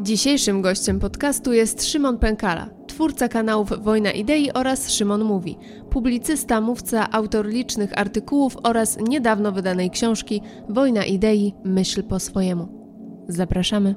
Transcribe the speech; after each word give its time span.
Dzisiejszym 0.00 0.62
gościem 0.62 1.00
podcastu 1.00 1.52
jest 1.52 1.84
Szymon 1.84 2.18
Pękala, 2.18 2.70
twórca 2.86 3.28
kanałów 3.28 3.68
Wojna 3.84 4.12
Idei 4.12 4.52
oraz 4.52 4.90
Szymon 4.90 5.24
Mówi, 5.24 5.56
publicysta, 5.90 6.60
mówca, 6.60 7.10
autor 7.10 7.46
licznych 7.46 7.98
artykułów 7.98 8.56
oraz 8.62 8.98
niedawno 9.08 9.52
wydanej 9.52 9.90
książki 9.90 10.42
Wojna 10.68 11.04
Idei– 11.04 11.54
Myśl 11.64 12.02
po 12.02 12.18
swojemu. 12.18 12.68
Zapraszamy. 13.28 13.94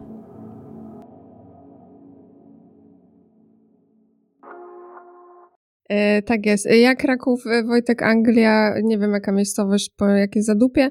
E, 5.89 6.21
tak 6.21 6.45
jest. 6.45 6.65
Jak 6.65 6.99
Kraków, 6.99 7.47
e, 7.47 7.63
Wojtek, 7.63 8.03
Anglia, 8.03 8.73
nie 8.83 8.97
wiem 8.97 9.11
jaka 9.11 9.31
miejscowość, 9.31 9.91
po 9.97 10.07
jakiej 10.07 10.43
zadupie. 10.43 10.89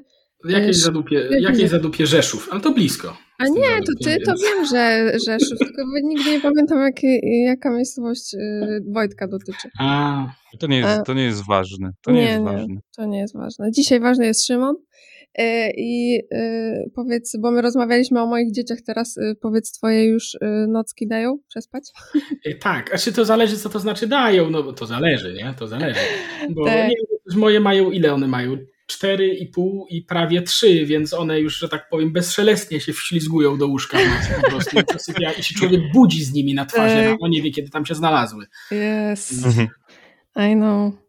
Jakiej 0.49 0.73
zadupie, 0.73 1.27
jakiej 1.39 1.67
zadupie 1.67 2.05
Rzeszów, 2.05 2.49
ale 2.51 2.61
to 2.61 2.71
blisko. 2.71 3.24
A 3.39 3.47
nie, 3.47 3.81
to 3.81 3.91
ty, 4.03 4.17
to 4.25 4.33
wiem, 4.43 4.65
że 4.65 5.11
Rzeszów, 5.19 5.59
tylko 5.59 5.81
nigdy 6.03 6.31
nie 6.31 6.41
pamiętam 6.41 6.79
jakie, 6.81 7.19
jaka 7.45 7.71
miejscowość 7.71 8.33
y, 8.33 8.39
Wojtka 8.91 9.27
dotyczy. 9.27 9.69
A, 9.79 10.27
to 10.59 10.67
nie 10.67 10.77
jest, 10.77 11.03
to 11.05 11.13
nie 11.13 11.23
jest 11.23 11.47
ważne. 11.47 11.91
To 12.01 12.11
nie, 12.11 12.21
nie 12.21 12.29
jest 12.29 12.43
ważne. 12.43 12.67
Nie, 12.67 12.79
to 12.95 13.05
nie 13.05 13.19
jest 13.19 13.37
ważne. 13.37 13.71
Dzisiaj 13.71 13.99
ważny 13.99 14.25
jest 14.25 14.47
Szymon. 14.47 14.75
Y, 15.39 15.71
I 15.77 16.19
y, 16.33 16.91
powiedz, 16.95 17.37
bo 17.39 17.51
my 17.51 17.61
rozmawialiśmy 17.61 18.21
o 18.21 18.25
moich 18.27 18.51
dzieciach, 18.51 18.77
teraz 18.85 19.15
powiedz, 19.41 19.71
twoje 19.71 20.05
już 20.05 20.37
nocki 20.67 21.07
dają 21.07 21.37
przespać? 21.47 21.83
Tak, 22.59 22.93
a 22.93 22.97
czy 22.97 23.13
to 23.13 23.25
zależy, 23.25 23.57
co 23.57 23.69
to 23.69 23.79
znaczy 23.79 24.07
dają? 24.07 24.49
No 24.49 24.63
bo 24.63 24.73
to 24.73 24.85
zależy, 24.85 25.33
nie? 25.33 25.53
To 25.59 25.67
zależy. 25.67 25.99
Bo 26.49 26.65
tak. 26.65 26.89
nie, 26.89 26.95
moje 27.37 27.59
mają, 27.59 27.91
ile 27.91 28.13
one 28.13 28.27
mają? 28.27 28.57
4,5 28.91 29.83
i 29.89 30.01
prawie 30.01 30.41
3, 30.41 30.85
więc 30.85 31.13
one 31.13 31.39
już, 31.39 31.57
że 31.57 31.69
tak 31.69 31.89
powiem, 31.89 32.13
bezszelestnie 32.13 32.81
się 32.81 32.93
wślizgują 32.93 33.57
do 33.57 33.67
łóżka 33.67 33.97
po 34.41 34.49
prostu 34.49 34.77
i 35.39 35.43
się 35.43 35.55
człowiek 35.55 35.81
budzi 35.93 36.23
z 36.23 36.33
nimi 36.33 36.53
na 36.53 36.65
twarzy, 36.65 37.17
no 37.21 37.27
nie 37.27 37.41
wie, 37.41 37.51
kiedy 37.51 37.69
tam 37.69 37.85
się 37.85 37.95
znalazły. 37.95 38.45
Yes. 38.71 39.45
Mhm. 39.45 39.67
I 40.51 40.55
know. 40.55 41.04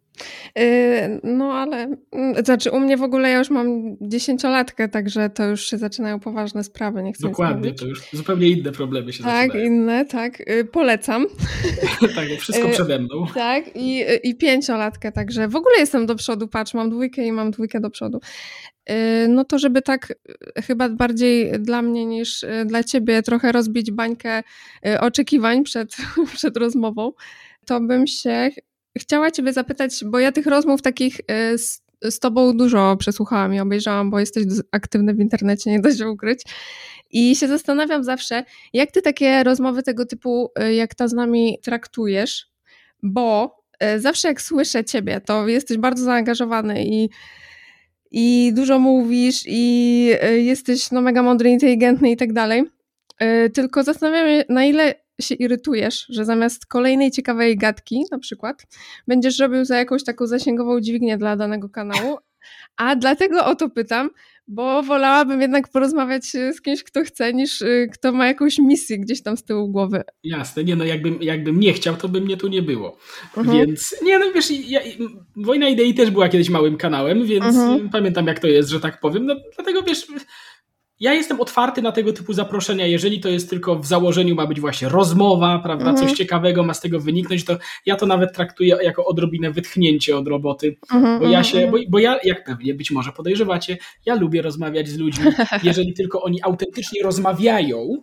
Yy, 0.56 1.20
no 1.22 1.52
ale, 1.52 1.96
mm, 2.12 2.44
znaczy 2.44 2.70
u 2.70 2.80
mnie 2.80 2.96
w 2.96 3.02
ogóle 3.02 3.30
ja 3.30 3.38
już 3.38 3.50
mam 3.50 3.96
dziesięciolatkę, 4.00 4.88
także 4.88 5.30
to 5.30 5.44
już 5.44 5.66
się 5.66 5.78
zaczynają 5.78 6.20
poważne 6.20 6.64
sprawy, 6.64 7.02
nie 7.02 7.12
chcę 7.12 7.28
Dokładnie, 7.28 7.74
to 7.74 7.86
już 7.86 8.02
zupełnie 8.12 8.48
inne 8.48 8.72
problemy 8.72 9.12
się 9.12 9.24
tak, 9.24 9.32
zaczynają. 9.32 9.52
Tak, 9.52 9.72
inne, 9.72 10.04
tak. 10.04 10.48
Yy, 10.48 10.64
polecam. 10.64 11.26
tak, 12.16 12.28
wszystko 12.28 12.66
yy, 12.66 12.72
przede 12.72 12.98
mną. 12.98 13.26
Tak, 13.34 13.64
i, 13.74 14.04
i 14.22 14.34
pięciolatkę, 14.34 15.12
także 15.12 15.48
w 15.48 15.56
ogóle 15.56 15.74
jestem 15.78 16.06
do 16.06 16.14
przodu, 16.14 16.48
patrz, 16.48 16.74
mam 16.74 16.90
dwójkę 16.90 17.26
i 17.26 17.32
mam 17.32 17.50
dwójkę 17.50 17.80
do 17.80 17.90
przodu. 17.90 18.20
No 19.28 19.44
to 19.44 19.58
żeby 19.58 19.82
tak 19.82 20.14
chyba 20.66 20.88
bardziej 20.88 21.52
dla 21.60 21.82
mnie 21.82 22.06
niż 22.06 22.44
dla 22.66 22.84
ciebie 22.84 23.22
trochę 23.22 23.52
rozbić 23.52 23.90
bańkę 23.90 24.42
oczekiwań 25.00 25.62
przed, 25.62 25.96
przed 26.36 26.56
rozmową, 26.56 27.12
to 27.66 27.80
bym 27.80 28.06
się 28.06 28.50
chciała 28.98 29.30
Ciebie 29.30 29.52
zapytać, 29.52 30.04
bo 30.04 30.18
ja 30.18 30.32
tych 30.32 30.46
rozmów 30.46 30.82
takich 30.82 31.20
e, 31.28 31.58
z, 31.58 31.82
z 32.02 32.18
Tobą 32.18 32.56
dużo 32.56 32.96
przesłuchałam 32.96 33.54
i 33.54 33.60
obejrzałam, 33.60 34.10
bo 34.10 34.20
jesteś 34.20 34.44
aktywny 34.72 35.14
w 35.14 35.20
internecie, 35.20 35.70
nie 35.70 35.80
da 35.80 35.94
się 35.94 36.10
ukryć. 36.10 36.42
I 37.10 37.36
się 37.36 37.48
zastanawiam 37.48 38.04
zawsze, 38.04 38.44
jak 38.72 38.90
Ty 38.90 39.02
takie 39.02 39.44
rozmowy 39.44 39.82
tego 39.82 40.06
typu, 40.06 40.50
e, 40.58 40.74
jak 40.74 40.94
ta 40.94 41.08
z 41.08 41.12
nami 41.12 41.58
traktujesz, 41.62 42.46
bo 43.02 43.56
e, 43.78 44.00
zawsze 44.00 44.28
jak 44.28 44.42
słyszę 44.42 44.84
Ciebie, 44.84 45.20
to 45.20 45.48
jesteś 45.48 45.78
bardzo 45.78 46.04
zaangażowany 46.04 46.84
i 46.86 47.08
i 48.10 48.52
dużo 48.54 48.78
mówisz 48.78 49.42
i 49.46 50.10
jesteś 50.36 50.90
no 50.90 51.00
mega 51.00 51.22
mądry, 51.22 51.50
inteligentny 51.50 52.10
i 52.10 52.16
tak 52.16 52.32
dalej. 52.32 52.64
Tylko 53.54 53.82
zastanawiam 53.82 54.26
się, 54.26 54.44
na 54.48 54.64
ile 54.64 54.94
się 55.20 55.34
irytujesz, 55.34 56.06
że 56.08 56.24
zamiast 56.24 56.66
kolejnej 56.66 57.10
ciekawej 57.10 57.56
gadki, 57.56 58.04
na 58.10 58.18
przykład, 58.18 58.66
będziesz 59.08 59.38
robił 59.38 59.64
za 59.64 59.78
jakąś 59.78 60.04
taką 60.04 60.26
zasięgową 60.26 60.80
dźwignię 60.80 61.18
dla 61.18 61.36
danego 61.36 61.68
kanału. 61.68 62.18
A 62.76 62.96
dlatego 62.96 63.44
o 63.44 63.54
to 63.54 63.70
pytam, 63.70 64.10
bo 64.48 64.82
wolałabym 64.82 65.40
jednak 65.40 65.68
porozmawiać 65.68 66.34
e, 66.34 66.52
z 66.52 66.62
kimś, 66.62 66.84
kto 66.84 67.04
chce, 67.04 67.32
niż 67.32 67.62
e, 67.62 67.86
kto 67.92 68.12
ma 68.12 68.26
jakąś 68.26 68.58
misję 68.58 68.98
gdzieś 68.98 69.22
tam 69.22 69.36
z 69.36 69.44
tyłu 69.44 69.68
głowy. 69.68 70.02
Jasne, 70.24 70.64
nie 70.64 70.76
no, 70.76 70.84
jakbym, 70.84 71.22
jakbym 71.22 71.60
nie 71.60 71.72
chciał, 71.72 71.96
to 71.96 72.08
by 72.08 72.20
mnie 72.20 72.36
tu 72.36 72.48
nie 72.48 72.62
było. 72.62 72.98
Mhm. 73.36 73.58
Więc, 73.58 73.96
nie 74.02 74.18
no, 74.18 74.32
wiesz, 74.34 74.50
ja, 74.50 74.80
Wojna 75.36 75.68
Idei 75.68 75.94
też 75.94 76.10
była 76.10 76.28
kiedyś 76.28 76.48
małym 76.48 76.76
kanałem, 76.76 77.26
więc 77.26 77.44
mhm. 77.44 77.90
pamiętam 77.90 78.26
jak 78.26 78.38
to 78.38 78.46
jest, 78.46 78.68
że 78.68 78.80
tak 78.80 79.00
powiem. 79.00 79.26
No, 79.26 79.34
dlatego 79.56 79.82
wiesz, 79.82 80.06
ja 81.00 81.14
jestem 81.14 81.40
otwarty 81.40 81.82
na 81.82 81.92
tego 81.92 82.12
typu 82.12 82.32
zaproszenia, 82.32 82.86
jeżeli 82.86 83.20
to 83.20 83.28
jest 83.28 83.50
tylko 83.50 83.76
w 83.76 83.86
założeniu 83.86 84.34
ma 84.34 84.46
być 84.46 84.60
właśnie 84.60 84.88
rozmowa, 84.88 85.58
prawda, 85.58 85.92
coś 85.92 86.00
mhm. 86.00 86.16
ciekawego 86.16 86.62
ma 86.62 86.74
z 86.74 86.80
tego 86.80 87.00
wyniknąć, 87.00 87.44
to 87.44 87.58
ja 87.86 87.96
to 87.96 88.06
nawet 88.06 88.32
traktuję 88.32 88.76
jako 88.82 89.04
odrobinę 89.04 89.50
wytchnięcie 89.50 90.16
od 90.16 90.28
roboty, 90.28 90.76
mhm, 90.94 91.20
bo 91.20 91.26
ja 91.28 91.44
się, 91.44 91.58
mhm, 91.58 91.72
bo, 91.72 91.90
bo 91.90 91.98
ja, 91.98 92.18
jak 92.24 92.44
pewnie 92.44 92.74
być 92.74 92.90
może 92.90 93.12
podejrzewacie, 93.12 93.78
ja 94.06 94.14
lubię 94.14 94.42
rozmawiać 94.42 94.88
z 94.88 94.98
ludźmi, 94.98 95.24
jeżeli 95.62 95.94
tylko 95.94 96.22
oni 96.22 96.42
autentycznie 96.42 97.02
rozmawiają, 97.02 98.02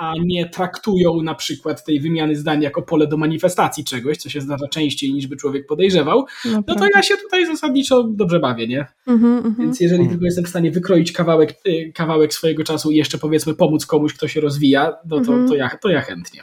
a 0.00 0.12
nie 0.24 0.48
traktują 0.48 1.22
na 1.22 1.34
przykład 1.34 1.84
tej 1.84 2.00
wymiany 2.00 2.36
zdań 2.36 2.62
jako 2.62 2.82
pole 2.82 3.06
do 3.06 3.16
manifestacji 3.16 3.84
czegoś, 3.84 4.16
co 4.16 4.28
się 4.28 4.40
zdarza 4.40 4.68
częściej 4.68 5.12
niż 5.12 5.26
by 5.26 5.36
człowiek 5.36 5.66
podejrzewał, 5.66 6.26
no, 6.44 6.62
no 6.66 6.74
to 6.74 6.86
ja 6.94 7.02
się 7.02 7.16
tutaj 7.16 7.46
zasadniczo 7.46 8.04
dobrze 8.04 8.40
bawię, 8.40 8.68
nie? 8.68 8.86
Mm 9.06 9.42
-hmm, 9.42 9.58
Więc 9.58 9.80
jeżeli 9.80 10.00
mm. 10.00 10.10
tylko 10.10 10.24
jestem 10.24 10.44
w 10.44 10.48
stanie 10.48 10.70
wykroić 10.70 11.12
kawałek, 11.12 11.54
y, 11.66 11.92
kawałek 11.94 12.34
swojego 12.34 12.64
czasu 12.64 12.90
i 12.90 12.96
jeszcze 12.96 13.18
powiedzmy 13.18 13.54
pomóc 13.54 13.86
komuś, 13.86 14.14
kto 14.14 14.28
się 14.28 14.40
rozwija, 14.40 14.96
no 15.08 15.20
to, 15.20 15.32
-hmm. 15.32 15.48
to, 15.48 15.54
ja, 15.54 15.70
to 15.82 15.88
ja 15.88 16.00
chętnie. 16.00 16.42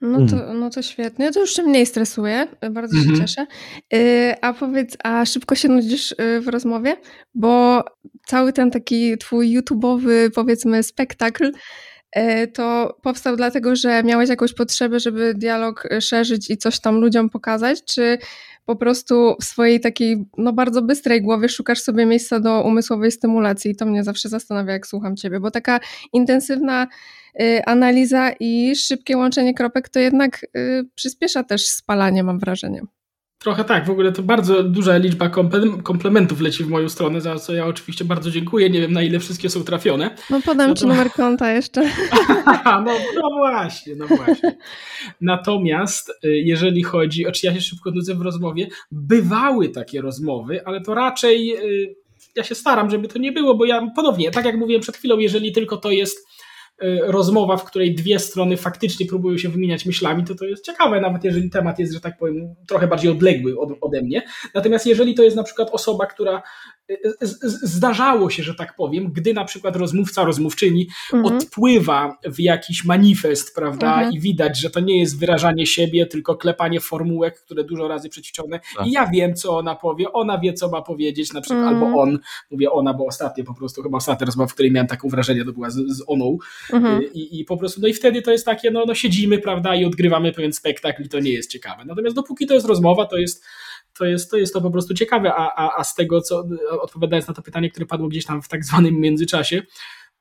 No 0.00 0.26
to, 0.26 0.44
mm. 0.44 0.60
no 0.60 0.70
to 0.70 0.82
świetnie. 0.82 1.32
To 1.32 1.40
już 1.40 1.50
się 1.50 1.62
mniej 1.62 1.86
stresuje. 1.86 2.46
Bardzo 2.70 2.96
się 2.96 3.02
mm 3.02 3.14
-hmm. 3.14 3.20
cieszę. 3.20 3.46
Yy, 3.92 4.34
a 4.40 4.52
powiedz, 4.52 4.96
a 5.04 5.24
szybko 5.24 5.54
się 5.54 5.68
nudzisz 5.68 6.12
y, 6.12 6.40
w 6.40 6.48
rozmowie? 6.48 6.96
Bo 7.34 7.84
cały 8.26 8.52
ten 8.52 8.70
taki 8.70 9.18
twój 9.18 9.58
YouTube'owy, 9.58 10.30
powiedzmy, 10.34 10.82
spektakl 10.82 11.52
to 12.52 12.96
powstał 13.02 13.36
dlatego, 13.36 13.76
że 13.76 14.02
miałeś 14.02 14.28
jakąś 14.28 14.54
potrzebę, 14.54 15.00
żeby 15.00 15.34
dialog 15.34 15.86
e, 15.90 16.00
szerzyć 16.00 16.50
i 16.50 16.56
coś 16.56 16.80
tam 16.80 17.00
ludziom 17.00 17.30
pokazać, 17.30 17.84
czy 17.84 18.18
po 18.64 18.76
prostu 18.76 19.36
w 19.40 19.44
swojej 19.44 19.80
takiej 19.80 20.24
no 20.38 20.52
bardzo 20.52 20.82
bystrej 20.82 21.22
głowie 21.22 21.48
szukasz 21.48 21.80
sobie 21.80 22.06
miejsca 22.06 22.40
do 22.40 22.62
umysłowej 22.62 23.12
stymulacji 23.12 23.70
i 23.70 23.76
to 23.76 23.86
mnie 23.86 24.04
zawsze 24.04 24.28
zastanawia, 24.28 24.72
jak 24.72 24.86
słucham 24.86 25.16
ciebie, 25.16 25.40
bo 25.40 25.50
taka 25.50 25.80
intensywna 26.12 26.86
y, 27.40 27.64
analiza 27.64 28.32
i 28.40 28.76
szybkie 28.76 29.16
łączenie 29.16 29.54
kropek 29.54 29.88
to 29.88 30.00
jednak 30.00 30.46
przyspiesza 30.94 31.44
też 31.44 31.66
spalanie, 31.66 32.24
mam 32.24 32.38
wrażenie. 32.38 32.82
Trochę 33.44 33.64
tak, 33.64 33.86
w 33.86 33.90
ogóle 33.90 34.12
to 34.12 34.22
bardzo 34.22 34.62
duża 34.62 34.96
liczba 34.96 35.30
komplementów 35.82 36.40
leci 36.40 36.64
w 36.64 36.68
moją 36.68 36.88
stronę, 36.88 37.20
za 37.20 37.36
co 37.36 37.54
ja 37.54 37.66
oczywiście 37.66 38.04
bardzo 38.04 38.30
dziękuję. 38.30 38.70
Nie 38.70 38.80
wiem 38.80 38.92
na 38.92 39.02
ile 39.02 39.18
wszystkie 39.20 39.50
są 39.50 39.64
trafione. 39.64 40.10
No 40.30 40.40
podam 40.42 40.68
no 40.68 40.74
to... 40.74 40.80
ci 40.80 40.86
numer 40.86 41.10
konta 41.10 41.52
jeszcze. 41.52 41.82
no, 42.64 42.94
no 43.14 43.28
właśnie, 43.38 43.94
no 43.96 44.06
właśnie. 44.06 44.56
Natomiast 45.20 46.10
y, 46.24 46.28
jeżeli 46.28 46.82
chodzi, 46.82 47.26
oczywiście 47.26 47.48
ja 47.48 47.54
się 47.54 47.60
szybko 47.60 47.90
nudzę 47.90 48.14
w 48.14 48.20
rozmowie, 48.20 48.68
bywały 48.92 49.68
takie 49.68 50.00
rozmowy, 50.00 50.66
ale 50.66 50.80
to 50.80 50.94
raczej 50.94 51.56
y, 51.56 51.94
ja 52.36 52.44
się 52.44 52.54
staram, 52.54 52.90
żeby 52.90 53.08
to 53.08 53.18
nie 53.18 53.32
było, 53.32 53.54
bo 53.54 53.64
ja 53.64 53.90
ponownie, 53.96 54.30
tak 54.30 54.44
jak 54.44 54.56
mówiłem 54.56 54.82
przed 54.82 54.96
chwilą, 54.96 55.18
jeżeli 55.18 55.52
tylko 55.52 55.76
to 55.76 55.90
jest 55.90 56.26
rozmowa, 57.02 57.56
w 57.56 57.64
której 57.64 57.94
dwie 57.94 58.18
strony 58.18 58.56
faktycznie 58.56 59.06
próbują 59.06 59.38
się 59.38 59.48
wymieniać 59.48 59.86
myślami, 59.86 60.24
to 60.24 60.34
to 60.34 60.44
jest 60.44 60.64
ciekawe, 60.64 61.00
nawet 61.00 61.24
jeżeli 61.24 61.50
temat 61.50 61.78
jest, 61.78 61.92
że 61.92 62.00
tak 62.00 62.18
powiem, 62.18 62.54
trochę 62.68 62.86
bardziej 62.86 63.10
odległy 63.10 63.58
od, 63.58 63.70
ode 63.80 64.02
mnie. 64.02 64.22
Natomiast 64.54 64.86
jeżeli 64.86 65.14
to 65.14 65.22
jest 65.22 65.36
na 65.36 65.42
przykład 65.42 65.70
osoba, 65.70 66.06
która 66.06 66.42
zdarzało 67.62 68.30
się, 68.30 68.42
że 68.42 68.54
tak 68.54 68.76
powiem, 68.76 69.12
gdy 69.12 69.34
na 69.34 69.44
przykład 69.44 69.76
rozmówca, 69.76 70.24
rozmówczyni 70.24 70.88
mhm. 71.12 71.36
odpływa 71.36 72.18
w 72.24 72.40
jakiś 72.40 72.84
manifest, 72.84 73.54
prawda, 73.54 73.94
mhm. 73.94 74.12
i 74.12 74.20
widać, 74.20 74.60
że 74.60 74.70
to 74.70 74.80
nie 74.80 75.00
jest 75.00 75.18
wyrażanie 75.18 75.66
siebie, 75.66 76.06
tylko 76.06 76.36
klepanie 76.36 76.80
formułek, 76.80 77.40
które 77.40 77.64
dużo 77.64 77.88
razy 77.88 78.08
przećwiczone 78.08 78.60
tak. 78.76 78.86
i 78.86 78.90
ja 78.90 79.06
wiem, 79.06 79.34
co 79.34 79.58
ona 79.58 79.74
powie, 79.74 80.12
ona 80.12 80.38
wie, 80.38 80.52
co 80.52 80.68
ma 80.68 80.82
powiedzieć, 80.82 81.32
na 81.32 81.40
przykład, 81.40 81.62
mhm. 81.62 81.84
albo 81.84 82.00
on, 82.00 82.18
mówię 82.50 82.70
ona, 82.70 82.94
bo 82.94 83.06
ostatnio 83.06 83.44
po 83.44 83.54
prostu, 83.54 83.82
chyba 83.82 83.96
ostatnia 83.96 84.26
rozmowa, 84.26 84.48
w 84.48 84.54
której 84.54 84.72
miałem 84.72 84.88
taką 84.88 85.08
wrażenie, 85.08 85.44
to 85.44 85.52
była 85.52 85.70
z, 85.70 85.76
z 85.76 86.02
oną 86.06 86.38
mhm. 86.72 87.02
I, 87.14 87.40
i 87.40 87.44
po 87.44 87.56
prostu, 87.56 87.80
no 87.80 87.88
i 87.88 87.94
wtedy 87.94 88.22
to 88.22 88.30
jest 88.30 88.44
takie, 88.44 88.70
no, 88.70 88.84
no 88.86 88.94
siedzimy, 88.94 89.38
prawda, 89.38 89.74
i 89.74 89.84
odgrywamy 89.84 90.32
pewien 90.32 90.52
spektakl 90.52 91.02
i 91.02 91.08
to 91.08 91.20
nie 91.20 91.32
jest 91.32 91.50
ciekawe. 91.50 91.84
Natomiast 91.84 92.16
dopóki 92.16 92.46
to 92.46 92.54
jest 92.54 92.66
rozmowa, 92.66 93.06
to 93.06 93.16
jest 93.16 93.44
to 93.98 94.04
jest, 94.04 94.30
to 94.30 94.36
jest 94.36 94.54
to 94.54 94.60
po 94.60 94.70
prostu 94.70 94.94
ciekawe, 94.94 95.34
a, 95.34 95.54
a, 95.54 95.78
a 95.78 95.84
z 95.84 95.94
tego, 95.94 96.20
co 96.20 96.44
odpowiadając 96.80 97.28
na 97.28 97.34
to 97.34 97.42
pytanie, 97.42 97.70
które 97.70 97.86
padło 97.86 98.08
gdzieś 98.08 98.24
tam 98.24 98.42
w 98.42 98.48
tak 98.48 98.64
zwanym 98.64 99.00
międzyczasie, 99.00 99.62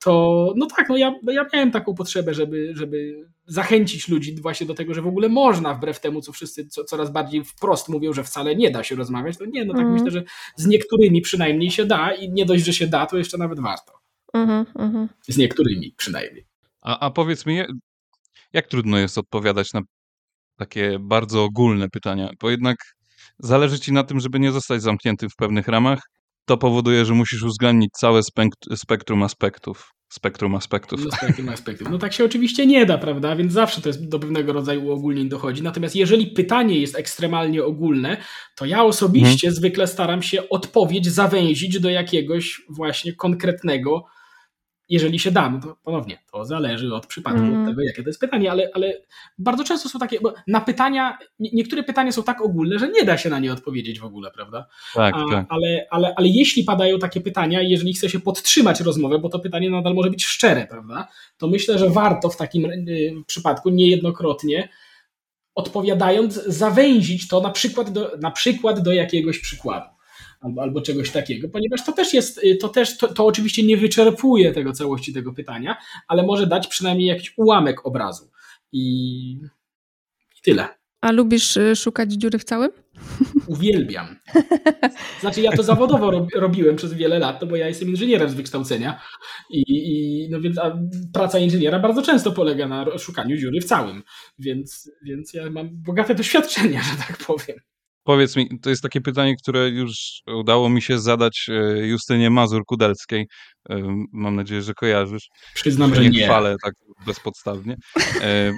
to 0.04 0.54
no 0.58 0.66
tak, 0.66 0.90
no 0.90 0.98
ja, 0.98 1.16
ja 1.28 1.46
miałem 1.54 1.72
taką 1.72 1.96
potrzebę, 1.96 2.34
żeby, 2.34 2.72
żeby 2.76 3.28
zachęcić 3.46 4.08
ludzi 4.08 4.36
właśnie 4.42 4.68
do 4.68 4.74
tego, 4.74 4.94
że 4.94 5.02
w 5.02 5.08
ogóle 5.08 5.30
można, 5.30 5.74
wbrew 5.74 6.00
temu, 6.00 6.22
co 6.22 6.32
wszyscy 6.32 6.68
co, 6.68 6.84
coraz 6.84 7.12
bardziej 7.12 7.44
wprost 7.44 7.90
mówią, 7.90 8.14
że 8.14 8.24
wcale 8.24 8.56
nie 8.56 8.72
da 8.72 8.84
się 8.84 8.96
rozmawiać, 8.96 9.38
to 9.38 9.46
nie, 9.46 9.66
no 9.66 9.74
tak 9.74 9.82
mm. 9.82 9.94
myślę, 9.94 10.12
że 10.12 10.24
z 10.56 10.66
niektórymi 10.66 11.22
przynajmniej 11.22 11.72
się 11.72 11.86
da 11.86 12.14
i 12.14 12.30
nie 12.30 12.46
dość, 12.46 12.66
że 12.66 12.74
się 12.74 12.88
da, 12.88 13.06
to 13.06 13.18
jeszcze 13.18 13.38
nawet 13.38 13.60
warto. 13.60 13.94
Mm 14.34 14.66
-hmm. 14.66 15.08
Z 15.28 15.38
niektórymi 15.38 15.94
przynajmniej. 15.98 16.46
A, 16.82 17.00
a 17.00 17.12
powiedz 17.12 17.46
mi, 17.46 17.60
jak 18.54 18.68
trudno 18.68 18.98
jest 18.98 19.18
odpowiadać 19.18 19.74
na 19.74 19.82
takie 20.58 20.98
bardzo 21.00 21.44
ogólne 21.44 21.90
pytania? 21.90 22.30
Bo 22.42 22.50
jednak 22.50 22.78
zależy 23.44 23.80
ci 23.80 23.94
na 23.94 24.04
tym, 24.04 24.20
żeby 24.20 24.40
nie 24.40 24.52
zostać 24.52 24.82
zamkniętym 24.82 25.30
w 25.30 25.36
pewnych 25.36 25.68
ramach. 25.68 26.00
To 26.46 26.58
powoduje, 26.58 27.06
że 27.06 27.14
musisz 27.14 27.44
uwzględnić 27.44 27.92
całe 27.92 28.22
spektrum 28.76 29.24
aspektów. 29.24 29.90
Spektrum 30.14 30.56
aspektów. 30.56 31.06
No, 31.06 31.12
spektrum 31.12 31.50
aspektów. 31.50 31.90
No 31.92 31.98
tak 31.98 32.14
się 32.14 32.26
oczywiście 32.26 32.66
nie 32.66 32.86
da, 32.86 32.98
prawda? 32.98 33.36
Więc 33.36 33.54
zawsze 33.54 33.82
to 33.82 33.90
jest 33.90 34.10
do 34.10 34.20
pewnego 34.20 34.54
rodzaju 34.54 34.86
uogólnień 34.86 35.30
dochodzi. 35.30 35.64
Natomiast 35.64 35.96
jeżeli 35.96 36.28
pytanie 36.28 36.80
jest 36.80 36.96
ekstremalnie 36.96 37.64
ogólne, 37.64 38.18
to 38.56 38.66
ja 38.66 38.84
osobiście 38.84 39.48
hmm. 39.48 39.56
zwykle 39.56 39.88
staram 39.88 40.22
się 40.22 40.50
odpowiedź 40.50 41.08
zawęzić 41.08 41.80
do 41.80 41.90
jakiegoś 41.90 42.62
właśnie 42.70 43.14
konkretnego 43.14 44.06
jeżeli 44.94 45.20
się 45.20 45.32
da, 45.32 45.50
no 45.50 45.60
to 45.60 45.78
ponownie, 45.84 46.18
to 46.32 46.46
zależy 46.46 46.96
od 46.96 47.08
przypadku, 47.08 47.40
mm. 47.40 47.62
od 47.62 47.68
tego, 47.68 47.82
jakie 47.82 48.04
to 48.04 48.10
jest 48.10 48.20
pytanie, 48.20 48.52
ale, 48.52 48.70
ale 48.74 49.02
bardzo 49.38 49.64
często 49.64 49.90
są 49.90 50.00
takie, 50.00 50.20
bo 50.22 50.34
na 50.48 50.62
pytania, 50.62 51.18
niektóre 51.40 51.84
pytania 51.84 52.12
są 52.12 52.24
tak 52.24 52.42
ogólne, 52.42 52.80
że 52.80 52.90
nie 52.90 53.04
da 53.04 53.18
się 53.18 53.30
na 53.30 53.40
nie 53.40 53.54
odpowiedzieć 53.54 54.00
w 54.00 54.06
ogóle, 54.06 54.32
prawda? 54.32 54.68
Tak, 54.94 55.16
A, 55.16 55.26
tak. 55.32 55.46
Ale, 55.50 55.88
ale, 55.92 56.14
ale 56.16 56.28
jeśli 56.28 56.64
padają 56.64 57.00
takie 57.00 57.22
pytania, 57.22 57.62
jeżeli 57.62 57.94
chce 57.94 58.10
się 58.10 58.20
podtrzymać 58.20 58.82
rozmowę, 58.82 59.20
bo 59.20 59.30
to 59.30 59.40
pytanie 59.40 59.70
nadal 59.70 59.94
może 59.94 60.10
być 60.10 60.26
szczere, 60.26 60.68
prawda? 60.68 61.08
To 61.38 61.48
myślę, 61.48 61.80
że 61.80 61.90
warto 61.90 62.30
w 62.30 62.38
takim 62.38 62.66
y, 62.66 63.14
przypadku 63.28 63.70
niejednokrotnie 63.70 64.70
odpowiadając, 65.56 66.34
zawęzić 66.34 67.28
to 67.28 67.42
na 67.42 67.50
przykład 67.50 67.90
do, 67.90 68.12
na 68.22 68.32
przykład 68.32 68.82
do 68.82 68.94
jakiegoś 68.94 69.40
przykładu 69.40 69.93
albo, 70.44 70.62
albo 70.62 70.82
czegoś 70.82 71.12
takiego, 71.12 71.50
ponieważ 71.50 71.86
to 71.86 71.92
też 71.92 72.14
jest, 72.14 72.44
y, 72.44 72.56
to 72.56 72.70
też, 72.70 72.98
to, 72.98 73.14
to 73.14 73.26
oczywiście 73.26 73.64
nie 73.64 73.78
wyczerpuje 73.78 74.52
tego 74.52 74.72
całości 74.74 75.14
tego 75.14 75.34
pytania, 75.34 75.78
ale 76.08 76.24
może 76.24 76.48
dać 76.48 76.68
przynajmniej 76.68 77.08
jakiś 77.08 77.34
ułamek 77.38 77.86
obrazu. 77.86 78.32
I, 78.72 79.38
tyle. 80.44 80.68
A 81.02 81.12
lubisz 81.12 81.58
y, 81.58 81.76
szukać 81.76 82.14
dziury 82.14 82.40
w 82.40 82.44
całym? 82.44 82.72
Uwielbiam. 83.48 84.16
Znaczy, 85.22 85.42
ja 85.42 85.52
to 85.52 85.64
zawodowo 85.64 86.28
robiłem 86.36 86.76
przez 86.76 86.94
wiele 86.94 87.20
lat, 87.20 87.42
no 87.42 87.48
bo 87.48 87.56
ja 87.56 87.68
jestem 87.68 87.90
inżynierem 87.90 88.30
z 88.30 88.34
wykształcenia 88.34 89.02
i, 89.50 89.64
i 89.68 90.30
no 90.30 90.42
więc 90.42 90.60
praca 91.14 91.40
inżyniera 91.40 91.80
bardzo 91.80 92.02
często 92.02 92.32
polega 92.32 92.68
na 92.68 92.98
szukaniu 92.98 93.38
dziury 93.38 93.62
w 93.62 93.66
całym, 93.66 94.04
więc, 94.40 94.92
więc 95.06 95.34
ja 95.34 95.50
mam 95.50 95.70
bogate 95.72 96.16
doświadczenia, 96.16 96.82
że 96.82 96.98
tak 97.08 97.18
powiem. 97.18 97.58
Powiedz 98.04 98.36
mi, 98.36 98.60
to 98.60 98.70
jest 98.70 98.82
takie 98.82 99.02
pytanie, 99.02 99.36
które 99.36 99.70
już 99.70 100.22
udało 100.28 100.70
mi 100.70 100.82
się 100.82 101.00
zadać 101.00 101.50
e, 101.50 101.88
Justynie 101.88 102.30
Mazur-Kudelskiej. 102.30 103.26
E, 103.70 104.06
mam 104.12 104.36
nadzieję, 104.36 104.62
że 104.62 104.74
kojarzysz. 104.74 105.28
Przyznam, 105.54 105.96
że 105.96 106.02
nie. 106.02 106.10
Nie 106.10 106.26
chwalę 106.26 106.56
tak 106.64 106.74
bezpodstawnie. 107.06 107.76
E, 108.22 108.54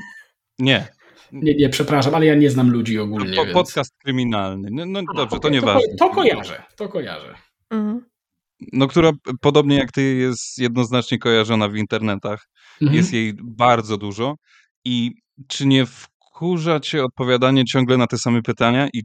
nie. 0.59 0.87
Nie, 1.31 1.55
nie, 1.55 1.69
przepraszam, 1.69 2.15
ale 2.15 2.25
ja 2.25 2.35
nie 2.35 2.49
znam 2.49 2.71
ludzi 2.71 2.99
ogólnie. 2.99 3.35
Po, 3.35 3.45
podcast 3.45 3.91
więc... 3.91 4.03
kryminalny. 4.03 4.69
No, 4.71 4.85
no 4.85 5.01
A, 5.07 5.13
dobrze, 5.13 5.39
to 5.39 5.49
nieważne. 5.49 5.95
To, 5.99 6.07
to 6.07 6.15
kojarzę, 6.15 6.63
to 6.75 6.89
kojarzę. 6.89 7.35
Mhm. 7.69 8.05
No, 8.73 8.87
która 8.87 9.11
podobnie 9.41 9.77
jak 9.77 9.91
ty 9.91 10.15
jest 10.15 10.57
jednoznacznie 10.57 11.19
kojarzona 11.19 11.69
w 11.69 11.75
internetach. 11.75 12.47
Mhm. 12.81 12.97
Jest 12.97 13.13
jej 13.13 13.33
bardzo 13.43 13.97
dużo. 13.97 14.35
I 14.85 15.11
czy 15.47 15.65
nie 15.67 15.85
wkurza 15.85 16.79
cię 16.79 17.03
odpowiadanie 17.03 17.65
ciągle 17.65 17.97
na 17.97 18.07
te 18.07 18.17
same 18.17 18.41
pytania 18.41 18.87
i 18.93 19.03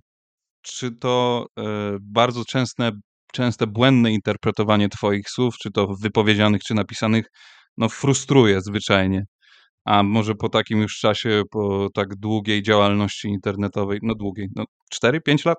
czy 0.63 0.91
to 0.91 1.47
e, 1.59 1.63
bardzo 2.01 2.45
częste, 2.45 2.91
częste 3.33 3.67
błędne 3.67 4.13
interpretowanie 4.13 4.89
Twoich 4.89 5.31
słów, 5.31 5.55
czy 5.63 5.71
to 5.71 5.87
wypowiedzianych, 6.03 6.63
czy 6.63 6.75
napisanych, 6.75 7.27
no 7.77 7.89
frustruje 7.89 8.61
zwyczajnie. 8.61 9.25
A 9.85 10.03
może 10.03 10.35
po 10.35 10.49
takim 10.49 10.81
już 10.81 10.99
czasie, 10.99 11.43
po 11.51 11.89
tak 11.95 12.17
długiej 12.17 12.63
działalności 12.63 13.29
internetowej, 13.29 13.99
no 14.03 14.15
długiej, 14.15 14.49
no 14.57 14.65
4-5 14.95 15.47
lat? 15.47 15.59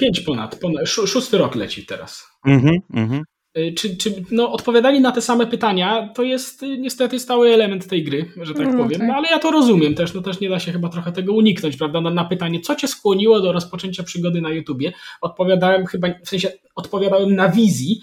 5 0.00 0.20
ponad, 0.20 0.58
ponad, 0.60 0.88
szósty 0.88 1.38
rok 1.38 1.54
leci 1.54 1.86
teraz. 1.86 2.26
Mhm, 2.46 2.78
mhm. 2.94 3.22
Y, 3.56 3.72
czy, 3.72 3.96
czy 3.96 4.24
no, 4.30 4.52
odpowiadanie 4.52 5.00
na 5.00 5.12
te 5.12 5.22
same 5.22 5.46
pytania 5.46 6.08
to 6.14 6.22
jest 6.22 6.62
y, 6.62 6.78
niestety 6.78 7.20
stały 7.20 7.54
element 7.54 7.86
tej 7.86 8.04
gry, 8.04 8.32
że 8.42 8.54
tak 8.54 8.66
no, 8.66 8.84
powiem. 8.84 8.98
Tak. 9.00 9.08
No, 9.08 9.14
ale 9.14 9.28
ja 9.28 9.38
to 9.38 9.50
rozumiem 9.50 9.94
też, 9.94 10.14
no 10.14 10.22
też 10.22 10.40
nie 10.40 10.48
da 10.48 10.58
się 10.58 10.72
chyba 10.72 10.88
trochę 10.88 11.12
tego 11.12 11.32
uniknąć, 11.32 11.76
prawda? 11.76 12.00
Na, 12.00 12.10
na, 12.10 12.24
pytanie, 12.24 12.60
co 12.60 12.74
cię 12.74 12.88
skłoniło 12.88 13.40
do 13.40 13.52
rozpoczęcia 13.52 14.02
przygody 14.02 14.40
na 14.40 14.50
YouTubie, 14.50 14.92
odpowiadałem 15.20 15.86
chyba, 15.86 16.08
w 16.24 16.28
sensie 16.28 16.52
odpowiadałem 16.74 17.34
na 17.34 17.48
wizji. 17.48 18.00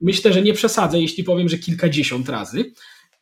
Myślę, 0.00 0.32
że 0.32 0.42
nie 0.42 0.52
przesadzę, 0.52 1.00
jeśli 1.00 1.24
powiem, 1.24 1.48
że 1.48 1.58
kilkadziesiąt 1.58 2.28
razy. 2.28 2.72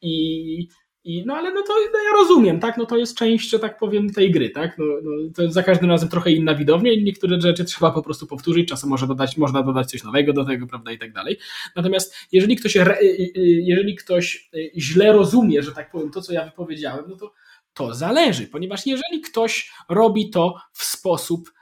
I 0.03 0.69
i, 1.07 1.27
no 1.27 1.35
ale 1.35 1.53
no 1.53 1.63
to 1.63 1.73
no 1.93 1.99
ja 1.99 2.13
rozumiem, 2.13 2.61
tak? 2.61 2.77
No 2.79 2.87
to 2.87 2.97
jest 2.97 3.17
część, 3.17 3.51
że 3.51 3.59
tak 3.59 3.79
powiem, 3.79 4.11
tej 4.11 4.31
gry, 4.31 4.51
tak? 4.51 4.79
No, 4.79 4.85
no, 5.03 5.11
to 5.35 5.43
jest 5.43 5.55
za 5.55 5.63
każdym 5.63 5.91
razem 5.91 6.09
trochę 6.09 6.31
inna 6.31 6.55
widownia 6.55 6.93
i 6.93 7.05
niektóre 7.05 7.41
rzeczy 7.41 7.65
trzeba 7.65 7.91
po 7.91 8.03
prostu 8.03 8.27
powtórzyć, 8.27 8.69
czasem 8.69 8.91
może 8.91 9.07
dodać, 9.07 9.37
można 9.37 9.63
dodać 9.63 9.91
coś 9.91 10.05
nowego 10.05 10.33
do 10.33 10.45
tego, 10.45 10.67
prawda, 10.67 10.93
i 10.93 10.99
tak 10.99 11.13
dalej. 11.13 11.39
Natomiast 11.77 12.15
jeżeli 12.33 12.57
ktoś, 12.57 12.77
y, 12.77 12.81
y, 13.01 13.33
jeżeli 13.63 13.95
ktoś 13.95 14.51
y, 14.55 14.71
źle 14.77 15.13
rozumie, 15.13 15.63
że 15.63 15.73
tak 15.73 15.91
powiem, 15.91 16.11
to, 16.11 16.23
co 16.23 16.33
ja 16.33 16.45
wypowiedziałem, 16.45 17.05
no 17.09 17.17
to 17.17 17.33
to 17.75 17.95
zależy, 17.95 18.47
ponieważ 18.47 18.87
jeżeli 18.87 19.21
ktoś 19.21 19.73
robi 19.89 20.31
to 20.31 20.55
w 20.73 20.85
sposób 20.85 21.53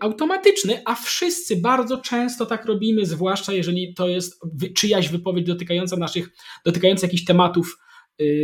automatyczny, 0.00 0.82
a 0.84 0.94
wszyscy 0.94 1.56
bardzo 1.56 1.98
często 1.98 2.46
tak 2.46 2.64
robimy, 2.64 3.06
zwłaszcza 3.06 3.52
jeżeli 3.52 3.94
to 3.94 4.08
jest 4.08 4.40
czyjaś 4.76 5.08
wypowiedź 5.08 5.46
dotykająca 5.46 5.96
naszych, 5.96 6.30
dotykająca 6.64 7.06
jakichś 7.06 7.24
tematów, 7.24 7.78
Y, 7.78 7.89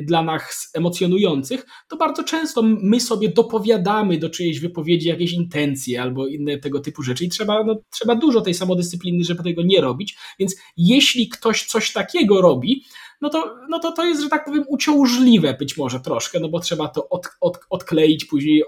dla 0.03 0.23
nas 0.23 0.71
emocjonujących, 0.75 1.67
to 1.89 1.97
bardzo 1.97 2.25
często 2.25 2.63
my 2.63 3.01
sobie 3.01 3.29
dopowiadamy 3.29 4.19
do 4.19 4.31
czyjejś 4.31 4.61
wypowiedzi 4.61 5.09
jakieś 5.09 5.33
intencje 5.33 6.03
albo 6.03 6.27
inne 6.27 6.59
tego 6.59 6.81
typu 6.81 7.03
rzeczy 7.03 7.25
i 7.25 7.29
trzeba, 7.29 7.65
no, 7.65 7.77
trzeba 7.91 8.15
dużo 8.15 8.41
tej 8.41 8.55
samodyscypliny, 8.55 9.25
żeby 9.25 9.43
tego 9.43 9.63
nie 9.63 9.81
robić. 9.81 10.17
Więc 10.39 10.57
jeśli 10.77 11.29
ktoś 11.29 11.65
coś 11.65 11.93
takiego 11.93 12.41
robi, 12.41 12.85
no 13.21 13.31
to, 13.31 13.57
no 13.69 13.79
to 13.79 13.93
to 13.93 14.05
jest, 14.05 14.23
że 14.23 14.29
tak 14.29 14.45
powiem, 14.45 14.65
uciążliwe 14.69 15.55
być 15.55 15.77
może 15.77 16.01
troszkę, 16.01 16.41
no 16.41 16.49
bo 16.49 16.61
trzeba 16.61 16.89
to 16.89 17.09
od, 17.09 17.27
od, 17.41 17.59
odkleić, 17.71 18.25
później 18.25 18.63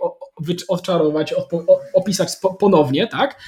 odczarować, 0.69 1.33
odpo, 1.33 1.65
opisać 1.95 2.29
ponownie, 2.59 3.07
tak? 3.07 3.41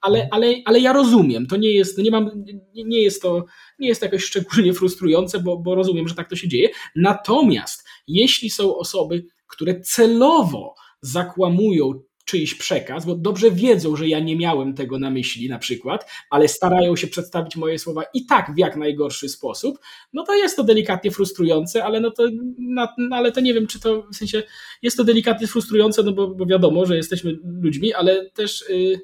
Ale, 0.00 0.28
ale, 0.30 0.54
ale 0.64 0.80
ja 0.80 0.92
rozumiem, 0.92 1.46
to 1.46 1.56
nie 1.56 1.72
jest, 1.72 1.98
nie 1.98 2.10
mam, 2.10 2.44
nie 2.74 3.02
jest 3.02 3.22
to, 3.22 3.44
nie 3.78 3.88
jest 3.88 4.00
to 4.00 4.06
jakoś 4.06 4.24
szczególnie 4.24 4.72
frustrujące, 4.72 5.40
bo, 5.40 5.56
bo 5.56 5.74
rozumiem, 5.74 6.08
że 6.08 6.14
tak 6.14 6.30
to 6.30 6.36
się 6.36 6.48
dzieje. 6.48 6.68
Natomiast 6.96 7.88
jeśli 8.06 8.50
są 8.50 8.76
osoby, 8.76 9.24
które 9.46 9.80
celowo 9.80 10.74
zakłamują 11.00 11.92
czyjś 12.24 12.54
przekaz, 12.54 13.06
bo 13.06 13.14
dobrze 13.14 13.50
wiedzą, 13.50 13.96
że 13.96 14.08
ja 14.08 14.20
nie 14.20 14.36
miałem 14.36 14.74
tego 14.74 14.98
na 14.98 15.10
myśli 15.10 15.48
na 15.48 15.58
przykład, 15.58 16.10
ale 16.30 16.48
starają 16.48 16.96
się 16.96 17.06
przedstawić 17.06 17.56
moje 17.56 17.78
słowa 17.78 18.02
i 18.14 18.26
tak 18.26 18.54
w 18.54 18.58
jak 18.58 18.76
najgorszy 18.76 19.28
sposób, 19.28 19.78
no 20.12 20.24
to 20.24 20.34
jest 20.34 20.56
to 20.56 20.64
delikatnie 20.64 21.10
frustrujące, 21.10 21.84
ale 21.84 22.00
no 22.00 22.10
to, 22.10 22.28
no, 22.58 22.88
ale 23.10 23.32
to 23.32 23.40
nie 23.40 23.54
wiem, 23.54 23.66
czy 23.66 23.80
to 23.80 24.02
w 24.12 24.16
sensie 24.16 24.42
jest 24.82 24.96
to 24.96 25.04
delikatnie 25.04 25.46
frustrujące, 25.46 26.02
no 26.02 26.12
bo, 26.12 26.28
bo 26.28 26.46
wiadomo, 26.46 26.86
że 26.86 26.96
jesteśmy 26.96 27.38
ludźmi, 27.62 27.94
ale 27.94 28.30
też 28.30 28.64
yy, 28.68 29.00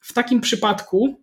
w 0.00 0.12
takim 0.12 0.40
przypadku 0.40 1.21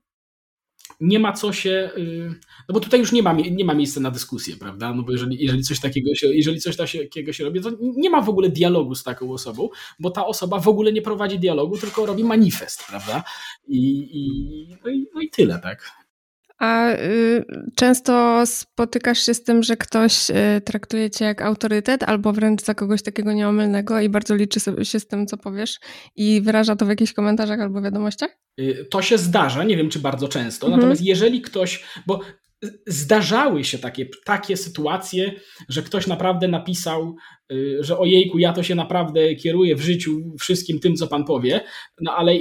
nie 1.00 1.20
ma 1.20 1.34
co 1.34 1.54
się, 1.54 1.92
y, 1.98 2.34
no 2.70 2.74
bo 2.74 2.80
tutaj 2.80 3.00
już 3.00 3.12
nie 3.12 3.24
ma, 3.24 3.34
nie 3.34 3.66
ma 3.66 3.74
miejsca 3.74 4.00
na 4.00 4.12
dyskusję, 4.12 4.56
prawda? 4.56 4.94
No 4.94 5.04
bo 5.04 5.12
jeżeli, 5.12 5.44
jeżeli 5.44 5.64
coś 5.64 5.80
takiego 5.80 6.16
się, 6.16 6.28
jeżeli 6.28 6.60
coś 6.60 6.76
takiego 6.76 7.34
się 7.34 7.44
robi, 7.44 7.62
to 7.62 7.72
nie 7.80 8.10
ma 8.10 8.22
w 8.22 8.30
ogóle 8.30 8.50
dialogu 8.50 8.96
z 8.96 9.04
taką 9.04 9.32
osobą, 9.32 9.70
bo 10.00 10.12
ta 10.12 10.26
osoba 10.26 10.60
w 10.60 10.68
ogóle 10.68 10.94
nie 10.94 11.02
prowadzi 11.02 11.40
dialogu, 11.40 11.78
tylko 11.78 12.06
robi 12.06 12.24
manifest, 12.24 12.88
prawda? 12.88 13.24
I, 13.68 14.10
i, 14.12 14.78
no, 14.86 14.92
i 14.92 15.06
no 15.16 15.22
i 15.22 15.30
tyle, 15.30 15.60
tak? 15.60 15.99
A 16.60 16.92
y, 16.94 17.46
często 17.76 18.44
spotykasz 18.46 19.20
się 19.20 19.34
z 19.34 19.44
tym, 19.44 19.64
że 19.64 19.78
ktoś 19.78 20.30
y, 20.30 20.62
traktuje 20.66 21.10
cię 21.10 21.26
jak 21.26 21.42
autorytet, 21.42 22.04
albo 22.04 22.34
wręcz 22.34 22.62
za 22.62 22.74
kogoś 22.74 23.04
takiego 23.04 23.34
nieomylnego 23.34 24.00
i 24.00 24.10
bardzo 24.10 24.36
liczy 24.36 24.60
się 24.84 25.00
z 25.00 25.08
tym, 25.08 25.28
co 25.28 25.38
powiesz 25.38 25.80
i 26.16 26.42
wyraża 26.42 26.76
to 26.76 26.86
w 26.86 26.90
jakichś 26.90 27.14
komentarzach 27.14 27.60
albo 27.60 27.82
wiadomościach? 27.82 28.30
Y, 28.60 28.88
to 28.92 29.02
się 29.02 29.18
zdarza, 29.18 29.64
nie 29.64 29.78
wiem 29.78 29.90
czy 29.90 30.00
bardzo 30.00 30.28
często, 30.28 30.68
mhm. 30.68 30.80
natomiast 30.80 31.02
jeżeli 31.02 31.42
ktoś, 31.42 31.84
bo 32.08 32.20
zdarzały 32.88 33.64
się 33.64 33.78
takie, 33.78 34.06
takie 34.26 34.58
sytuacje, 34.58 35.32
że 35.70 35.82
ktoś 35.82 36.08
naprawdę 36.08 36.48
napisał, 36.48 37.16
że 37.80 37.98
ojejku, 37.98 38.40
ja 38.40 38.54
to 38.54 38.64
się 38.64 38.76
naprawdę 38.76 39.36
kieruję 39.36 39.76
w 39.76 39.82
życiu 39.82 40.36
wszystkim 40.40 40.80
tym, 40.80 40.96
co 40.96 41.08
pan 41.08 41.26
powie, 41.26 41.62
no 42.02 42.16
ale 42.16 42.34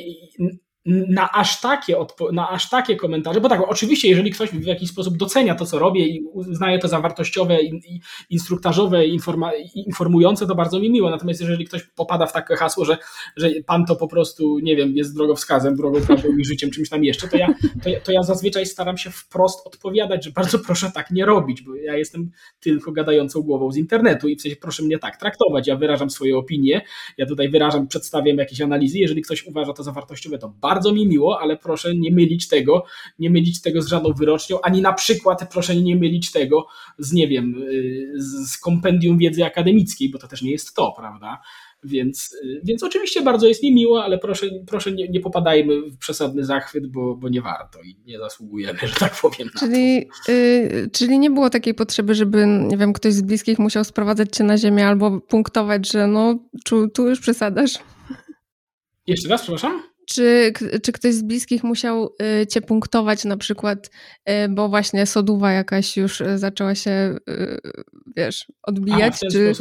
na 0.87 1.33
aż, 1.33 1.61
takie 1.61 1.97
na 2.33 2.49
aż 2.49 2.69
takie 2.69 2.97
komentarze, 2.97 3.41
bo 3.41 3.49
tak, 3.49 3.61
oczywiście, 3.69 4.09
jeżeli 4.09 4.31
ktoś 4.31 4.51
w 4.51 4.67
jakiś 4.67 4.91
sposób 4.91 5.17
docenia 5.17 5.55
to, 5.55 5.67
co 5.67 5.79
robię 5.79 6.07
i 6.07 6.23
uznaje 6.33 6.79
to 6.79 6.89
za 6.89 7.01
wartościowe, 7.01 7.63
i, 7.63 8.01
instruktażowe, 8.31 9.07
informa, 9.07 9.51
informujące, 9.75 10.47
to 10.47 10.55
bardzo 10.55 10.81
mi 10.81 10.91
miło. 10.91 11.11
Natomiast 11.11 11.41
jeżeli 11.41 11.65
ktoś 11.65 11.83
popada 11.83 12.27
w 12.27 12.33
takie 12.33 12.57
hasło, 12.57 12.85
że, 12.85 12.99
że 13.37 13.51
pan 13.67 13.87
to 13.87 13.97
po 13.97 14.09
prostu, 14.09 14.59
nie 14.59 14.77
wiem, 14.77 14.97
jest 14.97 15.15
drogowskazem, 15.15 15.77
drogą 15.77 16.01
prawdą 16.01 16.29
i 16.37 16.45
życiem, 16.45 16.71
czymś 16.71 16.89
tam 16.89 17.05
jeszcze, 17.05 17.29
to 17.29 17.37
ja, 17.37 17.47
to, 17.83 17.91
to 18.05 18.13
ja 18.13 18.23
zazwyczaj 18.23 18.67
staram 18.67 18.99
się 18.99 19.11
wprost 19.11 19.67
odpowiadać, 19.67 20.25
że 20.25 20.31
bardzo 20.31 20.59
proszę 20.59 20.91
tak 20.95 21.11
nie 21.11 21.27
robić, 21.27 21.63
bo 21.63 21.75
ja 21.75 21.97
jestem 21.97 22.31
tylko 22.61 22.93
gadającą 22.93 23.43
głową 23.43 23.73
z 23.73 23.77
internetu 23.77 24.29
i 24.29 24.37
w 24.37 24.43
sensie 24.43 24.57
proszę 24.57 24.83
mnie 24.83 24.99
tak 24.99 25.17
traktować. 25.17 25.67
Ja 25.67 25.77
wyrażam 25.77 26.11
swoje 26.11 26.39
opinie, 26.39 26.83
ja 27.19 27.27
tutaj 27.27 27.49
wyrażam, 27.49 27.89
przedstawiam 27.89 28.37
jakieś 28.37 28.61
analizy. 28.61 28.99
Jeżeli 28.99 29.23
ktoś 29.23 29.47
uważa 29.47 29.73
to 29.73 29.83
za 29.83 29.93
wartościowe, 29.93 30.39
to 30.39 30.49
bardzo 30.49 30.78
bardzo 30.79 30.93
mi 30.93 31.07
miło, 31.07 31.41
ale 31.41 31.57
proszę 31.57 31.95
nie 31.95 32.11
mylić 32.11 32.49
tego, 32.49 32.85
nie 33.19 33.31
mylić 33.31 33.63
tego 33.63 33.83
z 33.83 33.87
żadną 33.87 34.13
wyrocznią, 34.13 34.61
ani 34.61 34.83
na 34.83 34.93
przykład 34.93 35.53
proszę 35.53 35.77
nie 35.77 35.97
mylić 35.97 36.33
tego 36.33 36.67
z, 36.99 37.13
nie 37.13 37.29
wiem, 37.29 37.63
y, 37.63 38.13
z 38.47 38.59
kompendium 38.59 39.19
wiedzy 39.19 39.45
akademickiej, 39.45 40.11
bo 40.11 40.19
to 40.19 40.29
też 40.29 40.43
nie 40.43 40.51
jest 40.51 40.75
to, 40.75 40.95
prawda? 40.97 41.41
Więc, 41.85 42.33
y, 42.45 42.61
więc 42.65 42.83
oczywiście 42.83 43.23
bardzo 43.23 43.49
jest 43.49 43.63
mi 43.63 43.75
miło, 43.75 44.05
ale 44.05 44.19
proszę, 44.19 44.47
proszę 44.67 44.93
nie, 44.93 45.09
nie 45.09 45.21
popadajmy 45.21 45.83
w 45.83 45.99
przesadny 45.99 46.45
zachwyt, 46.45 46.87
bo, 46.87 47.17
bo 47.17 47.29
nie 47.29 47.43
warto 47.43 47.83
i 47.83 47.97
nie 48.07 48.19
zasługujemy, 48.19 48.79
że 48.83 48.95
tak 49.01 49.21
powiem. 49.23 49.49
Czyli, 49.59 50.09
y, 50.29 50.91
czyli 50.93 51.19
nie 51.19 51.31
było 51.31 51.51
takiej 51.51 51.75
potrzeby, 51.75 52.15
żeby 52.15 52.47
nie 52.47 52.77
wiem, 52.77 52.93
ktoś 52.93 53.15
z 53.15 53.23
bliskich 53.23 53.59
musiał 53.59 53.85
sprowadzać 53.85 54.37
cię 54.37 54.45
na 54.45 54.59
ziemię 54.59 54.87
albo 54.87 55.21
punktować, 55.21 55.93
że 55.93 56.07
no 56.07 56.39
tu, 56.65 56.89
tu 56.89 57.09
już 57.09 57.21
przesadasz. 57.21 57.73
Jeszcze 59.07 59.29
raz, 59.29 59.43
przepraszam? 59.43 59.83
Czy, 60.09 60.53
czy 60.83 60.93
ktoś 60.93 61.15
z 61.15 61.23
bliskich 61.23 61.65
musiał 61.65 62.15
y, 62.43 62.47
cię 62.47 62.61
punktować 62.61 63.25
na 63.25 63.37
przykład, 63.37 63.91
y, 64.31 64.49
bo 64.49 64.69
właśnie 64.69 65.07
soduwa 65.07 65.53
jakaś 65.53 65.97
już 65.97 66.21
y, 66.21 66.39
zaczęła 66.39 66.75
się, 66.75 67.17
wiesz, 68.17 68.47
odbijać? 68.63 69.15
Aha, 69.15 69.17
w 69.17 69.21
ten 69.21 69.31
czy... 69.31 69.53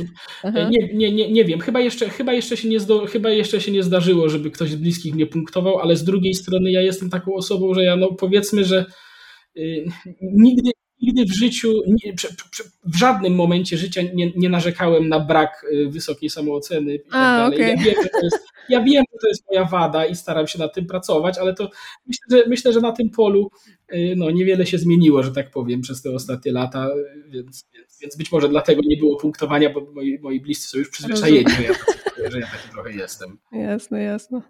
Nie, 0.71 0.93
nie, 0.93 1.11
nie, 1.11 1.31
nie 1.31 1.45
wiem, 1.45 1.59
chyba 1.59 1.79
jeszcze, 1.79 2.09
chyba, 2.09 2.33
jeszcze 2.33 2.57
się 2.57 2.69
nie 2.69 2.79
zdo, 2.79 3.05
chyba 3.05 3.29
jeszcze 3.29 3.61
się 3.61 3.71
nie 3.71 3.83
zdarzyło, 3.83 4.29
żeby 4.29 4.51
ktoś 4.51 4.71
z 4.71 4.75
bliskich 4.75 5.15
mnie 5.15 5.25
punktował, 5.25 5.79
ale 5.79 5.95
z 5.95 6.03
drugiej 6.03 6.33
strony 6.33 6.71
ja 6.71 6.81
jestem 6.81 7.09
taką 7.09 7.33
osobą, 7.33 7.73
że 7.73 7.83
ja 7.83 7.95
no 7.95 8.07
powiedzmy, 8.13 8.63
że 8.63 8.85
nigdy, 10.21 10.71
nigdy 11.01 11.25
w 11.25 11.35
życiu, 11.35 11.73
w 12.85 12.97
żadnym 12.97 13.35
momencie 13.35 13.77
życia 13.77 14.01
nie, 14.13 14.31
nie 14.35 14.49
narzekałem 14.49 15.09
na 15.09 15.19
brak 15.19 15.65
wysokiej 15.89 16.29
samooceny 16.29 16.95
i 16.95 16.99
tak 16.99 17.07
A, 17.11 17.37
dalej. 17.37 17.57
Okay. 17.57 17.69
Ja 17.69 17.77
wiem, 17.83 17.95
że 18.03 18.09
to 18.09 18.23
jest 18.23 18.47
ja 18.69 18.83
wiem, 18.83 19.03
że 19.13 19.19
to 19.21 19.27
jest 19.27 19.43
moja 19.47 19.65
wada 19.65 20.05
i 20.05 20.15
staram 20.15 20.47
się 20.47 20.59
nad 20.59 20.73
tym 20.73 20.85
pracować, 20.85 21.37
ale 21.37 21.53
to 21.53 21.69
myślę, 22.07 22.23
że, 22.31 22.49
myślę, 22.49 22.73
że 22.73 22.81
na 22.81 22.91
tym 22.91 23.09
polu 23.09 23.51
y, 23.93 24.13
no, 24.17 24.31
niewiele 24.31 24.65
się 24.65 24.77
zmieniło, 24.77 25.23
że 25.23 25.31
tak 25.31 25.51
powiem, 25.51 25.81
przez 25.81 26.01
te 26.01 26.11
ostatnie 26.11 26.51
lata, 26.51 26.89
więc, 27.27 27.65
więc, 27.75 27.86
więc 28.01 28.17
być 28.17 28.31
może 28.31 28.49
dlatego 28.49 28.81
nie 28.85 28.97
było 28.97 29.17
punktowania, 29.17 29.69
bo 29.69 29.91
moi, 29.91 30.19
moi 30.21 30.41
bliscy 30.41 30.67
są 30.67 30.77
już 30.77 30.89
przyzwyczajeni, 30.89 31.49
że 31.49 31.63
ja, 31.63 31.73
że 32.31 32.39
ja 32.39 32.47
taki 32.47 32.69
trochę 32.69 32.91
jestem. 32.91 33.37
Jasne, 33.51 34.03
jasne. 34.03 34.41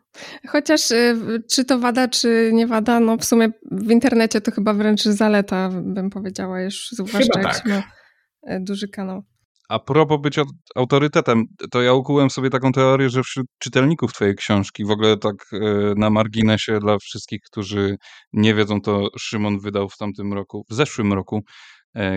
Chociaż 0.48 0.92
y, 0.92 1.18
czy 1.52 1.66
to 1.66 1.80
wada, 1.80 2.08
czy 2.08 2.52
nie 2.54 2.68
wada, 2.68 3.00
no 3.00 3.18
w 3.18 3.26
sumie 3.26 3.50
w 3.72 3.92
internecie 3.92 4.42
to 4.42 4.52
chyba 4.52 4.74
wręcz 4.74 5.04
zaleta, 5.04 5.70
bym 5.84 6.10
powiedziała, 6.10 6.62
już 6.62 6.90
zwłaszcza 6.92 7.40
jak 7.40 7.54
tak. 7.54 7.66
ma 7.66 7.84
y, 8.56 8.60
duży 8.60 8.88
kanał. 8.88 9.24
A 9.70 9.80
propos 9.80 10.22
być 10.22 10.40
autorytetem, 10.76 11.46
to 11.72 11.82
ja 11.82 11.94
ukułem 11.94 12.30
sobie 12.30 12.50
taką 12.50 12.72
teorię, 12.72 13.10
że 13.10 13.24
wśród 13.24 13.48
czytelników 13.60 14.14
twojej 14.14 14.36
książki, 14.36 14.86
w 14.86 14.92
ogóle 14.92 15.18
tak 15.18 15.36
e, 15.54 15.60
na 15.98 16.10
marginesie 16.10 16.80
dla 16.80 16.98
wszystkich, 16.98 17.42
którzy 17.52 17.98
nie 18.34 18.56
wiedzą, 18.56 18.82
to 18.82 19.10
Szymon 19.18 19.60
wydał 19.60 19.90
w 19.90 19.98
tamtym 19.98 20.34
roku, 20.34 20.66
w 20.70 20.74
zeszłym 20.74 21.14
roku 21.14 21.44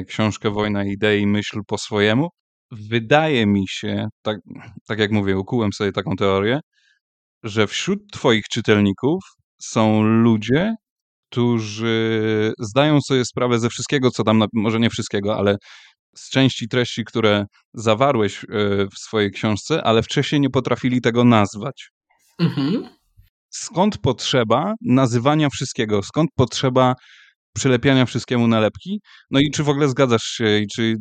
książkę 0.06 0.50
Wojna 0.50 0.84
idei, 0.84 1.26
myśl 1.26 1.60
po 1.66 1.78
swojemu. 1.78 2.28
Wydaje 2.70 3.46
mi 3.46 3.64
się, 3.68 4.08
tak, 4.22 4.38
tak 4.88 4.98
jak 4.98 5.10
mówię, 5.10 5.38
ukułem 5.38 5.72
sobie 5.72 5.92
taką 5.92 6.16
teorię, 6.16 6.60
że 7.42 7.66
wśród 7.66 7.98
twoich 8.12 8.44
czytelników 8.48 9.22
są 9.62 10.02
ludzie, 10.02 10.74
którzy 11.30 12.52
zdają 12.58 13.00
sobie 13.00 13.24
sprawę 13.24 13.58
ze 13.58 13.68
wszystkiego, 13.68 14.10
co 14.10 14.24
tam, 14.24 14.44
może 14.54 14.80
nie 14.80 14.90
wszystkiego, 14.90 15.36
ale 15.36 15.56
z 16.16 16.30
części 16.30 16.68
treści, 16.68 17.04
które 17.04 17.44
zawarłeś 17.74 18.44
e, 18.44 18.46
w 18.86 18.98
swojej 18.98 19.30
książce, 19.30 19.82
ale 19.84 20.02
wcześniej 20.02 20.40
nie 20.40 20.50
potrafili 20.50 21.00
tego 21.00 21.24
nazwać. 21.24 21.90
Mhm. 22.38 22.88
Skąd 23.50 23.98
potrzeba 23.98 24.74
nazywania 24.80 25.48
wszystkiego? 25.48 26.02
Skąd 26.02 26.30
potrzeba 26.36 26.94
przylepiania 27.54 28.06
wszystkiemu 28.06 28.48
nalepki? 28.48 29.00
No 29.30 29.40
i 29.40 29.50
czy 29.50 29.62
w 29.62 29.68
ogóle 29.68 29.88
zgadzasz 29.88 30.22
się 30.22 30.58
i 30.58 30.66
czy 30.66 30.94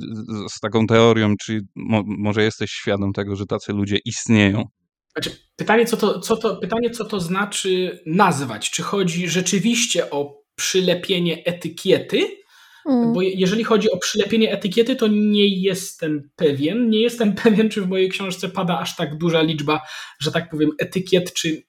z 0.49 0.59
taką 0.59 0.87
teorią, 0.87 1.33
czy 1.41 1.59
mo 1.75 2.03
może 2.05 2.43
jesteś 2.43 2.71
świadom 2.71 3.13
tego, 3.13 3.35
że 3.35 3.45
tacy 3.45 3.73
ludzie 3.73 3.97
istnieją? 4.05 4.63
Znaczy, 5.11 5.37
pytanie, 5.55 5.85
co 5.85 5.97
to, 5.97 6.19
co 6.19 6.37
to, 6.37 6.55
pytanie, 6.55 6.89
co 6.89 7.05
to 7.05 7.19
znaczy 7.19 7.99
nazwać? 8.05 8.69
Czy 8.71 8.83
chodzi 8.83 9.29
rzeczywiście 9.29 10.09
o 10.09 10.43
przylepienie 10.55 11.45
etykiety, 11.45 12.39
Mm. 12.85 13.13
Bo 13.13 13.21
jeżeli 13.21 13.63
chodzi 13.63 13.91
o 13.91 13.97
przylepienie 13.97 14.51
etykiety, 14.51 14.95
to 14.95 15.07
nie 15.07 15.61
jestem 15.61 16.29
pewien. 16.35 16.89
Nie 16.89 17.01
jestem 17.01 17.35
pewien, 17.43 17.69
czy 17.69 17.81
w 17.81 17.87
mojej 17.87 18.09
książce 18.09 18.49
pada 18.49 18.79
aż 18.79 18.95
tak 18.95 19.17
duża 19.17 19.41
liczba, 19.41 19.81
że 20.19 20.31
tak 20.31 20.49
powiem, 20.49 20.69
etykiet, 20.79 21.33
czy 21.33 21.63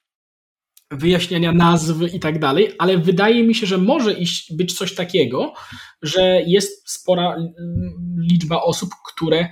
wyjaśniania 0.90 1.52
nazw 1.52 2.14
i 2.14 2.20
tak 2.20 2.38
dalej, 2.38 2.74
ale 2.78 2.98
wydaje 2.98 3.42
mi 3.42 3.54
się, 3.54 3.66
że 3.66 3.78
może 3.78 4.12
iść, 4.12 4.56
być 4.56 4.78
coś 4.78 4.94
takiego, 4.94 5.52
że 6.02 6.42
jest 6.46 6.90
spora 6.90 7.36
liczba 8.30 8.62
osób, 8.62 8.90
które 9.12 9.48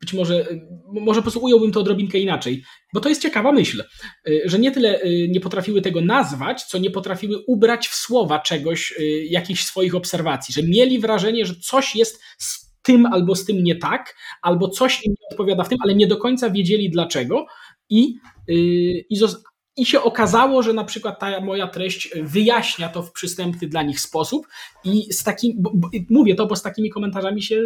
być 0.00 0.12
może, 0.12 0.46
może 0.92 1.20
po 1.20 1.22
prostu 1.22 1.44
ująłbym 1.44 1.72
to 1.72 1.80
odrobinkę 1.80 2.18
inaczej, 2.18 2.62
bo 2.94 3.00
to 3.00 3.08
jest 3.08 3.22
ciekawa 3.22 3.52
myśl, 3.52 3.84
że 4.44 4.58
nie 4.58 4.70
tyle 4.70 5.02
y, 5.02 5.28
nie 5.30 5.40
potrafiły 5.40 5.82
tego 5.82 6.00
nazwać, 6.00 6.64
co 6.64 6.78
nie 6.78 6.90
potrafiły 6.90 7.44
ubrać 7.46 7.88
w 7.88 7.94
słowa 7.94 8.38
czegoś, 8.38 8.94
y, 8.98 9.24
jakichś 9.24 9.64
swoich 9.64 9.94
obserwacji, 9.94 10.54
że 10.54 10.62
mieli 10.62 10.98
wrażenie, 10.98 11.46
że 11.46 11.54
coś 11.54 11.96
jest 11.96 12.22
z 12.38 12.68
tym 12.82 13.06
albo 13.06 13.34
z 13.34 13.44
tym 13.44 13.64
nie 13.64 13.76
tak, 13.76 14.16
albo 14.42 14.68
coś 14.68 15.04
im 15.04 15.12
nie 15.12 15.28
odpowiada 15.30 15.64
w 15.64 15.68
tym, 15.68 15.78
ale 15.84 15.94
nie 15.94 16.06
do 16.06 16.16
końca 16.16 16.50
wiedzieli 16.50 16.90
dlaczego 16.90 17.46
i, 17.90 18.14
y, 18.50 18.54
i 19.10 19.16
i 19.78 19.86
się 19.86 20.02
okazało, 20.02 20.62
że 20.62 20.72
na 20.72 20.84
przykład 20.84 21.18
ta 21.20 21.40
moja 21.40 21.66
treść 21.66 22.10
wyjaśnia 22.22 22.88
to 22.88 23.02
w 23.02 23.12
przystępny 23.12 23.68
dla 23.68 23.82
nich 23.82 24.00
sposób 24.00 24.46
i 24.84 25.12
z 25.12 25.24
takim, 25.24 25.52
bo, 25.56 25.70
bo, 25.74 25.88
mówię 26.10 26.34
to, 26.34 26.46
bo 26.46 26.56
z 26.56 26.62
takimi 26.62 26.90
komentarzami 26.90 27.42
się 27.42 27.62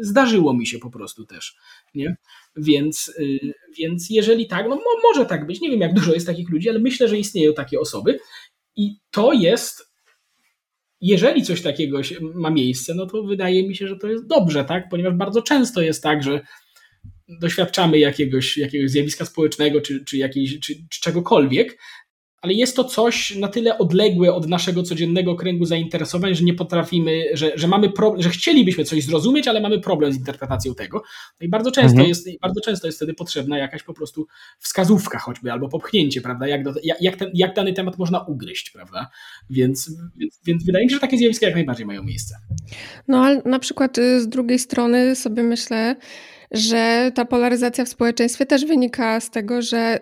zdarzyło 0.00 0.54
mi 0.54 0.66
się 0.66 0.78
po 0.78 0.90
prostu 0.90 1.26
też, 1.26 1.56
nie? 1.94 2.16
Więc, 2.56 3.08
y, 3.18 3.54
więc 3.78 4.10
jeżeli 4.10 4.46
tak, 4.46 4.66
no 4.68 4.80
może 5.02 5.26
tak 5.26 5.46
być, 5.46 5.60
nie 5.60 5.70
wiem 5.70 5.80
jak 5.80 5.94
dużo 5.94 6.14
jest 6.14 6.26
takich 6.26 6.50
ludzi, 6.50 6.70
ale 6.70 6.78
myślę, 6.78 7.08
że 7.08 7.18
istnieją 7.18 7.54
takie 7.54 7.80
osoby 7.80 8.18
i 8.76 8.96
to 9.10 9.32
jest 9.32 9.86
jeżeli 11.00 11.42
coś 11.42 11.62
takiego 11.62 12.00
ma 12.20 12.50
miejsce, 12.50 12.94
no 12.94 13.06
to 13.06 13.22
wydaje 13.22 13.68
mi 13.68 13.76
się, 13.76 13.88
że 13.88 13.96
to 13.96 14.08
jest 14.08 14.26
dobrze, 14.26 14.64
tak? 14.64 14.88
Ponieważ 14.90 15.14
bardzo 15.14 15.42
często 15.42 15.82
jest 15.82 16.02
tak, 16.02 16.22
że 16.22 16.40
doświadczamy 17.28 17.98
jakiegoś, 17.98 18.56
jakiegoś 18.56 18.90
zjawiska 18.90 19.24
społecznego 19.24 19.80
czy, 19.80 20.04
czy, 20.04 20.16
jakiejś, 20.16 20.60
czy, 20.60 20.74
czy 20.90 21.00
czegokolwiek, 21.00 21.78
ale 22.46 22.54
jest 22.54 22.76
to 22.76 22.84
coś 22.84 23.36
na 23.36 23.48
tyle 23.48 23.78
odległe 23.78 24.34
od 24.34 24.48
naszego 24.48 24.82
codziennego 24.82 25.34
kręgu 25.34 25.64
zainteresowań, 25.64 26.34
że 26.34 26.44
nie 26.44 26.54
potrafimy, 26.54 27.24
że, 27.32 27.52
że 27.54 27.68
mamy 27.68 27.90
problem, 27.90 28.22
że 28.22 28.30
chcielibyśmy 28.30 28.84
coś 28.84 29.04
zrozumieć, 29.04 29.48
ale 29.48 29.60
mamy 29.60 29.80
problem 29.80 30.12
z 30.12 30.16
interpretacją 30.16 30.74
tego. 30.74 31.02
No 31.40 31.46
i 31.46 31.48
bardzo 31.48 31.70
często, 31.70 31.90
mhm. 31.90 32.08
jest, 32.08 32.28
bardzo 32.42 32.60
często 32.60 32.86
jest 32.86 32.98
wtedy 32.98 33.14
potrzebna 33.14 33.58
jakaś 33.58 33.82
po 33.82 33.94
prostu 33.94 34.26
wskazówka 34.58 35.18
choćby, 35.18 35.52
albo 35.52 35.68
popchnięcie, 35.68 36.20
prawda, 36.20 36.48
jak, 36.48 36.62
do, 36.62 36.74
jak, 37.00 37.16
ten, 37.16 37.30
jak 37.34 37.54
dany 37.54 37.72
temat 37.72 37.98
można 37.98 38.20
ugryźć, 38.20 38.70
prawda, 38.70 39.10
więc, 39.50 39.90
więc, 40.16 40.40
więc 40.46 40.64
wydaje 40.64 40.84
mi 40.84 40.90
się, 40.90 40.96
że 40.96 41.00
takie 41.00 41.18
zjawiska 41.18 41.46
jak 41.46 41.54
najbardziej 41.54 41.86
mają 41.86 42.02
miejsce. 42.02 42.34
No 43.08 43.24
ale 43.24 43.42
na 43.44 43.58
przykład 43.58 43.98
y, 43.98 44.20
z 44.20 44.28
drugiej 44.28 44.58
strony 44.58 45.16
sobie 45.16 45.42
myślę, 45.42 45.96
że 46.50 47.12
ta 47.14 47.24
polaryzacja 47.24 47.84
w 47.84 47.88
społeczeństwie 47.88 48.46
też 48.46 48.64
wynika 48.64 49.20
z 49.20 49.30
tego, 49.30 49.62
że 49.62 49.98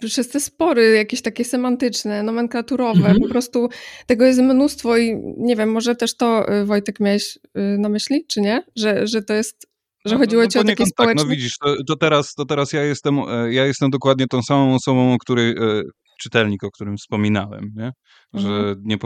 przez 0.00 0.28
te 0.28 0.40
spory 0.40 0.94
jakieś 0.94 1.22
takie 1.22 1.44
semantyczne, 1.44 2.22
nomenklaturowe, 2.22 2.98
mhm. 2.98 3.20
po 3.20 3.28
prostu 3.28 3.68
tego 4.06 4.24
jest 4.24 4.40
mnóstwo 4.40 4.96
i 4.96 5.16
nie 5.38 5.56
wiem, 5.56 5.72
może 5.72 5.96
też 5.96 6.16
to 6.16 6.52
y, 6.54 6.64
Wojtek 6.64 7.00
miałeś 7.00 7.36
y, 7.36 7.78
na 7.78 7.88
myśli, 7.88 8.24
czy 8.28 8.40
nie? 8.40 8.62
Że, 8.76 9.06
że 9.06 9.22
to 9.22 9.34
jest 9.34 9.66
że 10.06 10.14
no, 10.14 10.20
chodziło 10.20 10.42
no, 10.42 10.48
ci 10.48 10.58
o 10.58 10.64
takie 10.64 10.86
społeczne... 10.86 11.14
Tak, 11.14 11.24
no 11.24 11.30
widzisz, 11.30 11.58
to, 11.58 11.74
to, 11.86 11.96
teraz, 11.96 12.34
to 12.34 12.44
teraz 12.44 12.72
ja 12.72 12.82
jestem, 12.82 13.18
e, 13.18 13.52
ja 13.52 13.66
jestem 13.66 13.90
dokładnie 13.90 14.26
tą 14.26 14.42
samą 14.42 14.74
osobą, 14.74 15.14
o 15.14 15.18
której 15.18 15.50
e, 15.50 15.82
czytelnik, 16.16 16.64
o 16.64 16.70
którym 16.70 16.96
wspominałem, 16.96 17.70
nie? 17.74 17.92
że 18.34 18.48
mhm. 18.48 18.82
nie, 18.84 18.96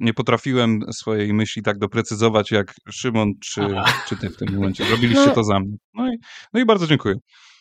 nie, 0.00 0.14
potrafiłem 0.14 0.80
swojej 0.92 1.34
myśli 1.34 1.62
tak 1.62 1.78
doprecyzować 1.78 2.50
jak 2.50 2.74
Szymon 2.90 3.32
czy, 3.44 3.60
czy 4.08 4.16
ty 4.16 4.30
w 4.30 4.36
tym 4.36 4.54
momencie. 4.54 4.84
Robiliście 4.90 5.26
no. 5.26 5.34
to 5.34 5.44
za 5.44 5.60
mnie. 5.60 5.76
No 5.94 6.12
i, 6.12 6.16
no 6.54 6.60
i 6.60 6.64
bardzo 6.64 6.86
dziękuję. 6.86 7.14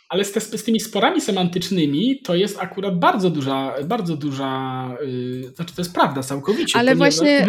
Ale 0.09 0.25
z, 0.25 0.31
te, 0.31 0.41
z, 0.41 0.63
tymi 0.63 0.79
sporami 0.79 1.21
semantycznymi 1.21 2.21
to 2.23 2.35
jest 2.35 2.57
akurat 2.59 2.99
bardzo 2.99 3.29
duża, 3.29 3.73
bardzo 3.83 4.17
duża, 4.17 4.89
yy, 5.01 5.49
znaczy 5.55 5.75
to 5.75 5.81
jest 5.81 5.93
prawda 5.93 6.23
całkowicie. 6.23 6.79
Ale 6.79 6.91
ponieważ... 6.91 7.15
właśnie 7.15 7.47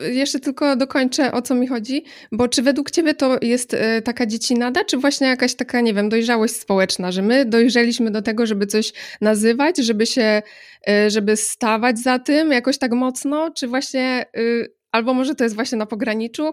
yy, 0.00 0.14
jeszcze 0.14 0.40
tylko 0.40 0.76
dokończę 0.76 1.32
o 1.32 1.42
co 1.42 1.54
mi 1.54 1.66
chodzi, 1.66 2.04
bo 2.32 2.48
czy 2.48 2.62
według 2.62 2.90
ciebie 2.90 3.14
to 3.14 3.38
jest 3.42 3.72
yy, 3.72 4.02
taka 4.02 4.26
dziecinada, 4.26 4.84
czy 4.84 4.96
właśnie 4.96 5.26
jakaś 5.26 5.54
taka, 5.54 5.80
nie 5.80 5.94
wiem, 5.94 6.08
dojrzałość 6.08 6.56
społeczna, 6.56 7.12
że 7.12 7.22
my 7.22 7.44
dojrzeliśmy 7.44 8.10
do 8.10 8.22
tego, 8.22 8.46
żeby 8.46 8.66
coś 8.66 8.92
nazywać, 9.20 9.76
żeby 9.78 10.06
się, 10.06 10.42
y, 10.88 11.10
żeby 11.10 11.36
stawać 11.36 11.98
za 11.98 12.18
tym 12.18 12.52
jakoś 12.52 12.78
tak 12.78 12.92
mocno, 12.92 13.50
czy 13.50 13.68
właśnie, 13.68 14.26
y, 14.36 14.74
albo 14.92 15.14
może 15.14 15.34
to 15.34 15.44
jest 15.44 15.56
właśnie 15.56 15.78
na 15.78 15.86
pograniczu, 15.86 16.52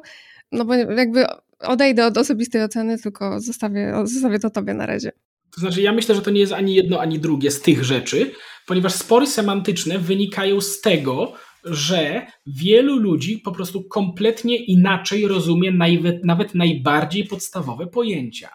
no 0.52 0.66
bo 0.66 0.76
jakby 0.76 1.26
odejdę 1.60 2.06
od 2.06 2.18
osobistej 2.18 2.64
oceny, 2.64 2.98
tylko 2.98 3.40
zostawię, 3.40 3.94
zostawię 4.04 4.40
to 4.40 4.50
tobie 4.50 4.74
na 4.74 4.86
razie. 4.86 5.12
To 5.58 5.62
znaczy, 5.62 5.82
ja 5.82 5.94
myślę, 5.94 6.16
że 6.16 6.22
to 6.22 6.32
nie 6.32 6.40
jest 6.40 6.54
ani 6.54 6.76
jedno, 6.76 7.00
ani 7.00 7.20
drugie 7.20 7.52
z 7.52 7.62
tych 7.62 7.84
rzeczy, 7.84 8.32
ponieważ 8.66 8.94
spory 8.94 9.28
semantyczne 9.28 10.00
wynikają 10.00 10.62
z 10.62 10.82
tego, 10.82 11.34
że 11.64 12.28
wielu 12.48 12.98
ludzi 12.98 13.38
po 13.38 13.52
prostu 13.52 13.84
kompletnie 13.84 14.56
inaczej 14.56 15.28
rozumie 15.28 15.72
nawet, 15.72 16.26
nawet 16.26 16.56
najbardziej 16.56 17.26
podstawowe 17.26 17.88
pojęcia 17.88 18.50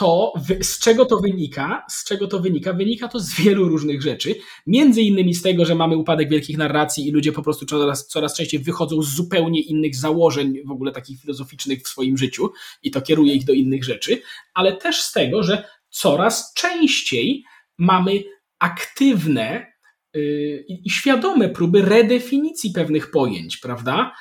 to 0.00 0.32
z 0.60 0.78
czego 0.78 1.06
to 1.06 1.18
wynika? 1.18 1.84
Z 1.90 2.04
czego 2.04 2.26
to 2.26 2.40
wynika? 2.40 2.72
Wynika 2.72 3.08
to 3.08 3.20
z 3.20 3.34
wielu 3.34 3.68
różnych 3.68 4.02
rzeczy. 4.02 4.34
Między 4.66 5.02
innymi 5.02 5.34
z 5.34 5.42
tego, 5.42 5.64
że 5.64 5.74
mamy 5.74 5.96
upadek 5.96 6.30
wielkich 6.30 6.58
narracji 6.58 7.08
i 7.08 7.10
ludzie 7.10 7.32
po 7.32 7.42
prostu 7.42 7.66
coraz, 7.66 8.06
coraz 8.06 8.36
częściej 8.36 8.60
wychodzą 8.60 9.02
z 9.02 9.14
zupełnie 9.14 9.60
innych 9.60 9.96
założeń, 9.96 10.54
w 10.64 10.70
ogóle 10.70 10.92
takich 10.92 11.20
filozoficznych 11.20 11.82
w 11.82 11.88
swoim 11.88 12.18
życiu 12.18 12.50
i 12.82 12.90
to 12.90 13.00
kieruje 13.00 13.34
ich 13.34 13.44
do 13.44 13.52
innych 13.52 13.84
rzeczy, 13.84 14.22
ale 14.54 14.76
też 14.76 15.00
z 15.00 15.12
tego, 15.12 15.42
że 15.42 15.64
coraz 15.90 16.54
częściej 16.54 17.44
mamy 17.78 18.22
aktywne 18.58 19.72
yy, 20.14 20.64
i 20.68 20.90
świadome 20.90 21.48
próby 21.48 21.82
redefinicji 21.82 22.70
pewnych 22.70 23.10
pojęć, 23.10 23.56
prawda? 23.56 24.14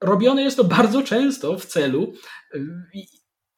Robione 0.00 0.42
jest 0.42 0.56
to 0.56 0.64
bardzo 0.64 1.02
często 1.02 1.58
w 1.58 1.66
celu 1.66 2.12
yy, 2.54 2.62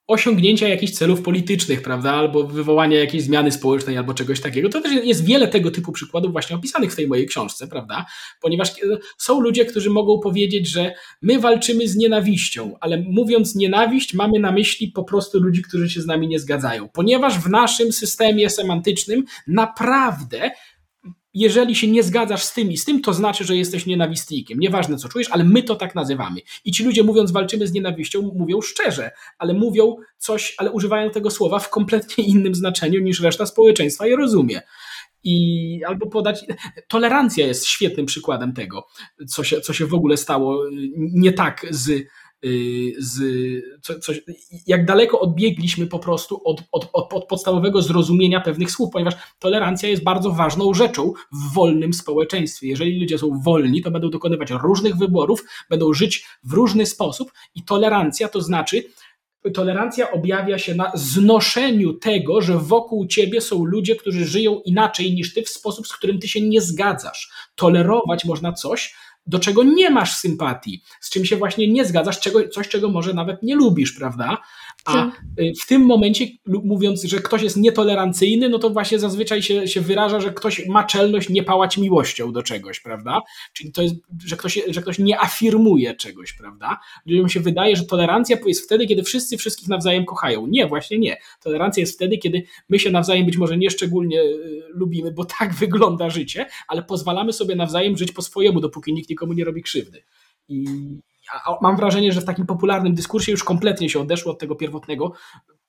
osiągnięcia 0.08 0.68
jakichś 0.68 0.92
celów 0.92 1.22
politycznych, 1.22 1.82
prawda, 1.82 2.12
albo 2.12 2.44
wywołania 2.44 2.98
jakiejś 2.98 3.22
zmiany 3.22 3.52
społecznej, 3.52 3.96
albo 3.96 4.14
czegoś 4.14 4.40
takiego. 4.40 4.68
To 4.68 4.80
też 4.80 5.04
jest 5.04 5.24
wiele 5.24 5.48
tego 5.48 5.70
typu 5.70 5.92
przykładów 5.92 6.32
właśnie 6.32 6.56
opisanych 6.56 6.92
w 6.92 6.96
tej 6.96 7.08
mojej 7.08 7.26
książce, 7.26 7.68
prawda, 7.68 8.06
ponieważ 8.40 8.72
są 9.18 9.40
ludzie, 9.40 9.64
którzy 9.64 9.90
mogą 9.90 10.18
powiedzieć, 10.18 10.68
że 10.68 10.92
my 11.22 11.40
walczymy 11.40 11.88
z 11.88 11.96
nienawiścią, 11.96 12.74
ale 12.80 13.02
mówiąc 13.08 13.54
nienawiść, 13.54 14.14
mamy 14.14 14.38
na 14.38 14.52
myśli 14.52 14.88
po 14.88 15.04
prostu 15.04 15.40
ludzi, 15.40 15.62
którzy 15.62 15.90
się 15.90 16.00
z 16.00 16.06
nami 16.06 16.28
nie 16.28 16.38
zgadzają, 16.38 16.88
ponieważ 16.88 17.38
w 17.38 17.48
naszym 17.48 17.92
systemie 17.92 18.50
semantycznym 18.50 19.24
naprawdę 19.46 20.50
jeżeli 21.34 21.76
się 21.76 21.86
nie 21.88 22.02
zgadzasz 22.02 22.44
z 22.44 22.52
tym 22.52 22.72
i 22.72 22.76
z 22.76 22.84
tym, 22.84 23.02
to 23.02 23.12
znaczy, 23.14 23.44
że 23.44 23.56
jesteś 23.56 23.86
nienawistnikiem. 23.86 24.58
Nieważne, 24.58 24.96
co 24.96 25.08
czujesz, 25.08 25.28
ale 25.30 25.44
my 25.44 25.62
to 25.62 25.76
tak 25.76 25.94
nazywamy. 25.94 26.40
I 26.64 26.72
ci 26.72 26.84
ludzie, 26.84 27.02
mówiąc 27.02 27.30
walczymy 27.30 27.66
z 27.66 27.72
nienawiścią, 27.72 28.32
mówią 28.34 28.60
szczerze, 28.60 29.10
ale 29.38 29.54
mówią 29.54 29.96
coś, 30.18 30.54
ale 30.58 30.70
używają 30.70 31.10
tego 31.10 31.30
słowa 31.30 31.58
w 31.58 31.70
kompletnie 31.70 32.24
innym 32.24 32.54
znaczeniu 32.54 33.00
niż 33.00 33.20
reszta 33.20 33.46
społeczeństwa 33.46 34.06
je 34.06 34.16
rozumie. 34.16 34.62
I 35.24 35.80
albo 35.86 36.06
podać. 36.06 36.44
Tolerancja 36.88 37.46
jest 37.46 37.66
świetnym 37.66 38.06
przykładem 38.06 38.52
tego, 38.52 38.86
co 39.28 39.44
się, 39.44 39.60
co 39.60 39.72
się 39.72 39.86
w 39.86 39.94
ogóle 39.94 40.16
stało 40.16 40.64
nie 40.96 41.32
tak 41.32 41.66
z 41.70 41.90
Y, 41.90 42.06
z, 42.98 43.20
co, 43.82 44.12
jak 44.66 44.86
daleko 44.86 45.20
odbiegliśmy 45.20 45.86
po 45.86 45.98
prostu 45.98 46.40
od, 46.44 46.62
od, 46.72 46.88
od, 46.92 47.12
od, 47.12 47.24
podstawowego 47.24 47.82
zrozumienia 47.82 48.40
pewnych 48.40 48.70
słów, 48.70 48.90
ponieważ 48.92 49.14
tolerancja 49.38 49.88
jest 49.88 50.02
bardzo 50.02 50.30
ważną 50.30 50.74
rzeczą 50.74 51.12
w 51.32 51.54
wolnym 51.54 51.92
społeczeństwie. 51.92 52.68
Jeżeli 52.68 53.00
ludzie 53.00 53.18
są 53.18 53.40
wolni, 53.40 53.82
to 53.82 53.90
będą 53.90 54.10
dokonywać 54.10 54.50
różnych 54.50 54.96
wyborów, 54.96 55.44
będą 55.70 55.92
żyć 55.92 56.26
w 56.44 56.52
różny 56.52 56.86
sposób 56.86 57.32
i 57.54 57.64
tolerancja 57.64 58.28
to 58.28 58.40
znaczy, 58.40 58.84
tolerancja 59.54 60.10
objawia 60.10 60.58
się 60.58 60.74
na 60.74 60.92
znoszeniu 60.94 61.92
tego, 61.92 62.40
że 62.40 62.58
wokół 62.58 63.06
ciebie 63.06 63.40
są 63.40 63.64
ludzie, 63.64 63.96
którzy 63.96 64.24
żyją 64.24 64.60
inaczej 64.64 65.14
niż 65.14 65.34
ty 65.34 65.42
w 65.42 65.48
sposób, 65.48 65.86
z 65.86 65.92
którym 65.92 66.18
ty 66.18 66.28
się 66.28 66.40
nie 66.40 66.60
zgadzasz. 66.60 67.30
Tolerować 67.54 68.24
można 68.24 68.52
coś, 68.52 68.94
do 69.28 69.38
czego 69.38 69.62
nie 69.62 69.90
masz 69.90 70.16
sympatii, 70.16 70.82
z 71.00 71.10
czym 71.10 71.24
się 71.24 71.36
właśnie 71.36 71.72
nie 71.72 71.84
zgadzasz, 71.84 72.20
czego, 72.20 72.48
coś, 72.48 72.68
czego 72.68 72.88
może 72.88 73.14
nawet 73.14 73.42
nie 73.42 73.56
lubisz, 73.56 73.92
prawda? 73.92 74.38
A 74.84 75.06
y, 75.40 75.52
w 75.62 75.66
tym 75.66 75.82
momencie, 75.82 76.26
mówiąc, 76.46 77.02
że 77.02 77.18
ktoś 77.18 77.42
jest 77.42 77.56
nietolerancyjny, 77.56 78.48
no 78.48 78.58
to 78.58 78.70
właśnie 78.70 78.98
zazwyczaj 78.98 79.42
się, 79.42 79.68
się 79.68 79.80
wyraża, 79.80 80.20
że 80.20 80.32
ktoś 80.32 80.66
ma 80.66 80.84
czelność 80.84 81.28
nie 81.28 81.42
pałać 81.42 81.78
miłością 81.78 82.32
do 82.32 82.42
czegoś, 82.42 82.80
prawda? 82.80 83.20
Czyli 83.52 83.72
to 83.72 83.82
jest, 83.82 83.94
że 84.24 84.36
ktoś, 84.36 84.58
że 84.68 84.82
ktoś 84.82 84.98
nie 84.98 85.20
afirmuje 85.20 85.94
czegoś, 85.94 86.32
prawda? 86.32 86.78
Ludziom 87.06 87.28
się 87.28 87.40
wydaje, 87.40 87.76
że 87.76 87.84
tolerancja 87.84 88.36
jest 88.46 88.64
wtedy, 88.64 88.86
kiedy 88.86 89.02
wszyscy 89.02 89.36
wszystkich 89.36 89.68
nawzajem 89.68 90.04
kochają. 90.04 90.46
Nie, 90.46 90.66
właśnie 90.66 90.98
nie. 90.98 91.16
Tolerancja 91.42 91.80
jest 91.80 91.94
wtedy, 91.94 92.18
kiedy 92.18 92.42
my 92.68 92.78
się 92.78 92.90
nawzajem 92.90 93.26
być 93.26 93.36
może 93.36 93.56
nie 93.58 93.70
szczególnie 93.70 94.22
y, 94.22 94.62
lubimy, 94.68 95.12
bo 95.12 95.24
tak 95.24 95.54
wygląda 95.64 96.10
życie, 96.10 96.46
ale 96.68 96.82
pozwalamy 96.82 97.32
sobie 97.32 97.56
nawzajem 97.56 97.96
żyć 97.96 98.12
po 98.12 98.22
swojemu, 98.22 98.60
dopóki 98.60 98.92
nikt 98.92 99.10
nikomu 99.10 99.32
nie 99.32 99.44
robi 99.44 99.62
krzywdy. 99.62 100.02
I, 100.48 100.66
mam 101.62 101.76
wrażenie, 101.76 102.12
że 102.12 102.20
w 102.20 102.24
takim 102.24 102.46
popularnym 102.46 102.94
dyskursie 102.94 103.32
już 103.32 103.44
kompletnie 103.44 103.88
się 103.88 104.00
odeszło 104.00 104.32
od 104.32 104.38
tego 104.38 104.56
pierwotnego, 104.56 105.12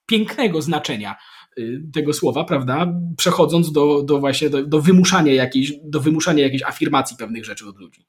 pięknego 0.06 0.62
znaczenia 0.62 1.16
y, 1.58 1.82
tego 1.92 2.12
słowa, 2.12 2.44
prawda? 2.44 2.86
Przechodząc 3.16 3.72
do, 3.72 4.02
do 4.02 4.18
właśnie 4.18 4.50
do, 4.50 4.66
do, 4.66 4.80
wymuszania 4.80 5.34
jakiejś, 5.34 5.72
do 5.84 6.00
wymuszania 6.00 6.42
jakiejś 6.42 6.62
afirmacji 6.62 7.16
pewnych 7.16 7.44
rzeczy 7.44 7.68
od 7.68 7.78
ludzi. 7.78 8.06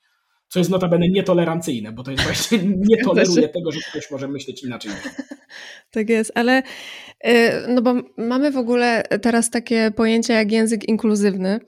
Co 0.52 0.60
jest 0.60 0.72
notabene 0.72 1.10
nietolerancyjne, 1.10 1.92
bo 1.92 2.04
to 2.04 2.12
jest 2.12 2.24
właśnie 2.24 2.60
nie 2.90 3.04
toleruje 3.04 3.50
tego, 3.50 3.72
że 3.72 3.80
ktoś 3.90 4.12
może 4.12 4.28
myśleć 4.28 4.64
inaczej. 4.64 4.92
Tak 5.92 6.10
jest, 6.10 6.32
ale 6.36 6.64
y, 7.28 7.32
no 7.68 7.82
bo 7.82 7.94
mamy 8.18 8.52
w 8.52 8.58
ogóle 8.58 9.04
teraz 9.22 9.50
takie 9.50 9.92
pojęcia 9.96 10.34
jak 10.34 10.52
język 10.52 10.90
inkluzywny 10.90 11.60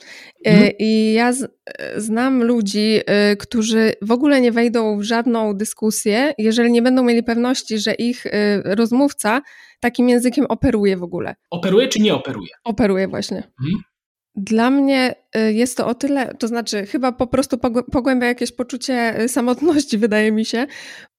mhm. 0.45 0.71
i 0.79 1.13
ja 1.13 1.33
z, 1.33 1.51
znam 1.97 2.43
ludzi, 2.43 2.99
y, 3.31 3.37
którzy 3.37 3.93
w 4.01 4.11
ogóle 4.11 4.41
nie 4.41 4.51
wejdą 4.51 4.97
w 4.97 5.03
żadną 5.03 5.53
dyskusję, 5.53 6.33
jeżeli 6.37 6.71
nie 6.71 6.81
będą 6.81 7.03
mieli 7.03 7.23
pewności, 7.23 7.79
że 7.79 7.93
ich 7.93 8.25
rozmówca 8.63 9.41
takim 9.79 10.09
językiem 10.09 10.45
operuje 10.45 10.97
w 10.97 11.03
ogóle. 11.03 11.35
Operuje 11.49 11.87
czy 11.87 12.01
nie 12.01 12.13
operuje? 12.13 12.49
Operuje 12.63 13.07
właśnie. 13.07 13.37
Mhm. 13.37 13.92
Dla 14.35 14.69
mnie 14.69 15.15
y, 15.37 15.53
jest 15.53 15.77
to 15.77 15.87
o 15.87 15.93
tyle, 15.95 16.33
to 16.35 16.47
znaczy 16.47 16.85
chyba 16.85 17.11
po 17.11 17.27
prostu 17.27 17.57
pogłębia 17.91 18.27
jakieś 18.27 18.51
poczucie 18.51 19.21
y, 19.21 19.29
samotności, 19.29 19.97
wydaje 20.07 20.31
mi 20.31 20.45
się, 20.45 20.67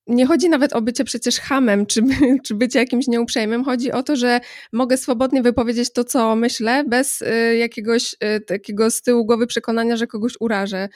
nie 0.07 0.27
chodzi 0.27 0.49
nawet 0.49 0.73
o 0.73 0.83
bycie 0.83 1.05
przecież 1.05 1.40
hamem, 1.40 1.87
czy, 1.87 2.03
czy 2.45 2.55
bycie 2.55 2.79
jakimś 2.79 3.07
nieuprzejmym. 3.07 3.64
Chodzi 3.64 3.93
o 3.93 4.03
to, 4.03 4.17
że 4.17 4.40
mogę 4.73 4.97
swobodnie 4.97 5.43
wypowiedzieć 5.43 5.93
to, 5.93 6.05
co 6.05 6.37
myślę, 6.37 6.85
bez 6.85 7.23
y, 7.23 7.57
jakiegoś 7.57 8.14
y, 8.14 8.40
takiego 8.40 8.90
z 8.90 9.03
tyłu 9.03 9.25
głowy 9.25 9.47
przekonania, 9.47 9.97
że 9.97 10.07
kogoś 10.07 10.33
urażę. 10.40 10.88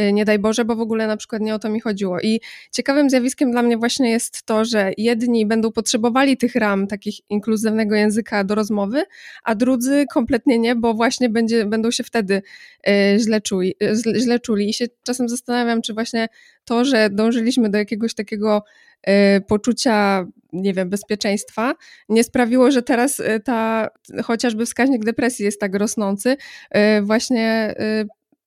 Y, 0.00 0.12
nie 0.12 0.24
daj 0.24 0.38
Boże, 0.38 0.64
bo 0.64 0.76
w 0.76 0.80
ogóle 0.80 1.06
na 1.06 1.16
przykład 1.16 1.42
nie 1.42 1.54
o 1.54 1.58
to 1.58 1.68
mi 1.68 1.80
chodziło. 1.80 2.20
I 2.20 2.40
ciekawym 2.72 3.10
zjawiskiem 3.10 3.50
dla 3.50 3.62
mnie 3.62 3.76
właśnie 3.76 4.10
jest 4.10 4.42
to, 4.42 4.64
że 4.64 4.92
jedni 4.96 5.46
będą 5.46 5.72
potrzebowali 5.72 6.36
tych 6.36 6.54
ram, 6.54 6.86
takich 6.86 7.14
inkluzywnego 7.30 7.94
języka 7.94 8.44
do 8.44 8.54
rozmowy, 8.54 9.04
a 9.44 9.54
drudzy 9.54 10.04
kompletnie 10.12 10.58
nie, 10.58 10.76
bo 10.76 10.94
właśnie 10.94 11.28
będzie, 11.28 11.66
będą 11.66 11.90
się 11.90 12.04
wtedy 12.04 12.42
źle 13.18 13.40
czuli, 13.40 13.74
źle 14.16 14.40
czuli. 14.40 14.68
I 14.68 14.72
się 14.72 14.86
czasem 15.04 15.28
zastanawiam, 15.28 15.82
czy 15.82 15.94
właśnie 15.94 16.28
to, 16.66 16.84
że 16.84 17.10
dążyliśmy 17.10 17.70
do 17.70 17.78
jakiegoś 17.78 18.14
takiego 18.14 18.62
y, 19.08 19.12
poczucia, 19.40 20.26
nie 20.52 20.74
wiem, 20.74 20.90
bezpieczeństwa, 20.90 21.74
nie 22.08 22.24
sprawiło, 22.24 22.70
że 22.70 22.82
teraz 22.82 23.20
y, 23.20 23.40
ta 23.44 23.88
chociażby 24.24 24.66
wskaźnik 24.66 25.04
depresji 25.04 25.44
jest 25.44 25.60
tak 25.60 25.74
rosnący, 25.74 26.36
y, 26.76 27.02
właśnie 27.02 27.74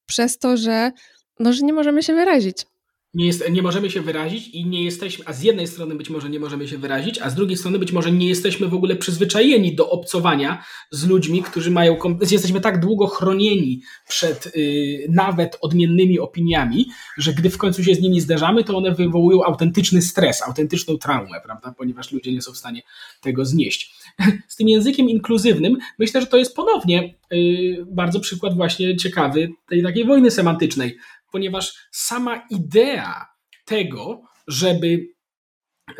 przez 0.05 0.37
to, 0.37 0.57
że, 0.57 0.91
no, 1.39 1.53
że 1.53 1.65
nie 1.65 1.73
możemy 1.73 2.03
się 2.03 2.13
wyrazić 2.13 2.65
nie, 3.13 3.25
jest, 3.25 3.49
nie 3.51 3.61
możemy 3.61 3.89
się 3.89 4.01
wyrazić 4.01 4.47
i 4.47 4.65
nie 4.65 4.83
jesteśmy, 4.83 5.25
a 5.27 5.33
z 5.33 5.43
jednej 5.43 5.67
strony 5.67 5.95
być 5.95 6.09
może 6.09 6.29
nie 6.29 6.39
możemy 6.39 6.67
się 6.67 6.77
wyrazić, 6.77 7.19
a 7.19 7.29
z 7.29 7.35
drugiej 7.35 7.57
strony 7.57 7.79
być 7.79 7.91
może 7.91 8.11
nie 8.11 8.27
jesteśmy 8.27 8.67
w 8.67 8.73
ogóle 8.73 8.95
przyzwyczajeni 8.95 9.75
do 9.75 9.89
obcowania 9.89 10.63
z 10.91 11.07
ludźmi, 11.07 11.43
którzy 11.43 11.71
mają, 11.71 11.97
jesteśmy 12.31 12.61
tak 12.61 12.79
długo 12.79 13.07
chronieni 13.07 13.81
przed 14.07 14.45
y, 14.55 15.07
nawet 15.09 15.57
odmiennymi 15.61 16.19
opiniami, 16.19 16.85
że 17.17 17.33
gdy 17.33 17.49
w 17.49 17.57
końcu 17.57 17.83
się 17.83 17.95
z 17.95 18.01
nimi 18.01 18.21
zderzamy, 18.21 18.63
to 18.63 18.77
one 18.77 18.91
wywołują 18.91 19.43
autentyczny 19.43 20.01
stres, 20.01 20.41
autentyczną 20.41 20.97
traumę, 20.97 21.41
prawda, 21.43 21.73
ponieważ 21.77 22.11
ludzie 22.11 22.33
nie 22.33 22.41
są 22.41 22.51
w 22.51 22.57
stanie 22.57 22.81
tego 23.21 23.45
znieść. 23.45 23.95
Z 24.47 24.55
tym 24.55 24.69
językiem 24.69 25.09
inkluzywnym 25.09 25.77
myślę, 25.99 26.21
że 26.21 26.27
to 26.27 26.37
jest 26.37 26.55
ponownie 26.55 27.13
y, 27.33 27.85
bardzo 27.91 28.19
przykład 28.19 28.55
właśnie 28.55 28.97
ciekawy 28.97 29.49
tej 29.69 29.83
takiej 29.83 30.05
wojny 30.05 30.31
semantycznej, 30.31 30.97
ponieważ 31.31 31.73
sama 31.91 32.45
idea 32.49 33.25
tego, 33.65 34.21
żeby 34.47 35.07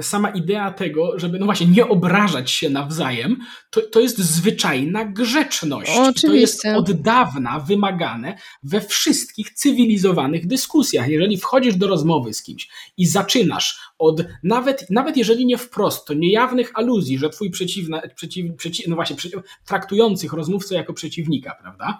sama 0.01 0.29
idea 0.29 0.71
tego, 0.71 1.19
żeby 1.19 1.39
no 1.39 1.45
właśnie 1.45 1.67
nie 1.67 1.87
obrażać 1.87 2.51
się 2.51 2.69
nawzajem, 2.69 3.37
to, 3.69 3.81
to 3.81 3.99
jest 3.99 4.17
zwyczajna 4.17 5.05
grzeczność. 5.05 5.91
Oczywiście. 5.97 6.27
To 6.27 6.33
jest 6.33 6.65
od 6.65 6.91
dawna 6.91 7.59
wymagane 7.59 8.37
we 8.63 8.81
wszystkich 8.81 9.51
cywilizowanych 9.51 10.47
dyskusjach. 10.47 11.07
Jeżeli 11.07 11.37
wchodzisz 11.37 11.75
do 11.75 11.87
rozmowy 11.87 12.33
z 12.33 12.43
kimś 12.43 12.69
i 12.97 13.07
zaczynasz 13.07 13.79
od 13.99 14.25
nawet, 14.43 14.89
nawet 14.89 15.17
jeżeli 15.17 15.45
nie 15.45 15.57
wprost, 15.57 16.05
to 16.05 16.13
niejawnych 16.13 16.71
aluzji, 16.73 17.17
że 17.17 17.29
twój 17.29 17.49
przeciwna, 17.51 18.01
przeciw, 18.15 18.55
przeciw, 18.55 18.87
no 18.87 18.95
właśnie, 18.95 19.15
przeciw, 19.15 19.41
traktujących 19.65 20.33
rozmówcę 20.33 20.75
jako 20.75 20.93
przeciwnika, 20.93 21.55
prawda? 21.61 21.99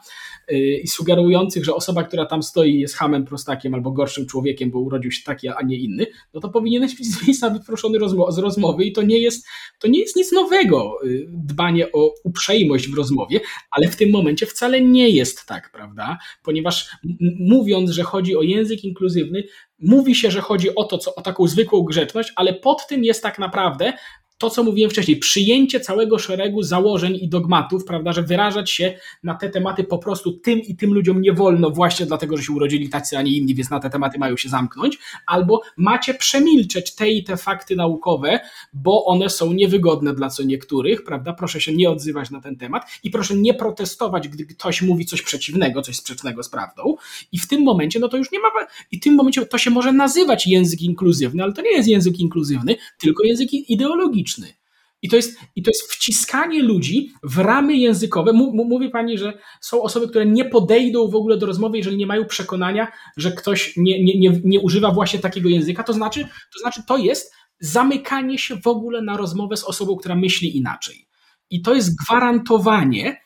Yy, 0.49 0.59
I 0.59 0.87
sugerujących, 0.87 1.65
że 1.65 1.75
osoba, 1.75 2.03
która 2.03 2.25
tam 2.25 2.43
stoi 2.43 2.79
jest 2.79 2.95
hamem, 2.95 3.25
prostakiem 3.25 3.73
albo 3.73 3.91
gorszym 3.91 4.25
człowiekiem, 4.25 4.71
bo 4.71 4.79
urodził 4.79 5.11
się 5.11 5.23
taki, 5.23 5.47
a 5.47 5.61
nie 5.61 5.77
inny, 5.77 6.05
no 6.33 6.39
to 6.39 6.49
powinieneś 6.49 6.95
być 6.95 7.07
z 7.07 7.27
miejsca 7.27 7.49
wyproszony 7.49 7.99
rozmo 7.99 8.31
z 8.31 8.37
rozmowy 8.37 8.83
i 8.83 8.91
to 8.91 9.01
nie 9.01 9.19
jest, 9.19 9.47
to 9.79 9.87
nie 9.87 9.99
jest 9.99 10.15
nic 10.15 10.31
nowego, 10.31 10.97
yy, 11.03 11.25
dbanie 11.27 11.91
o 11.91 12.13
uprzejmość 12.23 12.87
w 12.87 12.97
rozmowie, 12.97 13.39
ale 13.71 13.87
w 13.87 13.95
tym 13.95 14.11
momencie 14.11 14.45
wcale 14.45 14.81
nie 14.81 15.09
jest 15.09 15.45
tak, 15.45 15.71
prawda? 15.71 16.17
Ponieważ 16.43 16.89
mówiąc, 17.39 17.89
że 17.89 18.03
chodzi 18.03 18.35
o 18.35 18.41
język 18.41 18.83
inkluzywny, 18.83 19.43
mówi 19.81 20.15
się, 20.15 20.31
że 20.31 20.41
chodzi 20.41 20.75
o 20.75 20.83
to, 20.83 20.97
co, 20.97 21.15
o 21.15 21.21
taką 21.21 21.47
zwykłą 21.47 21.81
grzeczność, 21.81 22.33
ale 22.35 22.53
pod 22.53 22.87
tym 22.87 23.03
jest 23.03 23.23
tak 23.23 23.39
naprawdę 23.39 23.93
to, 24.39 24.49
co 24.49 24.63
mówiłem 24.63 24.91
wcześniej, 24.91 25.17
przyjęcie 25.17 25.79
całego 25.79 26.19
szeregu 26.19 26.63
założeń 26.63 27.15
i 27.21 27.29
dogmatów, 27.29 27.85
prawda, 27.85 28.13
że 28.13 28.23
wyrażać 28.23 28.71
się 28.71 28.93
na 29.23 29.35
te 29.35 29.49
tematy 29.49 29.83
po 29.83 29.97
prostu 29.97 30.31
tym 30.31 30.59
i 30.59 30.75
tym 30.75 30.93
ludziom 30.93 31.21
nie 31.21 31.33
wolno, 31.33 31.69
właśnie 31.69 32.05
dlatego, 32.05 32.37
że 32.37 32.43
się 32.43 32.53
urodzili 32.53 32.89
tacy, 32.89 33.17
a 33.17 33.21
nie 33.21 33.31
inni, 33.31 33.55
więc 33.55 33.69
na 33.69 33.79
te 33.79 33.89
tematy 33.89 34.19
mają 34.19 34.37
się 34.37 34.49
zamknąć, 34.49 34.97
albo 35.25 35.61
macie 35.77 36.13
przemilczeć 36.13 36.95
te 36.95 37.09
i 37.09 37.23
te 37.23 37.37
fakty 37.37 37.75
naukowe, 37.75 38.39
bo 38.73 39.05
one 39.05 39.29
są 39.29 39.53
niewygodne 39.53 40.13
dla 40.13 40.29
co 40.29 40.43
niektórych, 40.43 41.03
prawda, 41.03 41.33
proszę 41.33 41.61
się 41.61 41.75
nie 41.75 41.89
odzywać 41.89 42.29
na 42.29 42.41
ten 42.41 42.55
temat 42.55 42.83
i 43.03 43.09
proszę 43.09 43.35
nie 43.35 43.53
protestować, 43.53 44.27
gdy 44.27 44.45
ktoś 44.45 44.81
mówi 44.81 45.05
coś 45.05 45.21
przeciwnego, 45.21 45.81
coś 45.81 45.95
sprzecznego 45.95 46.43
z 46.43 46.49
prawdą. 46.49 46.95
I 47.31 47.39
w 47.39 47.47
tym 47.47 47.63
momencie, 47.63 47.99
no 47.99 48.07
to 48.07 48.17
już 48.17 48.31
nie 48.31 48.39
ma, 48.39 48.47
i 48.91 48.97
w 48.97 49.03
tym 49.03 49.15
momencie 49.15 49.45
to 49.45 49.57
się 49.57 49.69
może 49.69 49.93
nazywać 49.93 50.47
język 50.47 50.81
inkluzywny, 50.81 51.43
ale 51.43 51.53
to 51.53 51.61
nie 51.61 51.71
jest 51.71 51.89
język 51.89 52.19
inkluzywny, 52.19 52.75
tylko 52.97 53.23
język 53.23 53.53
ideologiczny, 53.53 54.28
i 55.01 55.09
to 55.09 55.15
jest, 55.15 55.39
i 55.55 55.63
to 55.63 55.71
jest 55.71 55.93
wciskanie 55.93 56.63
ludzi 56.63 57.11
w 57.23 57.37
ramy 57.37 57.77
językowe. 57.77 58.33
mówi 58.33 58.89
pani, 58.89 59.17
że 59.17 59.37
są 59.61 59.81
osoby, 59.81 60.07
które 60.07 60.25
nie 60.25 60.45
podejdą 60.45 61.07
w 61.07 61.15
ogóle 61.15 61.37
do 61.37 61.45
rozmowy, 61.45 61.77
jeżeli 61.77 61.97
nie 61.97 62.07
mają 62.07 62.25
przekonania, 62.25 62.91
że 63.17 63.31
ktoś 63.31 63.73
nie, 63.77 64.03
nie, 64.03 64.19
nie, 64.19 64.41
nie 64.43 64.59
używa 64.59 64.91
właśnie 64.91 65.19
takiego 65.19 65.49
języka. 65.49 65.83
To 65.83 65.93
znaczy, 65.93 66.23
to 66.53 66.59
znaczy, 66.59 66.81
to 66.87 66.97
jest 66.97 67.33
zamykanie 67.59 68.37
się 68.37 68.55
w 68.55 68.67
ogóle 68.67 69.01
na 69.01 69.17
rozmowę 69.17 69.57
z 69.57 69.63
osobą, 69.63 69.95
która 69.95 70.15
myśli 70.15 70.57
inaczej. 70.57 71.07
I 71.49 71.61
to 71.61 71.75
jest 71.75 71.95
gwarantowanie, 72.03 73.21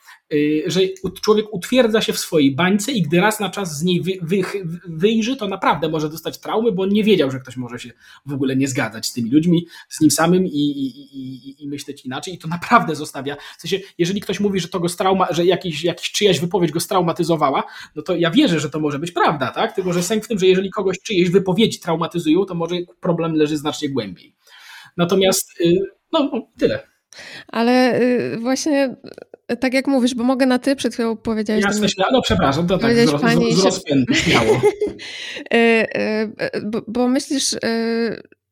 że 0.66 0.80
człowiek 1.22 1.46
utwierdza 1.52 2.00
się 2.00 2.12
w 2.12 2.18
swojej 2.18 2.54
bańce 2.54 2.92
i 2.92 3.02
gdy 3.02 3.20
raz 3.20 3.40
na 3.40 3.50
czas 3.50 3.78
z 3.78 3.82
niej 3.82 4.02
wy, 4.02 4.12
wy, 4.22 4.42
wyjrzy, 4.88 5.36
to 5.36 5.48
naprawdę 5.48 5.88
może 5.88 6.08
dostać 6.08 6.38
traumy, 6.38 6.72
bo 6.72 6.82
on 6.82 6.88
nie 6.88 7.04
wiedział, 7.04 7.30
że 7.30 7.40
ktoś 7.40 7.56
może 7.56 7.78
się 7.78 7.90
w 8.26 8.32
ogóle 8.32 8.56
nie 8.56 8.68
zgadzać 8.68 9.06
z 9.06 9.12
tymi 9.12 9.30
ludźmi, 9.30 9.66
z 9.88 10.00
nim 10.00 10.10
samym 10.10 10.46
i, 10.46 10.50
i, 10.50 10.86
i, 11.18 11.62
i 11.64 11.68
myśleć 11.68 12.04
inaczej. 12.04 12.34
I 12.34 12.38
to 12.38 12.48
naprawdę 12.48 12.96
zostawia. 12.96 13.36
W 13.58 13.60
sensie, 13.60 13.78
jeżeli 13.98 14.20
ktoś 14.20 14.40
mówi, 14.40 14.60
że 14.60 14.68
to 14.68 14.80
go 14.80 14.88
strauma, 14.88 15.26
że 15.30 15.44
jakiś, 15.44 15.84
jakiś 15.84 16.12
czyjaś 16.12 16.40
wypowiedź 16.40 16.72
go 16.72 16.80
straumatyzowała, 16.80 17.64
no 17.96 18.02
to 18.02 18.16
ja 18.16 18.30
wierzę, 18.30 18.60
że 18.60 18.70
to 18.70 18.80
może 18.80 18.98
być 18.98 19.12
prawda, 19.12 19.50
tak? 19.50 19.74
Tylko, 19.74 19.92
że 19.92 20.02
sęk 20.02 20.24
w 20.24 20.28
tym, 20.28 20.38
że 20.38 20.46
jeżeli 20.46 20.70
kogoś 20.70 20.98
czyjeś 21.00 21.30
wypowiedzi 21.30 21.80
traumatyzują, 21.80 22.44
to 22.44 22.54
może 22.54 22.76
problem 23.00 23.34
leży 23.34 23.56
znacznie 23.56 23.88
głębiej. 23.88 24.36
Natomiast, 24.96 25.60
y, 25.60 25.78
no, 26.12 26.30
no 26.32 26.48
tyle. 26.58 26.86
Ale 27.48 28.00
y, 28.00 28.38
właśnie 28.40 28.96
tak 29.60 29.74
jak 29.74 29.86
mówisz, 29.86 30.14
bo 30.14 30.24
mogę 30.24 30.46
na 30.46 30.58
ty, 30.58 30.76
przed 30.76 30.94
chwilą 30.94 31.16
powiedziałeś. 31.16 31.64
Jasne, 31.64 31.88
śmiało, 31.88 32.12
no 32.12 32.22
przepraszam, 32.22 32.66
to 32.66 32.78
tak 32.78 32.94
z, 32.94 33.10
z, 33.10 33.60
z 33.60 33.64
rozpędu, 33.64 34.14
śmiało. 34.14 34.60
E, 35.54 35.56
e, 35.56 36.60
bo, 36.62 36.82
bo 36.88 37.08
myślisz, 37.08 37.54
e, 37.54 37.58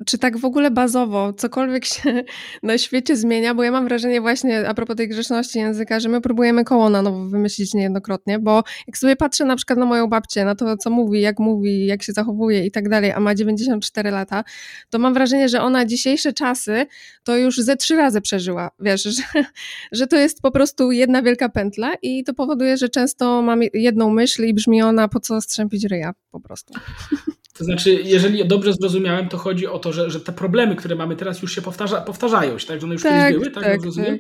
czy 0.07 0.19
tak 0.19 0.39
w 0.39 0.45
ogóle 0.45 0.71
bazowo 0.71 1.33
cokolwiek 1.33 1.85
się 1.85 2.25
na 2.63 2.79
świecie 2.79 3.17
zmienia, 3.17 3.55
bo 3.55 3.63
ja 3.63 3.71
mam 3.71 3.85
wrażenie 3.85 4.21
właśnie 4.21 4.69
a 4.69 4.75
propos 4.75 4.97
tej 4.97 5.09
grzeczności 5.09 5.59
języka, 5.59 6.01
że 6.01 6.09
my 6.09 6.21
próbujemy 6.21 6.65
koło 6.65 6.91
na 6.91 7.03
nowo 7.03 7.29
wymyślić 7.29 7.75
niejednokrotnie, 7.75 8.39
bo 8.39 8.63
jak 8.87 8.99
sobie 8.99 9.17
patrzę 9.17 9.45
na 9.45 9.57
przykład 9.57 9.79
na 9.79 9.85
moją 9.87 10.07
babcię, 10.07 10.45
na 10.45 10.55
to 10.55 10.77
co 10.77 10.91
mówi, 10.91 11.21
jak 11.21 11.39
mówi, 11.39 11.87
jak 11.87 12.03
się 12.03 12.13
zachowuje 12.13 12.67
i 12.67 12.71
tak 12.71 12.89
dalej, 12.89 13.13
a 13.13 13.21
ma 13.21 13.35
94 13.35 14.11
lata, 14.11 14.45
to 14.91 14.99
mam 14.99 15.15
wrażenie, 15.15 15.49
że 15.49 15.63
ona 15.63 15.87
dzisiejsze 15.87 16.33
czasy 16.33 16.87
to 17.25 17.37
już 17.37 17.57
ze 17.57 17.77
trzy 17.77 17.97
razy 17.97 18.21
przeżyła, 18.21 18.71
wiesz, 18.81 19.03
że, 19.17 19.45
że 19.93 20.07
to 20.07 20.17
jest 20.17 20.43
po 20.43 20.51
prostu 20.51 20.93
jedna 20.93 21.23
wielka 21.23 21.49
pętla 21.49 21.93
i 22.03 22.25
to 22.25 22.35
powoduje, 22.35 22.77
że 22.77 22.89
często 22.89 23.43
mam 23.43 23.61
jedną 23.75 24.11
myśl 24.11 24.45
i 24.45 24.55
brzmi 24.55 24.83
ona 24.83 25.09
po 25.09 25.21
co 25.21 25.41
strzępić 25.41 25.85
ryja 25.85 26.13
po 26.31 26.41
prostu. 26.41 26.75
To 27.53 27.65
znaczy, 27.65 28.01
jeżeli 28.05 28.49
dobrze 28.49 28.73
zrozumiałem, 28.73 29.29
to 29.29 29.39
chodzi 29.39 29.67
o 29.67 29.79
to, 29.79 29.93
że, 29.93 30.11
że 30.11 30.21
te 30.21 30.33
problemy, 30.33 30.77
które 30.77 30.95
mamy 30.95 31.17
teraz, 31.17 31.43
już 31.43 31.55
się 31.55 31.63
powtarza, 31.63 32.01
powtarzają 32.01 32.59
się, 32.59 32.67
tak? 32.67 32.81
Że 32.81 32.87
one 32.87 32.95
już 32.95 33.03
tak, 33.03 33.13
kiedyś 33.13 33.33
były, 33.33 33.51
tak? 33.51 33.65
tak, 33.65 33.81
tak. 33.97 34.19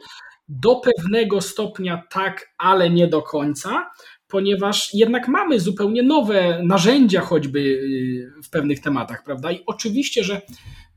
Do 0.48 0.76
pewnego 0.76 1.40
stopnia 1.40 2.02
tak, 2.10 2.54
ale 2.58 2.90
nie 2.90 3.08
do 3.08 3.22
końca, 3.22 3.90
ponieważ 4.28 4.94
jednak 4.94 5.28
mamy 5.28 5.60
zupełnie 5.60 6.02
nowe 6.02 6.62
narzędzia, 6.62 7.20
choćby 7.20 7.58
y, 7.60 8.42
w 8.44 8.50
pewnych 8.50 8.80
tematach, 8.80 9.24
prawda? 9.24 9.52
I 9.52 9.62
oczywiście, 9.66 10.24
że 10.24 10.42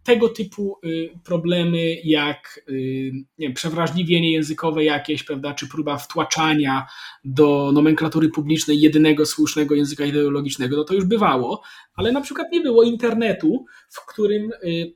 tego 0.06 0.30
typu 0.30 0.80
y, 0.86 1.10
problemy 1.24 1.96
jak 2.04 2.62
y, 2.70 3.12
nie 3.38 3.48
wiem, 3.48 3.54
przewrażliwienie 3.54 4.32
językowe 4.32 4.84
jakieś, 4.84 5.24
prawda, 5.24 5.54
czy 5.54 5.68
próba 5.68 5.98
wtłaczania 5.98 6.88
do 7.24 7.72
nomenklatury 7.74 8.30
publicznej 8.30 8.82
jedynego 8.82 9.26
słusznego 9.26 9.76
języka 9.76 10.06
ideologicznego, 10.06 10.78
no 10.78 10.84
to 10.84 10.94
już 10.94 11.06
bywało, 11.06 11.62
ale 11.96 12.12
na 12.12 12.22
przykład 12.22 12.52
nie 12.52 12.62
było 12.62 12.84
internetu, 12.84 13.66
w 13.90 14.06
którym 14.06 14.52
y, 14.64 14.94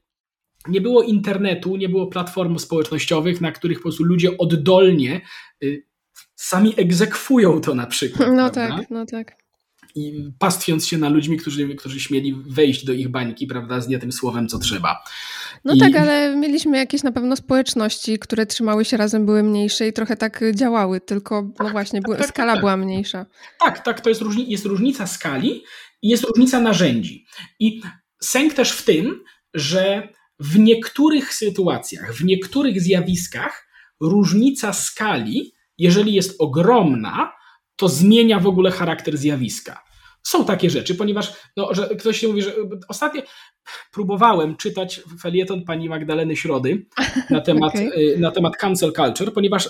nie 0.68 0.82
było 0.82 1.04
internetu, 1.04 1.76
nie 1.76 1.90
było 1.90 2.08
platform 2.08 2.60
społecznościowych, 2.60 3.42
na 3.42 3.52
których 3.52 3.78
po 3.78 3.84
prostu 3.84 4.04
ludzie 4.04 4.38
oddolnie 4.38 5.22
sami 6.36 6.74
egzekwują 6.78 7.62
to 7.62 7.76
na 7.76 7.88
przykład. 7.88 8.30
No 8.30 8.50
prawda? 8.50 8.78
tak, 8.78 8.90
no 8.90 9.06
tak 9.06 9.39
i 9.96 10.32
pastwiąc 10.40 10.88
się 10.88 10.98
na 10.98 11.10
ludźmi, 11.10 11.38
którzy, 11.38 11.76
którzy 11.76 12.00
śmieli 12.00 12.36
wejść 12.48 12.86
do 12.86 12.94
ich 12.94 13.10
bańki, 13.10 13.48
prawda, 13.48 13.82
z 13.82 13.88
nie 13.88 14.00
tym 14.00 14.12
słowem, 14.12 14.48
co 14.48 14.60
trzeba. 14.60 15.04
No 15.66 15.74
I... 15.74 15.80
tak, 15.80 15.96
ale 15.96 16.36
mieliśmy 16.36 16.78
jakieś 16.78 17.04
na 17.04 17.12
pewno 17.12 17.36
społeczności, 17.36 18.20
które 18.20 18.46
trzymały 18.46 18.86
się 18.86 18.98
razem, 18.98 19.26
były 19.26 19.44
mniejsze 19.44 19.88
i 19.88 19.94
trochę 19.94 20.18
tak 20.18 20.44
działały, 20.56 21.02
tylko 21.02 21.42
no 21.42 21.66
tak, 21.66 21.72
właśnie, 21.72 22.02
tak, 22.02 22.18
tak, 22.18 22.28
skala 22.28 22.54
tak, 22.54 22.60
była 22.60 22.78
mniejsza. 22.78 23.26
Tak, 23.66 23.84
tak, 23.84 24.02
to 24.02 24.10
jest, 24.10 24.22
różni 24.22 24.52
jest 24.52 24.66
różnica 24.66 25.08
skali 25.08 25.64
i 26.02 26.10
jest 26.10 26.24
różnica 26.24 26.60
narzędzi. 26.60 27.26
I 27.60 27.82
sęk 28.22 28.54
też 28.54 28.72
w 28.72 28.86
tym, 28.86 29.24
że 29.54 30.08
w 30.40 30.60
niektórych 30.60 31.34
sytuacjach, 31.34 32.14
w 32.14 32.24
niektórych 32.24 32.82
zjawiskach 32.82 33.68
różnica 34.02 34.74
skali, 34.74 35.54
jeżeli 35.78 36.14
jest 36.14 36.36
ogromna, 36.40 37.32
to 37.80 37.90
zmienia 37.90 38.40
w 38.40 38.48
ogóle 38.48 38.72
charakter 38.72 39.18
zjawiska. 39.18 39.84
Są 40.24 40.46
takie 40.46 40.70
rzeczy, 40.70 40.96
ponieważ 40.96 41.34
no, 41.58 41.74
że 41.74 41.88
ktoś 41.88 42.20
się 42.20 42.28
mówi, 42.28 42.42
że 42.42 42.54
ostatnio 42.88 43.22
próbowałem 43.92 44.56
czytać 44.56 45.02
felieton 45.22 45.64
pani 45.66 45.90
Magdaleny 45.90 46.36
Środy 46.36 46.86
na 47.30 47.42
temat, 47.42 47.76
okay. 47.76 48.16
na 48.18 48.32
temat 48.32 48.58
cancel 48.58 48.94
culture, 48.94 49.34
ponieważ 49.34 49.70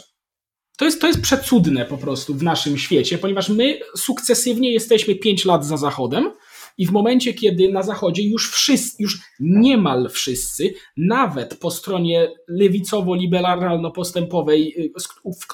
to 0.77 0.85
jest, 0.85 1.01
to 1.01 1.07
jest 1.07 1.21
przecudne 1.21 1.85
po 1.85 1.97
prostu 1.97 2.33
w 2.33 2.43
naszym 2.43 2.77
świecie, 2.77 3.17
ponieważ 3.17 3.49
my 3.49 3.79
sukcesywnie 3.95 4.71
jesteśmy 4.71 5.15
5 5.15 5.45
lat 5.45 5.65
za 5.65 5.77
Zachodem, 5.77 6.31
i 6.79 6.85
w 6.85 6.91
momencie, 6.91 7.33
kiedy 7.33 7.69
na 7.69 7.83
Zachodzie 7.83 8.23
już 8.23 8.51
wszyscy, 8.51 9.03
już 9.03 9.19
niemal 9.39 10.09
wszyscy, 10.09 10.73
nawet 10.97 11.57
po 11.57 11.71
stronie 11.71 12.31
lewicowo-liberalno-postępowej, 12.49 14.73
y, 14.77 14.91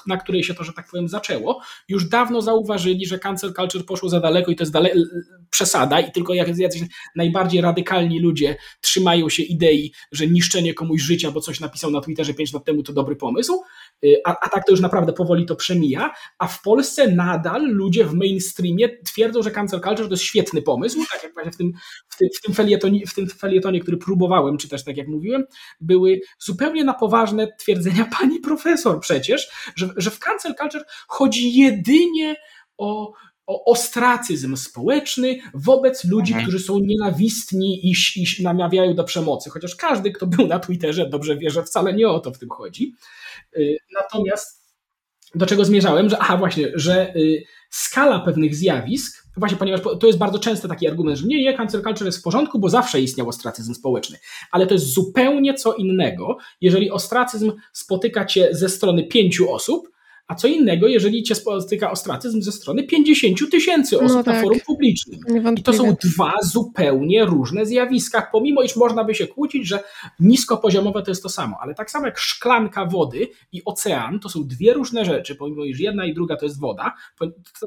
na 0.06 0.16
której 0.16 0.44
się 0.44 0.54
to, 0.54 0.64
że 0.64 0.72
tak 0.72 0.88
powiem, 0.90 1.08
zaczęło, 1.08 1.60
już 1.88 2.08
dawno 2.08 2.42
zauważyli, 2.42 3.06
że 3.06 3.18
cancel 3.18 3.52
culture 3.52 3.84
poszło 3.84 4.08
za 4.08 4.20
daleko 4.20 4.50
i 4.50 4.56
to 4.56 4.62
jest 4.62 4.72
dale 4.72 4.90
przesada 5.50 6.00
i 6.00 6.12
tylko 6.12 6.34
jacyś 6.34 6.82
najbardziej 7.16 7.60
radykalni 7.60 8.20
ludzie 8.20 8.56
trzymają 8.80 9.28
się 9.28 9.42
idei, 9.42 9.92
że 10.12 10.26
niszczenie 10.26 10.74
komuś 10.74 11.02
życia, 11.02 11.30
bo 11.30 11.40
coś 11.40 11.60
napisał 11.60 11.90
na 11.90 12.00
Twitterze 12.00 12.34
5 12.34 12.52
lat 12.52 12.64
temu, 12.64 12.82
to 12.82 12.92
dobry 12.92 13.16
pomysł, 13.16 13.62
a, 14.24 14.36
a 14.40 14.48
tak 14.48 14.64
to 14.64 14.70
już 14.72 14.80
naprawdę 14.80 15.12
powoli 15.12 15.46
to 15.46 15.56
przemija, 15.56 16.10
a 16.38 16.46
w 16.46 16.62
Polsce 16.62 17.08
nadal 17.08 17.66
ludzie 17.68 18.04
w 18.04 18.14
mainstreamie 18.14 18.88
twierdzą, 19.04 19.42
że 19.42 19.50
cancel 19.50 19.80
culture 19.80 20.06
to 20.06 20.12
jest 20.12 20.22
świetny 20.22 20.62
pomysł, 20.62 20.98
tak 21.12 21.22
jak 21.22 21.34
właśnie 21.34 21.52
w 21.52 21.56
tym, 21.56 21.72
w 22.08 22.16
tym, 22.16 22.28
w 22.36 22.40
tym, 22.40 22.54
felietonie, 22.54 23.06
w 23.06 23.14
tym 23.14 23.28
felietonie, 23.28 23.80
który 23.80 23.96
próbowałem 23.96 24.58
czytać, 24.58 24.84
tak 24.84 24.96
jak 24.96 25.08
mówiłem, 25.08 25.44
były 25.80 26.20
zupełnie 26.38 26.84
na 26.84 26.94
poważne 26.94 27.48
twierdzenia 27.58 28.08
pani 28.18 28.40
profesor 28.40 29.00
przecież, 29.00 29.50
że, 29.76 29.88
że 29.96 30.10
w 30.10 30.18
cancel 30.18 30.54
culture 30.54 30.84
chodzi 31.08 31.54
jedynie 31.54 32.36
o 32.78 33.12
o 33.46 33.64
ostracyzm 33.64 34.56
społeczny 34.56 35.38
wobec 35.54 36.04
ludzi, 36.04 36.32
mhm. 36.32 36.42
którzy 36.42 36.64
są 36.64 36.78
nienawistni 36.78 37.90
i, 37.90 37.94
i 38.16 38.42
namawiają 38.42 38.94
do 38.94 39.04
przemocy. 39.04 39.50
Chociaż 39.50 39.76
każdy, 39.76 40.10
kto 40.10 40.26
był 40.26 40.46
na 40.46 40.58
Twitterze, 40.58 41.08
dobrze 41.08 41.36
wie, 41.36 41.50
że 41.50 41.62
wcale 41.62 41.92
nie 41.94 42.08
o 42.08 42.20
to 42.20 42.32
w 42.32 42.38
tym 42.38 42.48
chodzi. 42.48 42.94
Y, 43.56 43.76
natomiast 43.94 44.66
do 45.34 45.46
czego 45.46 45.64
zmierzałem, 45.64 46.10
że 46.10 46.18
aha, 46.18 46.36
właśnie, 46.36 46.68
że 46.74 47.16
y, 47.16 47.44
skala 47.70 48.20
pewnych 48.20 48.54
zjawisk, 48.54 49.26
właśnie 49.36 49.58
ponieważ 49.58 49.80
to 50.00 50.06
jest 50.06 50.18
bardzo 50.18 50.38
często 50.38 50.68
taki 50.68 50.88
argument, 50.88 51.18
że 51.18 51.26
nie, 51.26 51.44
nie, 51.44 51.56
cancel 51.56 51.82
culture 51.82 52.06
jest 52.06 52.18
w 52.18 52.22
porządku, 52.22 52.58
bo 52.58 52.68
zawsze 52.68 53.00
istniał 53.00 53.28
ostracyzm 53.28 53.74
społeczny, 53.74 54.18
ale 54.50 54.66
to 54.66 54.74
jest 54.74 54.86
zupełnie 54.86 55.54
co 55.54 55.74
innego, 55.74 56.38
jeżeli 56.60 56.90
ostracyzm 56.90 57.52
spotyka 57.72 58.24
cię 58.24 58.48
ze 58.50 58.68
strony 58.68 59.04
pięciu 59.04 59.52
osób, 59.52 59.88
a 60.28 60.34
co 60.34 60.48
innego, 60.48 60.88
jeżeli 60.88 61.22
cię 61.22 61.34
spotyka 61.34 61.90
ostracyzm 61.90 62.42
ze 62.42 62.52
strony 62.52 62.82
50 62.84 63.50
tysięcy 63.50 64.00
osób 64.00 64.16
no 64.16 64.24
tak. 64.24 64.34
na 64.34 64.42
forum 64.42 64.60
publicznym. 64.66 65.20
I 65.56 65.62
to 65.62 65.72
są 65.72 65.94
dwa 66.02 66.34
zupełnie 66.42 67.24
różne 67.24 67.66
zjawiska, 67.66 68.28
pomimo 68.32 68.62
iż 68.62 68.76
można 68.76 69.04
by 69.04 69.14
się 69.14 69.26
kłócić, 69.26 69.68
że 69.68 69.82
niskopoziomowe 70.20 71.02
to 71.02 71.10
jest 71.10 71.22
to 71.22 71.28
samo, 71.28 71.56
ale 71.60 71.74
tak 71.74 71.90
samo 71.90 72.06
jak 72.06 72.18
szklanka 72.18 72.86
wody 72.86 73.28
i 73.52 73.62
ocean 73.64 74.20
to 74.20 74.28
są 74.28 74.46
dwie 74.46 74.72
różne 74.72 75.04
rzeczy, 75.04 75.34
pomimo 75.34 75.64
iż 75.64 75.80
jedna 75.80 76.06
i 76.06 76.14
druga 76.14 76.36
to 76.36 76.44
jest 76.44 76.60
woda, 76.60 76.94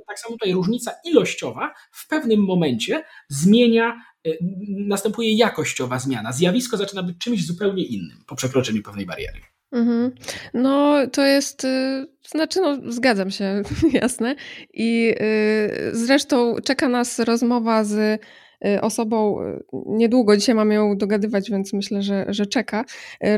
tak 0.08 0.20
samo 0.20 0.36
tutaj 0.36 0.54
różnica 0.54 0.92
ilościowa 1.06 1.74
w 1.92 2.08
pewnym 2.08 2.46
momencie 2.46 3.04
zmienia 3.30 4.02
y, 4.28 4.38
następuje 4.70 5.34
jakościowa 5.34 6.00
zmiana. 6.00 6.32
Zjawisko 6.32 6.78
zaczyna 6.78 7.04
być 7.04 7.18
czymś 7.18 7.46
zupełnie 7.46 7.84
innym 7.84 8.24
po 8.28 8.36
przekroczeniu 8.36 8.84
pewnej 8.84 9.06
bariery. 9.06 9.42
Mhm. 9.72 10.12
No, 10.54 11.08
to 11.08 11.26
jest, 11.26 11.66
y, 11.66 12.06
znaczy, 12.28 12.62
no, 12.62 12.92
zgadzam 12.92 13.32
się, 13.32 13.62
jasne. 14.02 14.36
I 14.74 15.16
y, 15.22 15.92
zresztą 15.94 16.56
czeka 16.64 16.90
nas 16.90 17.20
rozmowa 17.20 17.84
z 17.84 18.22
y, 18.66 18.82
osobą, 18.82 19.38
niedługo 19.86 20.38
dzisiaj 20.38 20.56
mam 20.56 20.72
ją 20.72 20.98
dogadywać, 20.98 21.52
więc 21.52 21.74
myślę, 21.74 22.02
że, 22.02 22.26
że 22.30 22.46
czeka. 22.46 22.86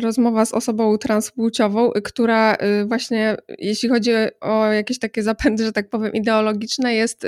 Rozmowa 0.01 0.45
z 0.45 0.53
osobą 0.53 0.97
transpłciową, 0.97 1.91
która 2.03 2.57
właśnie, 2.85 3.37
jeśli 3.57 3.89
chodzi 3.89 4.11
o 4.41 4.65
jakieś 4.65 4.99
takie 4.99 5.23
zapędy, 5.23 5.65
że 5.65 5.71
tak 5.71 5.89
powiem, 5.89 6.13
ideologiczne, 6.13 6.93
jest 6.95 7.27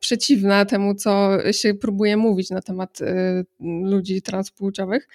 przeciwna 0.00 0.64
temu, 0.64 0.94
co 0.94 1.38
się 1.52 1.74
próbuje 1.74 2.16
mówić 2.16 2.50
na 2.50 2.62
temat 2.62 2.98
ludzi 3.84 4.22
transpłciowych. 4.22 5.08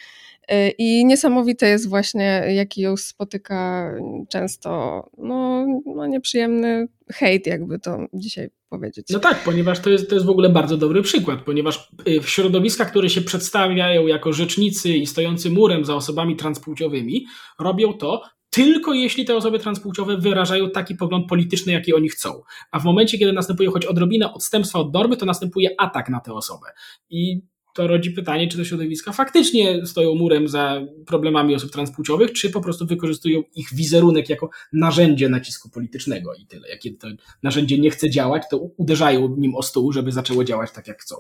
Y, 0.52 0.74
I 0.78 1.06
niesamowite 1.06 1.70
jest 1.70 1.90
właśnie, 1.90 2.44
jaki 2.50 2.82
ją 2.82 2.98
spotyka 2.98 3.92
często 4.30 5.04
no, 5.18 5.66
no 5.86 6.08
nieprzyjemny 6.08 6.88
hejt, 7.12 7.48
jakby 7.48 7.80
to 7.80 7.98
dzisiaj 8.14 8.50
powiedzieć. 8.70 9.08
No 9.10 9.20
tak, 9.20 9.44
ponieważ 9.44 9.80
to 9.80 9.90
jest, 9.90 10.10
to 10.10 10.16
jest 10.16 10.28
w 10.28 10.30
ogóle 10.30 10.50
bardzo 10.50 10.78
dobry 10.78 11.02
przykład, 11.02 11.42
ponieważ 11.42 11.92
y, 12.08 12.22
w 12.22 12.30
środowiskach, 12.30 12.90
które 12.90 13.10
się 13.10 13.22
przedstawiają 13.22 14.08
jako 14.08 14.34
rzecznicy 14.34 14.90
i 14.90 15.08
stojący 15.08 15.50
murem 15.50 15.86
za 15.86 15.96
osobami 15.96 16.36
transpłciowymi, 16.36 17.26
robią 17.60 17.94
to 17.94 18.22
tylko 18.50 18.94
jeśli 18.94 19.26
te 19.26 19.36
osoby 19.36 19.60
transpłciowe 19.60 20.18
wyrażają 20.18 20.70
taki 20.70 20.96
pogląd 20.96 21.28
polityczny, 21.28 21.74
jaki 21.74 21.94
oni 21.94 22.10
chcą. 22.10 22.42
A 22.72 22.80
w 22.80 22.86
momencie, 22.86 23.18
kiedy 23.18 23.34
następuje 23.34 23.70
choć 23.70 23.86
odrobina 23.86 24.34
odstępstwa 24.34 24.80
od 24.80 24.94
normy, 24.94 25.18
to 25.18 25.26
następuje 25.26 25.70
atak 25.78 26.10
na 26.10 26.20
tę 26.20 26.34
osobę. 26.34 26.68
I 27.10 27.42
to 27.78 27.88
rodzi 27.88 28.12
pytanie, 28.12 28.48
czy 28.48 28.58
te 28.58 28.66
środowiska 28.66 29.12
faktycznie 29.12 29.86
stoją 29.86 30.16
murem 30.16 30.48
za 30.48 30.82
problemami 31.06 31.56
osób 31.56 31.72
transpłciowych, 31.72 32.32
czy 32.32 32.50
po 32.50 32.62
prostu 32.62 32.86
wykorzystują 32.86 33.44
ich 33.56 33.74
wizerunek 33.74 34.30
jako 34.30 34.50
narzędzie 34.74 35.30
nacisku 35.30 35.70
politycznego 35.70 36.34
i 36.34 36.46
tyle. 36.46 36.70
Jak 36.70 36.80
to 37.00 37.08
narzędzie 37.44 37.80
nie 37.80 37.90
chce 37.90 38.10
działać, 38.10 38.44
to 38.52 38.58
uderzają 38.58 39.36
nim 39.38 39.56
o 39.56 39.64
stół, 39.64 39.92
żeby 39.92 40.12
zaczęło 40.12 40.44
działać 40.44 40.72
tak, 40.72 40.88
jak 40.88 41.02
chcą. 41.02 41.16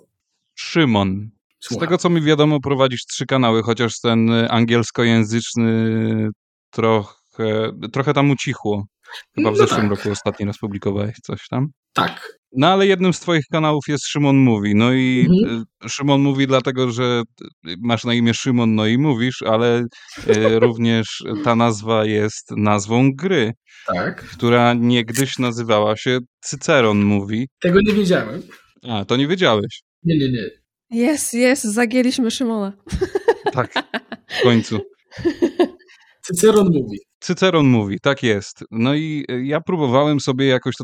Szymon, 0.55 1.29
Słucham. 1.59 1.79
z 1.79 1.85
tego 1.85 1.97
co 1.97 2.09
mi 2.09 2.21
wiadomo, 2.21 2.59
prowadzisz 2.59 3.05
trzy 3.05 3.25
kanały, 3.25 3.63
chociaż 3.63 3.99
ten 3.99 4.31
angielskojęzyczny 4.49 5.73
trochę, 6.69 7.71
trochę 7.91 8.13
tam 8.13 8.31
ucichło. 8.31 8.85
Chyba 9.35 9.51
w 9.51 9.53
no 9.53 9.57
zeszłym 9.57 9.89
tak. 9.89 9.89
roku 9.89 10.11
ostatni 10.11 10.45
raz 10.45 10.57
publikowałeś 10.57 11.15
coś 11.23 11.47
tam. 11.47 11.67
Tak. 11.93 12.37
No 12.51 12.67
ale 12.67 12.87
jednym 12.87 13.13
z 13.13 13.19
twoich 13.19 13.45
kanałów 13.51 13.83
jest 13.87 14.07
Szymon 14.07 14.37
Mówi. 14.37 14.75
No 14.75 14.93
i 14.93 15.27
mhm. 15.29 15.65
Y, 15.85 15.89
Szymon 15.89 16.21
Mówi 16.21 16.47
dlatego, 16.47 16.91
że 16.91 17.21
masz 17.81 18.03
na 18.03 18.13
imię 18.13 18.33
Szymon, 18.33 18.75
no 18.75 18.87
i 18.87 18.97
mówisz, 18.97 19.41
ale 19.41 19.85
y, 20.27 20.59
również 20.59 21.23
ta 21.43 21.55
nazwa 21.55 22.05
jest 22.05 22.51
nazwą 22.51 23.11
gry. 23.15 23.53
Tak. 23.87 24.23
Która 24.23 24.73
niegdyś 24.73 25.39
nazywała 25.39 25.97
się 25.97 26.19
Cyceron 26.39 27.03
Mówi. 27.03 27.47
Tego 27.59 27.81
nie 27.81 27.93
wiedziałem. 27.93 28.41
A, 28.83 29.05
to 29.05 29.17
nie 29.17 29.27
wiedziałeś. 29.27 29.81
Nie, 30.03 30.17
nie, 30.17 30.31
nie. 30.31 30.49
Jest, 30.89 31.33
jest, 31.33 31.63
zagięliśmy 31.63 32.31
Szymona. 32.31 32.73
Tak, 33.53 33.73
w 34.27 34.41
końcu. 34.43 34.79
Cyceron 36.21 36.67
mówi. 36.73 36.97
Cyceron 37.19 37.67
mówi, 37.67 37.99
tak 38.01 38.23
jest. 38.23 38.63
No 38.71 38.95
i 38.95 39.25
e, 39.29 39.45
ja 39.45 39.61
próbowałem 39.61 40.19
sobie 40.19 40.45
jakoś 40.45 40.75
to. 40.75 40.83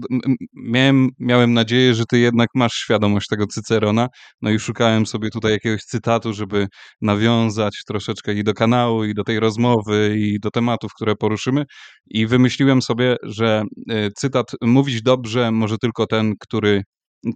Miałem, 0.53 1.09
miałem 1.19 1.53
nadzieję, 1.53 1.93
że 1.93 2.03
ty 2.05 2.19
jednak 2.19 2.49
masz 2.55 2.73
świadomość 2.73 3.27
tego 3.27 3.47
Cycerona. 3.47 4.07
No 4.41 4.49
i 4.49 4.59
szukałem 4.59 5.05
sobie 5.05 5.29
tutaj 5.29 5.51
jakiegoś 5.51 5.81
cytatu, 5.81 6.33
żeby 6.33 6.67
nawiązać 7.01 7.83
troszeczkę 7.87 8.33
i 8.33 8.43
do 8.43 8.53
kanału, 8.53 9.03
i 9.03 9.13
do 9.13 9.23
tej 9.23 9.39
rozmowy, 9.39 10.15
i 10.17 10.39
do 10.39 10.51
tematów, 10.51 10.91
które 10.93 11.15
poruszymy. 11.15 11.65
I 12.05 12.27
wymyśliłem 12.27 12.81
sobie, 12.81 13.15
że 13.23 13.63
e, 13.89 14.11
cytat 14.11 14.51
mówić 14.61 15.01
dobrze 15.01 15.51
może 15.51 15.77
tylko 15.77 16.07
ten, 16.07 16.33
który 16.39 16.83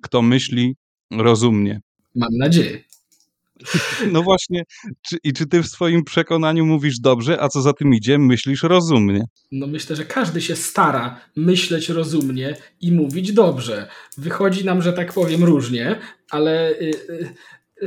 kto 0.03 0.21
myśli 0.21 0.75
rozumnie. 1.11 1.79
Mam 2.15 2.37
nadzieję. 2.37 2.83
No 4.11 4.23
właśnie, 4.23 4.63
czy, 5.01 5.17
i 5.23 5.33
czy 5.33 5.45
ty 5.45 5.63
w 5.63 5.67
swoim 5.67 6.03
przekonaniu 6.03 6.65
mówisz 6.65 6.99
dobrze, 6.99 7.41
a 7.41 7.49
co 7.49 7.61
za 7.61 7.73
tym 7.73 7.93
idzie, 7.93 8.17
myślisz 8.17 8.63
rozumnie? 8.63 9.21
No 9.51 9.67
myślę, 9.67 9.95
że 9.95 10.05
każdy 10.05 10.41
się 10.41 10.55
stara 10.55 11.19
myśleć 11.35 11.89
rozumnie 11.89 12.57
i 12.81 12.91
mówić 12.91 13.31
dobrze. 13.31 13.89
Wychodzi 14.17 14.65
nam, 14.65 14.81
że 14.81 14.93
tak 14.93 15.13
powiem, 15.13 15.43
różnie, 15.43 15.99
ale 16.29 16.71
y, 16.71 16.91
y, 17.09 17.33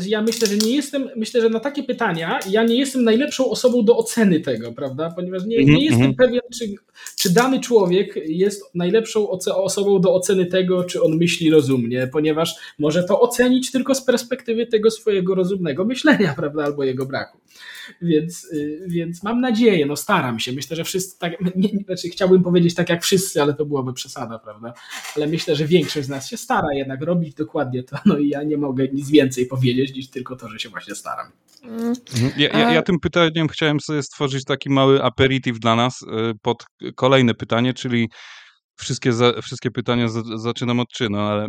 ja 0.06 0.22
myślę, 0.22 0.48
że 0.48 0.56
nie 0.56 0.76
jestem, 0.76 1.10
myślę, 1.16 1.40
że 1.40 1.48
na 1.48 1.60
takie 1.60 1.82
pytania 1.82 2.38
ja 2.50 2.64
nie 2.64 2.74
jestem 2.74 3.04
najlepszą 3.04 3.50
osobą 3.50 3.84
do 3.84 3.96
oceny 3.96 4.40
tego, 4.40 4.72
prawda? 4.72 5.12
Ponieważ 5.16 5.44
nie, 5.44 5.56
nie 5.56 5.62
mhm, 5.62 5.78
jestem 5.78 6.06
mhm. 6.06 6.14
pewien, 6.14 6.40
czy, 6.58 6.74
czy 7.16 7.30
dany 7.30 7.60
człowiek 7.60 8.14
jest 8.26 8.74
najlepszą 8.74 9.28
osobą 9.54 10.00
do 10.00 10.14
oceny 10.14 10.46
tego, 10.46 10.84
czy 10.84 11.02
on 11.02 11.16
myśli 11.16 11.50
rozumnie, 11.50 12.08
ponieważ 12.12 12.54
może 12.78 13.04
to 13.04 13.20
ocenić 13.20 13.70
tylko 13.70 13.94
z 13.94 14.04
perspektywy 14.04 14.66
tego 14.66 14.90
swojego 14.90 15.34
rozumnego 15.34 15.84
myślenia, 15.84 16.34
prawda? 16.38 16.64
Albo 16.64 16.84
jego 16.84 17.06
braku. 17.06 17.38
Więc, 18.02 18.44
y, 18.44 18.84
więc 18.86 19.22
mam 19.22 19.40
nadzieję, 19.40 19.86
no 19.86 19.96
staram 19.96 20.40
się. 20.40 20.52
Myślę, 20.52 20.76
że 20.76 20.84
wszyscy 20.84 21.18
tak, 21.18 21.32
nie, 21.56 21.68
znaczy 21.68 22.08
chciałbym 22.08 22.42
powiedzieć 22.42 22.74
tak 22.74 22.88
jak 22.88 23.02
wszyscy, 23.02 23.42
ale 23.42 23.54
to 23.54 23.66
byłoby 23.66 23.92
przesada, 23.92 24.38
prawda? 24.38 24.72
Ale 25.16 25.26
myślę, 25.26 25.56
że 25.56 25.64
większość 25.66 26.06
z 26.06 26.10
nas 26.10 26.28
się 26.28 26.36
stara 26.36 26.68
jednak 26.74 27.02
robić 27.02 27.34
dokładnie 27.34 27.82
to, 27.82 27.96
no 28.06 28.18
i 28.18 28.28
ja 28.28 28.42
nie 28.42 28.56
mogę 28.56 28.88
nic 28.88 29.10
więcej 29.10 29.46
powiedzieć 29.46 29.94
niż 29.94 30.10
tylko 30.10 30.36
to, 30.36 30.48
że 30.48 30.58
się 30.58 30.68
właśnie 30.68 30.94
staram. 30.94 31.26
Mhm. 31.62 31.94
Ja, 32.36 32.48
ja, 32.48 32.72
ja 32.72 32.82
tym 32.82 33.00
pytaniem 33.00 33.48
chciałem 33.48 33.80
sobie 33.80 34.02
stworzyć 34.02 34.44
taki 34.44 34.70
mały 34.70 35.02
aperitif 35.02 35.58
dla 35.58 35.76
nas 35.76 36.02
y, 36.02 36.06
pod 36.42 36.64
kolejne 36.94 37.34
pytanie, 37.34 37.74
czyli 37.74 38.08
wszystkie, 38.74 39.12
za, 39.12 39.32
wszystkie 39.42 39.70
pytania 39.70 40.06
zaczynam 40.36 40.80
od 40.80 40.88
czynu, 40.88 41.18
ale 41.18 41.46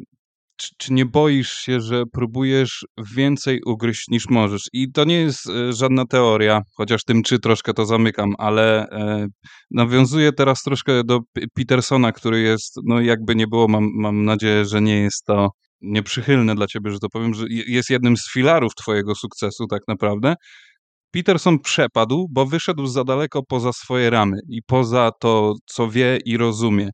czy, 0.62 0.70
czy, 0.78 0.94
nie 0.94 1.06
boisz 1.06 1.54
się, 1.54 1.82
że 1.82 2.04
próbujesz 2.14 2.86
więcej 3.16 3.62
ugryźć 3.66 4.08
niż 4.08 4.30
możesz? 4.30 4.70
I 4.74 4.92
to 4.92 5.04
nie 5.04 5.16
jest 5.16 5.50
e, 5.50 5.74
żadna 5.74 6.06
teoria, 6.06 6.62
chociaż 6.78 7.04
tym 7.04 7.24
czy 7.24 7.40
troszkę 7.40 7.74
to 7.74 7.86
zamykam, 7.86 8.34
ale 8.38 8.88
e, 8.90 9.28
nawiązuję 9.72 10.34
teraz 10.34 10.64
troszkę 10.64 11.04
do 11.04 11.20
Petersona, 11.54 12.12
który 12.12 12.42
jest, 12.42 12.76
no 12.86 13.02
jakby 13.02 13.36
nie 13.36 13.48
było, 13.48 13.68
mam, 13.68 13.90
mam 13.94 14.26
nadzieję, 14.26 14.66
że 14.66 14.82
nie 14.82 15.02
jest 15.02 15.26
to 15.26 15.50
nieprzychylne 15.82 16.56
dla 16.56 16.68
ciebie, 16.68 16.92
że 16.92 17.00
to 17.00 17.10
powiem, 17.10 17.34
że 17.34 17.46
jest 17.50 17.90
jednym 17.90 18.18
z 18.18 18.32
filarów 18.34 18.76
twojego 18.76 19.16
sukcesu 19.16 19.68
tak 19.68 19.82
naprawdę. 19.88 20.36
Peterson 21.12 21.60
przepadł, 21.60 22.28
bo 22.32 22.46
wyszedł 22.46 22.88
za 22.88 23.04
daleko 23.04 23.44
poza 23.44 23.74
swoje 23.74 24.10
ramy 24.10 24.38
i 24.50 24.62
poza 24.64 25.12
to, 25.20 25.54
co 25.66 25.90
wie 25.90 26.20
i 26.26 26.38
rozumie. 26.38 26.90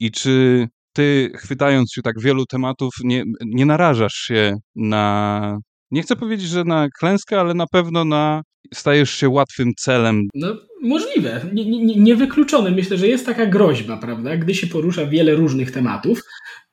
I 0.00 0.10
czy 0.10 0.66
ty, 0.98 1.30
chwytając 1.36 1.92
się 1.92 2.02
tak 2.02 2.20
wielu 2.20 2.46
tematów, 2.46 2.94
nie, 3.04 3.24
nie 3.46 3.66
narażasz 3.66 4.14
się 4.14 4.56
na. 4.76 5.58
Nie 5.90 6.02
chcę 6.02 6.16
powiedzieć, 6.16 6.48
że 6.48 6.64
na 6.64 6.88
klęskę, 6.98 7.40
ale 7.40 7.54
na 7.54 7.66
pewno 7.66 8.04
na. 8.04 8.42
Stajesz 8.74 9.10
się 9.10 9.28
łatwym 9.28 9.72
celem. 9.78 10.22
No, 10.34 10.56
możliwe. 10.82 11.40
Nie, 11.52 11.64
nie, 11.64 11.96
niewykluczone. 11.96 12.70
Myślę, 12.70 12.96
że 12.96 13.08
jest 13.08 13.26
taka 13.26 13.46
groźba, 13.46 13.96
prawda? 13.96 14.36
Gdy 14.36 14.54
się 14.54 14.66
porusza 14.66 15.06
wiele 15.06 15.34
różnych 15.34 15.70
tematów, 15.70 16.20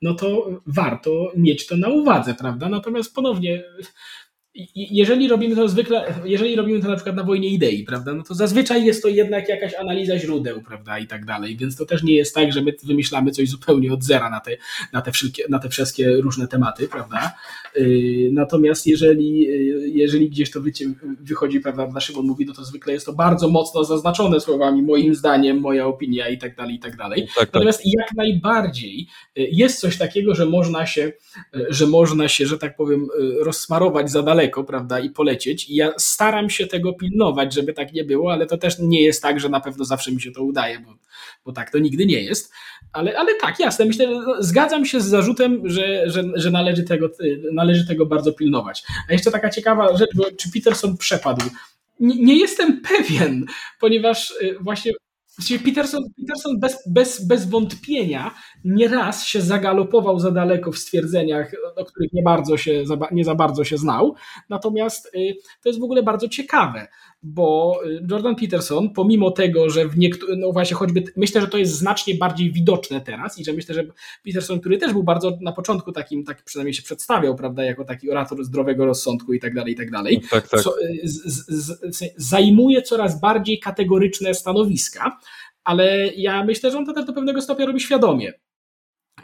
no 0.02 0.14
to 0.14 0.50
warto 0.66 1.32
mieć 1.36 1.66
to 1.66 1.76
na 1.76 1.88
uwadze, 1.88 2.34
prawda? 2.34 2.68
Natomiast 2.68 3.14
ponownie 3.14 3.64
jeżeli 4.74 5.28
robimy 5.28 5.56
to 5.56 5.68
zwykle, 5.68 6.14
jeżeli 6.24 6.56
robimy 6.56 6.80
to 6.80 6.88
na 6.88 6.94
przykład 6.94 7.16
na 7.16 7.22
wojnie 7.22 7.48
idei, 7.48 7.84
prawda, 7.84 8.14
no 8.14 8.22
to 8.22 8.34
zazwyczaj 8.34 8.84
jest 8.84 9.02
to 9.02 9.08
jednak 9.08 9.48
jakaś 9.48 9.74
analiza 9.74 10.18
źródeł, 10.18 10.62
prawda, 10.62 10.98
i 10.98 11.06
tak 11.06 11.24
dalej, 11.24 11.56
więc 11.56 11.76
to 11.76 11.86
też 11.86 12.02
nie 12.02 12.16
jest 12.16 12.34
tak, 12.34 12.52
że 12.52 12.62
my 12.62 12.72
wymyślamy 12.84 13.30
coś 13.30 13.48
zupełnie 13.48 13.92
od 13.92 14.04
zera 14.04 14.30
na 14.30 14.40
te, 14.40 14.56
na 14.92 15.02
te, 15.02 15.12
wszystkie, 15.12 15.44
na 15.48 15.58
te 15.58 15.68
wszystkie 15.68 16.16
różne 16.16 16.48
tematy, 16.48 16.88
prawda, 16.88 17.34
yy, 17.76 18.30
natomiast 18.32 18.86
jeżeli, 18.86 19.40
yy, 19.40 19.88
jeżeli 19.88 20.30
gdzieś 20.30 20.50
to 20.50 20.60
wychodzi, 21.20 21.60
prawda, 21.60 21.86
na 21.86 22.00
Szymon 22.00 22.26
mówi, 22.26 22.46
no 22.46 22.52
to 22.52 22.64
zwykle 22.64 22.92
jest 22.92 23.06
to 23.06 23.12
bardzo 23.12 23.48
mocno 23.48 23.84
zaznaczone 23.84 24.40
słowami, 24.40 24.82
moim 24.82 25.14
zdaniem, 25.14 25.60
moja 25.60 25.86
opinia 25.86 26.28
i 26.28 26.38
tak 26.38 26.56
dalej, 26.56 26.74
i 26.74 26.78
tak 26.78 26.96
dalej, 26.96 27.22
tak, 27.26 27.34
tak. 27.34 27.54
natomiast 27.54 27.80
jak 27.84 28.12
najbardziej 28.16 29.06
yy, 29.36 29.48
jest 29.52 29.80
coś 29.80 29.98
takiego, 29.98 30.34
że 30.34 30.46
można 30.46 30.86
się, 30.86 31.12
że 31.68 31.86
można 31.86 32.28
się, 32.28 32.46
że 32.46 32.58
tak 32.58 32.76
powiem, 32.76 33.08
rozsmarować 33.40 34.10
za 34.10 34.22
daleko 34.22 34.45
daleko, 34.46 34.64
prawda, 34.64 35.00
i 35.00 35.10
polecieć. 35.10 35.70
I 35.70 35.74
ja 35.74 35.92
staram 35.98 36.50
się 36.50 36.66
tego 36.66 36.92
pilnować, 36.92 37.54
żeby 37.54 37.72
tak 37.72 37.92
nie 37.92 38.04
było, 38.04 38.32
ale 38.32 38.46
to 38.46 38.56
też 38.56 38.78
nie 38.78 39.02
jest 39.02 39.22
tak, 39.22 39.40
że 39.40 39.48
na 39.48 39.60
pewno 39.60 39.84
zawsze 39.84 40.12
mi 40.12 40.20
się 40.20 40.32
to 40.32 40.42
udaje, 40.42 40.80
bo, 40.80 40.94
bo 41.44 41.52
tak 41.52 41.70
to 41.70 41.78
nigdy 41.78 42.06
nie 42.06 42.22
jest. 42.22 42.52
Ale, 42.92 43.18
ale 43.18 43.34
tak, 43.40 43.60
jasne, 43.60 43.84
myślę, 43.84 44.06
no, 44.06 44.42
zgadzam 44.42 44.84
się 44.86 45.00
z 45.00 45.04
zarzutem, 45.04 45.68
że, 45.68 46.10
że, 46.10 46.22
że 46.34 46.50
należy, 46.50 46.82
tego, 46.82 47.08
należy 47.52 47.86
tego 47.86 48.06
bardzo 48.06 48.32
pilnować. 48.32 48.82
A 49.08 49.12
jeszcze 49.12 49.30
taka 49.30 49.50
ciekawa 49.50 49.96
rzecz, 49.96 50.10
bo 50.14 50.24
czy 50.36 50.50
Peterson 50.52 50.96
przepadł? 50.96 51.44
Nie, 52.00 52.16
nie 52.16 52.38
jestem 52.38 52.80
pewien, 52.80 53.46
ponieważ 53.80 54.30
y, 54.30 54.56
właśnie 54.60 54.92
Właściwie 55.38 55.64
Peterson, 55.64 56.02
Peterson 56.20 56.60
bez, 56.60 56.88
bez, 56.88 57.26
bez 57.26 57.50
wątpienia 57.50 58.34
nieraz 58.64 59.26
się 59.26 59.40
zagalopował 59.40 60.18
za 60.18 60.30
daleko 60.30 60.72
w 60.72 60.78
stwierdzeniach, 60.78 61.52
o 61.76 61.84
których 61.84 62.12
nie, 62.12 62.22
bardzo 62.22 62.56
się, 62.56 62.84
nie 63.12 63.24
za 63.24 63.34
bardzo 63.34 63.64
się 63.64 63.78
znał. 63.78 64.14
Natomiast 64.48 65.06
y, 65.06 65.34
to 65.62 65.68
jest 65.68 65.80
w 65.80 65.84
ogóle 65.84 66.02
bardzo 66.02 66.28
ciekawe, 66.28 66.88
bo 67.26 67.80
y, 67.86 68.06
Jordan 68.10 68.36
Peterson, 68.36 68.90
pomimo 68.90 69.30
tego, 69.30 69.70
że 69.70 69.88
w 69.88 69.98
niektórych, 69.98 70.38
no 70.38 70.52
właśnie 70.52 70.76
choćby, 70.76 71.04
myślę, 71.16 71.40
że 71.40 71.48
to 71.48 71.58
jest 71.58 71.72
znacznie 71.72 72.14
bardziej 72.14 72.52
widoczne 72.52 73.00
teraz 73.00 73.38
i 73.38 73.44
że 73.44 73.52
myślę, 73.52 73.74
że 73.74 73.84
Peterson, 74.24 74.60
który 74.60 74.78
też 74.78 74.92
był 74.92 75.02
bardzo 75.02 75.38
na 75.40 75.52
początku 75.52 75.92
takim, 75.92 76.24
tak 76.24 76.44
przynajmniej 76.44 76.74
się 76.74 76.82
przedstawiał, 76.82 77.34
prawda, 77.34 77.64
jako 77.64 77.84
taki 77.84 78.10
orator 78.10 78.44
zdrowego 78.44 78.86
rozsądku 78.86 79.32
i 79.32 79.40
tak 79.40 79.54
dalej, 79.54 79.72
i 79.72 79.76
tak 79.76 79.90
dalej, 79.90 80.22
tak, 80.30 80.48
tak. 80.48 80.60
Co, 80.60 80.80
y, 80.80 81.00
z, 81.04 81.46
z, 81.48 81.96
z, 81.96 82.14
zajmuje 82.16 82.82
coraz 82.82 83.20
bardziej 83.20 83.58
kategoryczne 83.60 84.34
stanowiska, 84.34 85.18
ale 85.64 86.06
ja 86.16 86.44
myślę, 86.44 86.70
że 86.70 86.78
on 86.78 86.86
to 86.86 86.92
też 86.92 87.04
do 87.04 87.12
pewnego 87.12 87.42
stopnia 87.42 87.66
robi 87.66 87.80
świadomie. 87.80 88.32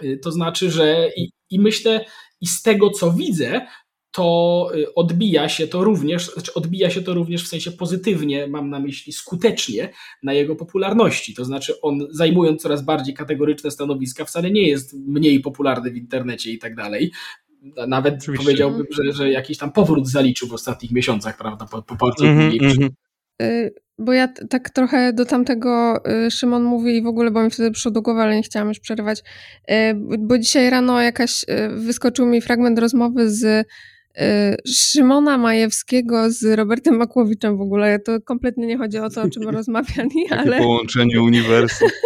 Y, 0.03 0.19
to 0.23 0.33
znaczy, 0.33 0.71
że 0.71 1.11
i, 1.17 1.31
i 1.51 1.61
myślę, 1.61 2.05
i 2.41 2.47
z 2.47 2.63
tego 2.63 2.91
co 2.91 3.13
widzę, 3.13 3.67
to 4.13 4.69
y, 4.75 4.95
odbija 4.95 5.49
się 5.49 5.69
to 5.69 5.85
również, 5.85 6.33
znaczy 6.33 6.55
odbija 6.55 6.91
się 6.91 7.03
to 7.03 7.15
również 7.15 7.45
w 7.45 7.49
sensie 7.49 7.71
pozytywnie, 7.71 8.47
mam 8.47 8.71
na 8.71 8.81
myśli 8.81 9.13
skutecznie, 9.13 9.89
na 10.23 10.33
jego 10.33 10.57
popularności. 10.57 11.35
To 11.35 11.45
znaczy, 11.45 11.81
on 11.81 12.07
zajmując 12.11 12.63
coraz 12.63 12.83
bardziej 12.83 13.15
kategoryczne 13.15 13.71
stanowiska, 13.71 14.25
wcale 14.25 14.51
nie 14.51 14.69
jest 14.69 14.95
mniej 15.07 15.41
popularny 15.41 15.91
w 15.91 15.97
internecie 15.97 16.53
i 16.53 16.59
tak 16.59 16.75
dalej. 16.75 17.13
Nawet 17.89 18.15
Oczywiście. 18.15 18.45
powiedziałbym, 18.45 18.87
że, 18.91 19.13
że 19.13 19.31
jakiś 19.31 19.59
tam 19.59 19.73
powrót 19.73 20.09
zaliczył 20.09 20.49
w 20.49 20.53
ostatnich 20.53 20.93
miesiącach, 20.93 21.39
prawda, 21.39 21.67
po, 21.67 21.83
po 21.83 21.95
bardzo 21.95 22.25
mm 22.27 22.51
-hmm, 22.51 22.89
bo 23.99 24.13
ja 24.13 24.29
tak 24.29 24.71
trochę 24.71 25.13
do 25.13 25.25
tamtego 25.25 26.03
y, 26.27 26.31
Szymon 26.31 26.63
mówi 26.63 26.97
i 26.97 27.03
w 27.03 27.07
ogóle, 27.07 27.31
bo 27.31 27.43
mi 27.43 27.51
wtedy 27.51 27.71
przyszło 27.71 27.91
do 27.91 28.03
głowy, 28.03 28.21
ale 28.21 28.37
nie 28.37 28.43
chciałam 28.43 28.69
już 28.69 28.81
przerywać, 28.81 29.21
y, 29.71 29.75
bo 30.19 30.39
dzisiaj 30.39 30.71
rano 30.71 31.01
jakaś 31.01 31.43
y, 31.43 31.69
wyskoczył 31.69 32.27
mi 32.27 32.41
fragment 32.41 32.79
rozmowy 32.79 33.31
z 33.31 33.67
Szymona 34.67 35.39
Majewskiego 35.39 36.31
z 36.31 36.45
Robertem 36.45 36.97
Makłowiczem 36.97 37.57
w 37.57 37.61
ogóle. 37.61 37.99
To 37.99 38.21
kompletnie 38.21 38.67
nie 38.67 38.79
chodzi 38.79 38.99
o 38.99 39.11
to, 39.11 39.23
o 39.23 39.31
czym 39.31 39.43
rozmawiali, 39.59 40.11
Takie 40.29 40.41
ale... 40.41 40.59
połączenie 40.59 41.23
uniwersum. 41.23 41.89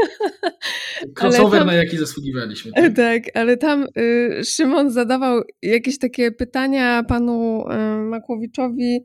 Crossover, 1.21 1.59
tam, 1.59 1.67
na 1.67 1.75
jaki 1.75 1.99
zasługiwaliśmy. 1.99 2.73
Tak, 2.73 2.97
tak 2.97 3.23
ale 3.35 3.57
tam 3.57 3.87
y, 3.99 4.45
Szymon 4.45 4.91
zadawał 4.91 5.43
jakieś 5.63 5.99
takie 5.99 6.33
pytania 6.33 7.03
panu 7.03 7.65
y, 7.71 8.03
Makłowiczowi 8.03 9.05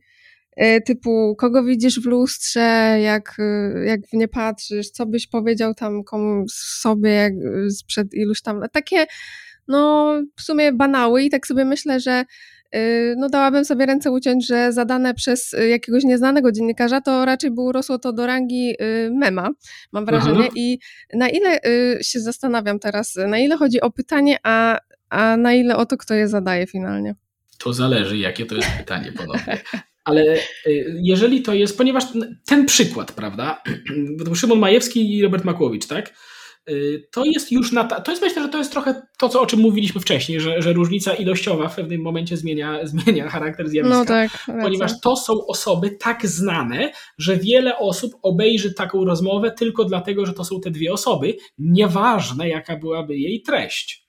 E, 0.55 0.81
typu 0.81 1.35
kogo 1.35 1.63
widzisz 1.63 1.99
w 1.99 2.05
lustrze, 2.05 2.97
jak, 3.01 3.35
e, 3.39 3.85
jak 3.85 4.01
w 4.07 4.13
nie 4.13 4.27
patrzysz, 4.27 4.89
co 4.89 5.05
byś 5.05 5.27
powiedział 5.27 5.73
tam 5.73 6.03
komuś 6.03 6.51
sobie 6.51 7.09
jak 7.09 7.33
sprzed 7.69 8.13
iluś 8.13 8.41
tam, 8.41 8.61
takie 8.71 9.05
no 9.67 10.13
w 10.37 10.41
sumie 10.41 10.73
banały 10.73 11.23
i 11.23 11.29
tak 11.29 11.47
sobie 11.47 11.65
myślę, 11.65 11.99
że 11.99 12.23
no 13.17 13.29
dałabym 13.29 13.65
sobie 13.65 13.85
ręce 13.85 14.11
uciąć, 14.11 14.47
że 14.47 14.73
zadane 14.73 15.13
przez 15.13 15.55
jakiegoś 15.69 16.03
nieznanego 16.03 16.51
dziennikarza, 16.51 17.01
to 17.01 17.25
raczej 17.25 17.51
by 17.51 17.61
urosło 17.61 17.99
to 17.99 18.13
do 18.13 18.25
rangi 18.25 18.75
mema, 19.11 19.49
mam 19.91 20.05
wrażenie. 20.05 20.39
Aha. 20.39 20.49
I 20.55 20.79
na 21.13 21.29
ile 21.29 21.59
się 22.01 22.19
zastanawiam 22.19 22.79
teraz, 22.79 23.15
na 23.27 23.39
ile 23.39 23.57
chodzi 23.57 23.81
o 23.81 23.91
pytanie, 23.91 24.37
a, 24.43 24.79
a 25.09 25.37
na 25.37 25.53
ile 25.53 25.77
o 25.77 25.85
to, 25.85 25.97
kto 25.97 26.13
je 26.13 26.27
zadaje 26.27 26.67
finalnie? 26.67 27.15
To 27.57 27.73
zależy, 27.73 28.17
jakie 28.17 28.45
to 28.45 28.55
jest 28.55 28.69
pytanie 28.77 29.11
ponownie. 29.11 29.61
Ale 30.03 30.35
y, 30.67 30.99
jeżeli 31.01 31.41
to 31.41 31.53
jest, 31.53 31.77
ponieważ 31.77 32.03
ten 32.45 32.65
przykład, 32.65 33.11
prawda, 33.11 33.61
Szymon 34.35 34.59
Majewski 34.59 35.17
i 35.17 35.21
Robert 35.21 35.43
Makłowicz, 35.43 35.87
tak, 35.87 36.09
y, 36.09 36.11
to 37.11 37.25
jest 37.25 37.51
już 37.51 37.71
na, 37.71 37.83
to 37.83 38.11
jest 38.11 38.23
myślę, 38.23 38.41
że 38.41 38.49
to 38.49 38.57
jest 38.57 38.71
trochę 38.71 39.01
to, 39.17 39.29
co, 39.29 39.41
o 39.41 39.45
czym 39.45 39.59
mówiliśmy 39.59 40.01
wcześniej, 40.01 40.39
że, 40.39 40.61
że 40.61 40.73
różnica 40.73 41.13
ilościowa 41.13 41.69
w 41.69 41.75
pewnym 41.75 42.01
momencie 42.01 42.37
zmienia, 42.37 42.79
zmienia 42.87 43.29
charakter 43.29 43.69
zjawiska, 43.69 43.97
no 43.97 44.05
tak, 44.05 44.45
ponieważ 44.61 44.99
to 45.01 45.15
są 45.15 45.45
osoby 45.47 45.91
tak 45.91 46.27
znane, 46.27 46.91
że 47.17 47.37
wiele 47.37 47.77
osób 47.77 48.11
obejrzy 48.21 48.73
taką 48.73 49.05
rozmowę 49.05 49.51
tylko 49.51 49.85
dlatego, 49.85 50.25
że 50.25 50.33
to 50.33 50.45
są 50.45 50.61
te 50.61 50.71
dwie 50.71 50.93
osoby, 50.93 51.37
nieważne 51.57 52.49
jaka 52.49 52.77
byłaby 52.77 53.17
jej 53.17 53.41
treść 53.41 54.00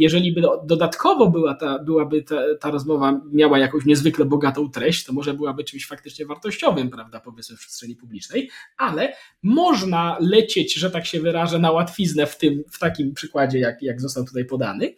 jeżeli 0.00 0.32
by 0.32 0.42
dodatkowo 0.64 1.30
była 1.30 1.54
ta, 1.54 1.78
byłaby 1.78 2.22
ta, 2.22 2.36
ta 2.60 2.70
rozmowa 2.70 3.20
miała 3.32 3.58
jakąś 3.58 3.84
niezwykle 3.84 4.24
bogatą 4.24 4.70
treść, 4.70 5.04
to 5.04 5.12
może 5.12 5.34
byłaby 5.34 5.64
czymś 5.64 5.86
faktycznie 5.86 6.26
wartościowym, 6.26 6.90
prawda, 6.90 7.20
powiedzmy 7.20 7.56
w 7.56 7.60
przestrzeni 7.60 7.96
publicznej, 7.96 8.50
ale 8.76 9.12
można 9.42 10.16
lecieć, 10.20 10.74
że 10.74 10.90
tak 10.90 11.06
się 11.06 11.20
wyrażę, 11.20 11.58
na 11.58 11.70
łatwiznę 11.70 12.26
w 12.26 12.38
tym, 12.38 12.64
w 12.70 12.78
takim 12.78 13.14
przykładzie, 13.14 13.58
jak, 13.58 13.82
jak 13.82 14.00
został 14.00 14.24
tutaj 14.24 14.44
podany, 14.44 14.94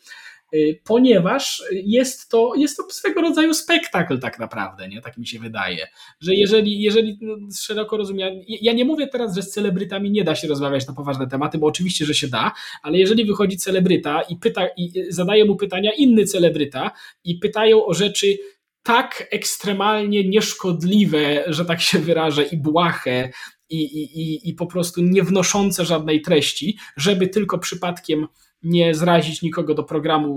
ponieważ 0.85 1.63
jest 1.73 2.29
to, 2.29 2.53
jest 2.57 2.77
to 2.77 2.83
swego 2.91 3.21
rodzaju 3.21 3.55
spektakl 3.55 4.19
tak 4.19 4.39
naprawdę, 4.39 4.89
nie? 4.89 5.01
tak 5.01 5.19
mi 5.19 5.27
się 5.27 5.39
wydaje, 5.39 5.87
że 6.21 6.35
jeżeli, 6.35 6.83
jeżeli 6.83 7.19
no, 7.21 7.37
szeroko 7.61 7.97
rozumiałem, 7.97 8.35
ja 8.49 8.73
nie 8.73 8.85
mówię 8.85 9.07
teraz, 9.07 9.35
że 9.35 9.43
z 9.43 9.51
celebrytami 9.51 10.11
nie 10.11 10.25
da 10.25 10.35
się 10.35 10.49
rozmawiać 10.49 10.87
na 10.87 10.95
poważne 10.95 11.27
tematy, 11.27 11.59
bo 11.59 11.67
oczywiście, 11.67 12.05
że 12.05 12.15
się 12.15 12.29
da, 12.29 12.53
ale 12.83 12.99
jeżeli 12.99 13.25
wychodzi 13.25 13.57
celebryta 13.57 14.23
i, 14.23 14.37
pyta, 14.37 14.67
i 14.77 14.93
zadaje 15.09 15.45
mu 15.45 15.57
pytania 15.57 15.91
inny 15.93 16.25
celebryta 16.25 16.91
i 17.25 17.39
pytają 17.39 17.87
o 17.87 17.95
rzeczy 17.95 18.39
tak 18.83 19.29
ekstremalnie 19.31 20.29
nieszkodliwe, 20.29 21.45
że 21.47 21.65
tak 21.65 21.81
się 21.81 21.99
wyrażę, 21.99 22.43
i 22.43 22.57
błahe, 22.57 23.31
i, 23.71 23.83
i, 23.83 24.49
i 24.49 24.55
po 24.55 24.67
prostu 24.67 25.03
nie 25.03 25.23
wnoszące 25.23 25.85
żadnej 25.85 26.21
treści, 26.21 26.79
żeby 26.97 27.29
tylko 27.29 27.59
przypadkiem 27.59 28.27
nie 28.63 28.95
zrazić 28.95 29.43
nikogo 29.43 29.75
do 29.75 29.83
programu, 29.83 30.37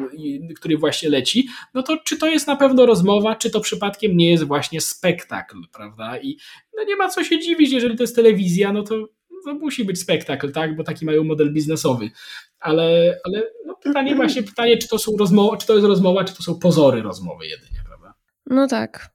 który 0.56 0.78
właśnie 0.78 1.10
leci, 1.10 1.48
no 1.74 1.84
to 1.84 1.98
czy 1.98 2.18
to 2.18 2.28
jest 2.28 2.48
na 2.48 2.56
pewno 2.56 2.86
rozmowa, 2.86 3.36
czy 3.36 3.52
to 3.52 3.60
przypadkiem 3.60 4.18
nie 4.18 4.32
jest 4.32 4.44
właśnie 4.44 4.82
spektakl, 4.82 5.58
prawda? 5.74 6.18
I 6.18 6.38
no 6.78 6.84
nie 6.84 6.96
ma 6.96 7.10
co 7.10 7.24
się 7.24 7.40
dziwić, 7.40 7.72
jeżeli 7.72 7.98
to 7.98 8.04
jest 8.04 8.16
telewizja, 8.16 8.74
no 8.74 8.84
to, 8.84 9.08
to 9.46 9.54
musi 9.54 9.86
być 9.86 10.00
spektakl, 10.00 10.52
tak? 10.52 10.76
Bo 10.76 10.84
taki 10.84 11.06
mają 11.06 11.24
model 11.24 11.54
biznesowy. 11.54 12.10
Ale, 12.60 13.20
ale 13.24 13.44
no 13.66 13.76
pytanie 13.76 14.16
właśnie, 14.16 14.44
pytanie, 14.44 14.78
czy 14.78 14.88
to 14.88 15.00
są 15.00 15.12
rozmowa, 15.20 15.58
czy 15.58 15.68
to 15.68 15.74
jest 15.74 15.86
rozmowa, 15.86 16.24
czy 16.24 16.36
to 16.36 16.44
są 16.44 16.60
pozory 16.60 17.02
rozmowy 17.02 17.48
jedynie, 17.48 17.80
prawda? 17.88 18.14
No 18.46 18.68
tak. 18.68 19.10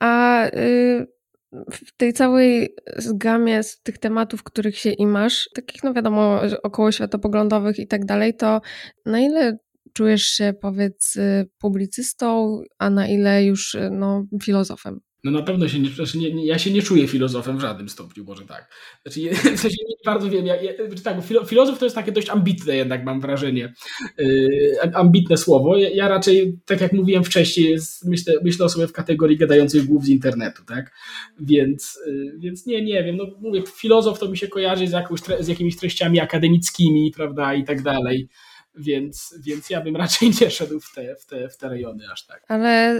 A 0.00 0.46
y 0.46 1.19
w 1.52 1.96
tej 1.96 2.12
całej 2.12 2.74
gamie 3.14 3.62
z 3.62 3.80
tych 3.80 3.98
tematów, 3.98 4.42
których 4.42 4.78
się 4.78 4.90
imasz, 4.90 5.48
takich, 5.54 5.84
no 5.84 5.94
wiadomo, 5.94 6.40
około 6.62 6.92
światopoglądowych 6.92 7.78
i 7.78 7.86
tak 7.86 8.04
dalej, 8.04 8.36
to 8.36 8.60
na 9.06 9.20
ile 9.20 9.58
czujesz 9.92 10.22
się, 10.22 10.54
powiedz, 10.60 11.14
publicystą, 11.58 12.60
a 12.78 12.90
na 12.90 13.08
ile 13.08 13.44
już 13.44 13.76
no, 13.90 14.24
filozofem? 14.42 15.00
No 15.24 15.30
na 15.30 15.42
pewno 15.42 15.68
się 15.68 15.78
nie, 15.78 15.90
znaczy 15.90 16.18
nie, 16.18 16.34
nie, 16.34 16.46
ja 16.46 16.58
się 16.58 16.70
nie 16.70 16.82
czuję 16.82 17.08
filozofem 17.08 17.58
w 17.58 17.60
żadnym 17.60 17.88
stopniu, 17.88 18.24
może 18.24 18.44
tak. 18.44 18.70
Znaczy, 19.02 19.20
w 19.56 19.60
sensie 19.60 19.76
nie 19.88 19.94
bardzo 20.04 20.30
wiem, 20.30 20.46
ja, 20.46 20.62
ja, 20.62 20.72
znaczy 20.86 21.02
tak, 21.02 21.16
filozof 21.46 21.78
to 21.78 21.86
jest 21.86 21.96
takie 21.96 22.12
dość 22.12 22.28
ambitne 22.28 22.76
jednak, 22.76 23.04
mam 23.04 23.20
wrażenie, 23.20 23.74
yy, 24.18 24.94
ambitne 24.94 25.36
słowo. 25.36 25.76
Ja, 25.76 25.88
ja, 25.88 26.08
raczej, 26.08 26.58
tak 26.66 26.80
jak 26.80 26.92
mówiłem 26.92 27.24
wcześniej, 27.24 27.76
myślę, 28.04 28.34
myślę 28.44 28.66
o 28.66 28.68
sobie 28.68 28.86
w 28.86 28.92
kategorii 28.92 29.36
gadających 29.36 29.84
głów 29.84 30.04
z 30.04 30.08
internetu, 30.08 30.62
tak? 30.64 30.92
Więc, 31.40 31.98
yy, 32.06 32.38
więc 32.38 32.66
nie, 32.66 32.84
nie 32.84 33.04
wiem, 33.04 33.16
no 33.16 33.24
mówię, 33.40 33.62
filozof 33.76 34.18
to 34.18 34.28
mi 34.28 34.38
się 34.38 34.48
kojarzy 34.48 34.86
z, 34.86 34.92
jakąś, 34.92 35.20
z 35.40 35.48
jakimiś 35.48 35.76
treściami 35.76 36.20
akademickimi, 36.20 37.12
prawda, 37.16 37.54
i 37.54 37.64
tak 37.64 37.82
dalej. 37.82 38.28
Więc, 38.74 39.34
więc 39.46 39.70
ja 39.70 39.80
bym 39.80 39.96
raczej 39.96 40.30
nie 40.40 40.50
szedł 40.50 40.80
w 40.80 40.94
te, 40.94 41.16
w 41.16 41.26
te, 41.26 41.48
w 41.48 41.56
te 41.56 41.68
rejony 41.68 42.04
aż 42.12 42.26
tak. 42.26 42.44
Ale 42.48 42.94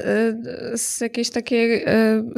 y, 0.72 0.78
z 0.78 1.00
jakiejś 1.00 1.30
takiej 1.30 1.82
y, 1.82 1.88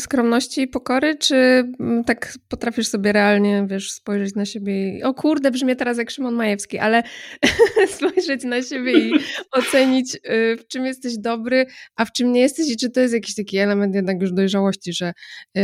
skromności 0.01 0.61
i 0.61 0.69
pokory, 0.69 1.17
czy 1.17 1.35
mm, 1.81 2.05
tak 2.05 2.35
potrafisz 2.49 2.89
sobie 2.89 3.13
realnie, 3.13 3.67
wiesz, 3.71 3.93
spojrzeć 3.93 4.35
na 4.35 4.45
siebie 4.45 4.99
i 4.99 5.03
o 5.03 5.15
kurde, 5.15 5.51
brzmię 5.51 5.77
teraz 5.77 5.99
jak 5.99 6.11
Szymon 6.11 6.35
Majewski, 6.35 6.79
ale 6.79 7.03
spojrzeć 7.97 8.45
na 8.45 8.63
siebie 8.63 8.99
i 8.99 9.13
ocenić, 9.59 10.15
y, 10.15 10.57
w 10.57 10.67
czym 10.67 10.87
jesteś 10.87 11.19
dobry, 11.19 11.67
a 11.97 12.05
w 12.05 12.13
czym 12.13 12.33
nie 12.33 12.41
jesteś 12.41 12.71
i 12.71 12.77
czy 12.77 12.91
to 12.91 13.01
jest 13.01 13.15
jakiś 13.15 13.35
taki 13.35 13.59
element 13.59 13.95
jednak 13.95 14.21
już 14.21 14.33
dojrzałości, 14.33 14.93
że 14.93 15.13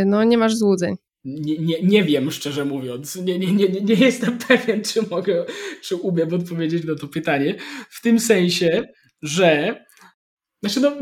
no 0.07 0.25
nie 0.25 0.39
masz 0.39 0.55
złudzeń. 0.55 0.97
Nie, 1.29 1.59
nie, 1.59 1.83
nie 1.83 2.05
wiem, 2.05 2.31
szczerze 2.31 2.65
mówiąc. 2.65 3.17
Nie, 3.17 3.39
nie, 3.39 3.53
nie, 3.53 3.69
nie 3.69 3.95
jestem 3.95 4.39
pewien, 4.49 4.85
czy 4.85 5.03
mogę, 5.03 5.47
czy 5.83 5.97
umiem 5.97 6.35
odpowiedzieć 6.35 6.85
na 6.85 6.95
to 6.95 7.09
pytanie. 7.09 7.55
W 7.91 8.03
tym 8.03 8.21
sensie, 8.21 8.89
że. 9.23 9.85
Znaczy, 10.63 10.81
no. 10.81 10.93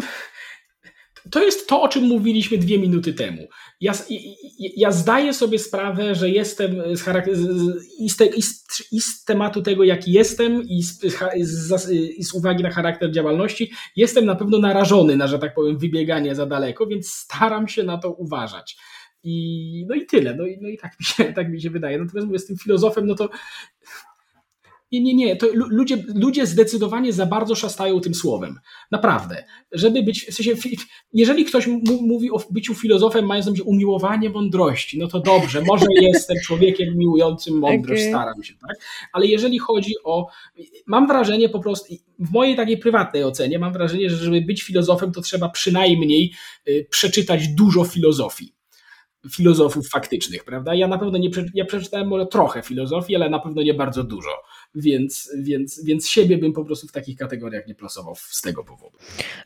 To 1.30 1.44
jest 1.44 1.68
to, 1.68 1.82
o 1.82 1.88
czym 1.88 2.04
mówiliśmy 2.04 2.58
dwie 2.58 2.78
minuty 2.78 3.14
temu. 3.14 3.48
Ja, 3.80 3.92
ja 4.76 4.92
zdaję 4.92 5.34
sobie 5.34 5.58
sprawę, 5.58 6.14
że 6.14 6.30
jestem 6.30 6.96
z, 6.96 7.04
i, 7.98 8.10
z 8.10 8.20
i, 8.92 9.00
z, 9.00 9.24
tematu 9.24 9.62
tego, 9.62 9.84
jaki 9.84 10.12
jestem, 10.12 10.62
i 10.62 10.82
z, 10.82 11.00
z, 11.40 11.90
z 12.26 12.34
uwagi 12.34 12.62
na 12.62 12.70
charakter 12.70 13.12
działalności, 13.12 13.72
jestem 13.96 14.24
na 14.24 14.34
pewno 14.34 14.58
narażony 14.58 15.16
na, 15.16 15.26
że 15.26 15.38
tak 15.38 15.54
powiem, 15.54 15.78
wybieganie 15.78 16.34
za 16.34 16.46
daleko, 16.46 16.86
więc 16.86 17.08
staram 17.10 17.68
się 17.68 17.82
na 17.82 17.98
to 17.98 18.12
uważać. 18.12 18.76
I, 19.28 19.86
no 19.88 19.94
i 19.94 20.06
tyle. 20.06 20.34
No 20.34 20.46
i, 20.46 20.58
no 20.60 20.68
i 20.68 20.78
tak, 20.78 21.00
mi 21.00 21.06
się, 21.06 21.24
tak 21.32 21.50
mi 21.50 21.62
się 21.62 21.70
wydaje. 21.70 21.98
Natomiast 21.98 22.26
mówię, 22.26 22.38
z 22.38 22.46
tym 22.46 22.56
filozofem, 22.56 23.06
no 23.06 23.14
to 23.14 23.28
nie, 24.92 25.02
nie, 25.02 25.14
nie. 25.14 25.36
To 25.36 25.46
ludzie, 25.52 26.04
ludzie 26.14 26.46
zdecydowanie 26.46 27.12
za 27.12 27.26
bardzo 27.26 27.54
szastają 27.54 28.00
tym 28.00 28.14
słowem. 28.14 28.58
Naprawdę. 28.90 29.44
Żeby 29.72 30.02
być, 30.02 30.26
w 30.26 30.34
sensie, 30.34 30.68
jeżeli 31.12 31.44
ktoś 31.44 31.66
mówi 32.00 32.30
o 32.30 32.38
byciu 32.50 32.74
filozofem, 32.74 33.26
mając 33.26 33.46
na 33.46 33.52
myśli 33.52 33.64
umiłowanie 33.66 34.30
mądrości, 34.30 34.98
no 34.98 35.08
to 35.08 35.20
dobrze, 35.20 35.62
może 35.62 35.86
jestem 36.00 36.36
człowiekiem 36.44 36.96
miłującym 36.96 37.58
mądrość, 37.58 38.02
okay. 38.02 38.12
staram 38.12 38.42
się, 38.42 38.54
tak? 38.54 38.76
Ale 39.12 39.26
jeżeli 39.26 39.58
chodzi 39.58 39.92
o, 40.04 40.28
mam 40.86 41.06
wrażenie 41.06 41.48
po 41.48 41.60
prostu, 41.60 41.94
w 42.18 42.30
mojej 42.30 42.56
takiej 42.56 42.78
prywatnej 42.78 43.24
ocenie, 43.24 43.58
mam 43.58 43.72
wrażenie, 43.72 44.10
że 44.10 44.16
żeby 44.16 44.40
być 44.40 44.62
filozofem, 44.62 45.12
to 45.12 45.20
trzeba 45.20 45.48
przynajmniej 45.48 46.32
y, 46.68 46.86
przeczytać 46.90 47.48
dużo 47.48 47.84
filozofii 47.84 48.55
filozofów 49.32 49.88
faktycznych, 49.88 50.44
prawda? 50.44 50.74
Ja 50.74 50.88
na 50.88 50.98
pewno 50.98 51.18
nie 51.18 51.30
ja 51.54 51.64
przeczytałem 51.64 52.08
może 52.08 52.26
trochę 52.26 52.62
filozofii, 52.62 53.16
ale 53.16 53.30
na 53.30 53.38
pewno 53.38 53.62
nie 53.62 53.74
bardzo 53.74 54.04
dużo, 54.04 54.30
więc, 54.74 55.30
więc, 55.38 55.84
więc 55.84 56.08
siebie 56.08 56.38
bym 56.38 56.52
po 56.52 56.64
prostu 56.64 56.86
w 56.86 56.92
takich 56.92 57.18
kategoriach 57.18 57.66
nie 57.66 57.74
plasował 57.74 58.14
z 58.16 58.42
tego 58.42 58.64
powodu. 58.64 58.98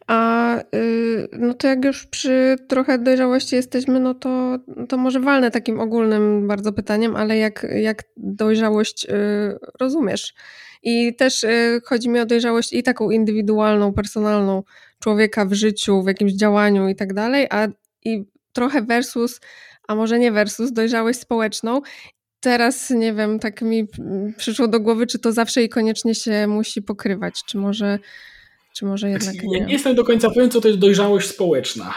A 0.07 0.57
yy, 0.73 1.29
no 1.33 1.55
to 1.55 1.67
jak 1.67 1.85
już 1.85 2.07
przy 2.07 2.57
trochę 2.69 2.99
dojrzałości 2.99 3.57
jesteśmy, 3.57 4.01
no 4.01 4.15
to, 4.15 4.59
to 4.89 4.97
może 4.97 5.21
walnę 5.21 5.51
takim 5.51 5.81
ogólnym 5.81 6.49
bardzo 6.49 6.73
pytaniem, 6.73 7.17
ale 7.17 7.37
jak, 7.37 7.67
jak 7.75 8.05
dojrzałość 8.17 9.05
yy, 9.05 9.59
rozumiesz? 9.81 10.35
I 10.83 11.17
też 11.17 11.43
yy, 11.43 11.81
chodzi 11.85 12.09
mi 12.09 12.21
o 12.21 12.27
dojrzałość 12.27 12.73
i 12.73 12.83
taką 12.83 13.11
indywidualną, 13.11 13.93
personalną 13.93 14.63
człowieka 14.99 15.45
w 15.45 15.53
życiu, 15.53 16.03
w 16.03 16.07
jakimś 16.07 16.33
działaniu 16.33 16.89
i 16.89 16.97
tak 16.97 17.15
dalej, 17.15 17.47
a 17.51 17.69
i 18.05 18.25
trochę 18.53 18.83
versus 18.83 19.41
a 19.91 19.95
może 19.95 20.19
nie 20.19 20.33
versus, 20.33 20.73
dojrzałość 20.73 21.19
społeczną. 21.19 21.81
Teraz 22.41 22.91
nie 22.91 23.13
wiem, 23.13 23.39
tak 23.39 23.63
mi 23.63 23.87
przyszło 24.37 24.69
do 24.69 24.81
głowy, 24.81 25.07
czy 25.07 25.19
to 25.19 25.33
zawsze 25.33 25.63
i 25.63 25.69
koniecznie 25.69 26.15
się 26.15 26.47
musi 26.47 26.83
pokrywać, 26.83 27.35
czy 27.47 27.59
może, 27.59 27.99
czy 28.77 28.85
może 28.85 29.11
jednak 29.11 29.35
nie. 29.35 29.59
Ja 29.59 29.65
nie 29.65 29.73
jestem 29.73 29.95
do 29.95 30.05
końca 30.05 30.31
pewien, 30.31 30.51
co 30.51 30.61
to 30.61 30.69
jest 30.69 30.81
dojrzałość 30.81 31.29
społeczna. 31.29 31.95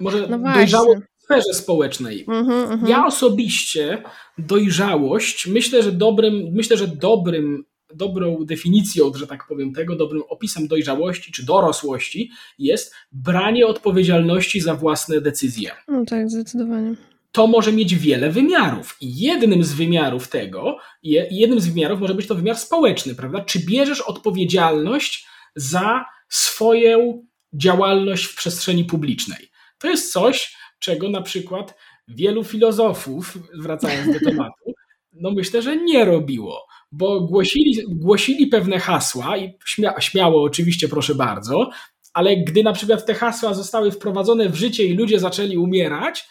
Może 0.00 0.26
no 0.28 0.38
dojrzałość 0.38 1.00
w 1.18 1.24
sferze 1.24 1.54
społecznej. 1.54 2.24
Uh 2.24 2.34
-huh, 2.34 2.74
uh 2.74 2.82
-huh. 2.82 2.88
Ja 2.88 3.06
osobiście 3.06 4.02
dojrzałość, 4.38 5.46
myślę, 5.46 5.82
że 5.82 5.92
dobrym, 5.92 6.52
myślę, 6.52 6.76
że 6.76 6.88
dobrym 6.88 7.64
dobrą 7.94 8.44
definicją, 8.44 9.12
że 9.14 9.26
tak 9.26 9.46
powiem, 9.48 9.72
tego, 9.72 9.96
dobrym 9.96 10.22
opisem 10.28 10.68
dojrzałości 10.68 11.32
czy 11.32 11.46
dorosłości 11.46 12.30
jest 12.58 12.94
branie 13.12 13.66
odpowiedzialności 13.66 14.60
za 14.60 14.74
własne 14.74 15.20
decyzje. 15.20 15.70
No 15.88 16.04
tak, 16.04 16.30
zdecydowanie 16.30 16.94
to 17.36 17.46
może 17.46 17.72
mieć 17.72 17.94
wiele 17.94 18.30
wymiarów. 18.30 18.96
I 19.00 19.18
jednym 19.18 19.64
z 19.64 19.72
wymiarów 19.72 20.28
tego, 20.28 20.78
jednym 21.02 21.60
z 21.60 21.66
wymiarów 21.66 22.00
może 22.00 22.14
być 22.14 22.26
to 22.26 22.34
wymiar 22.34 22.56
społeczny, 22.56 23.14
prawda? 23.14 23.44
Czy 23.44 23.58
bierzesz 23.66 24.00
odpowiedzialność 24.00 25.26
za 25.56 26.04
swoją 26.28 27.26
działalność 27.52 28.24
w 28.24 28.36
przestrzeni 28.36 28.84
publicznej? 28.84 29.48
To 29.78 29.88
jest 29.88 30.12
coś, 30.12 30.56
czego 30.78 31.10
na 31.10 31.22
przykład 31.22 31.74
wielu 32.08 32.44
filozofów, 32.44 33.38
wracając 33.54 34.12
do 34.12 34.24
tematu, 34.30 34.72
no 35.12 35.30
myślę, 35.30 35.62
że 35.62 35.76
nie 35.76 36.04
robiło, 36.04 36.66
bo 36.92 37.20
głosili, 37.20 37.82
głosili 37.88 38.46
pewne 38.46 38.78
hasła 38.78 39.36
i 39.36 39.52
śmia, 39.66 40.00
śmiało 40.00 40.42
oczywiście, 40.42 40.88
proszę 40.88 41.14
bardzo, 41.14 41.70
ale 42.14 42.36
gdy 42.36 42.62
na 42.62 42.72
przykład 42.72 43.06
te 43.06 43.14
hasła 43.14 43.54
zostały 43.54 43.90
wprowadzone 43.90 44.48
w 44.48 44.54
życie 44.54 44.84
i 44.84 44.94
ludzie 44.94 45.20
zaczęli 45.20 45.56
umierać, 45.56 46.28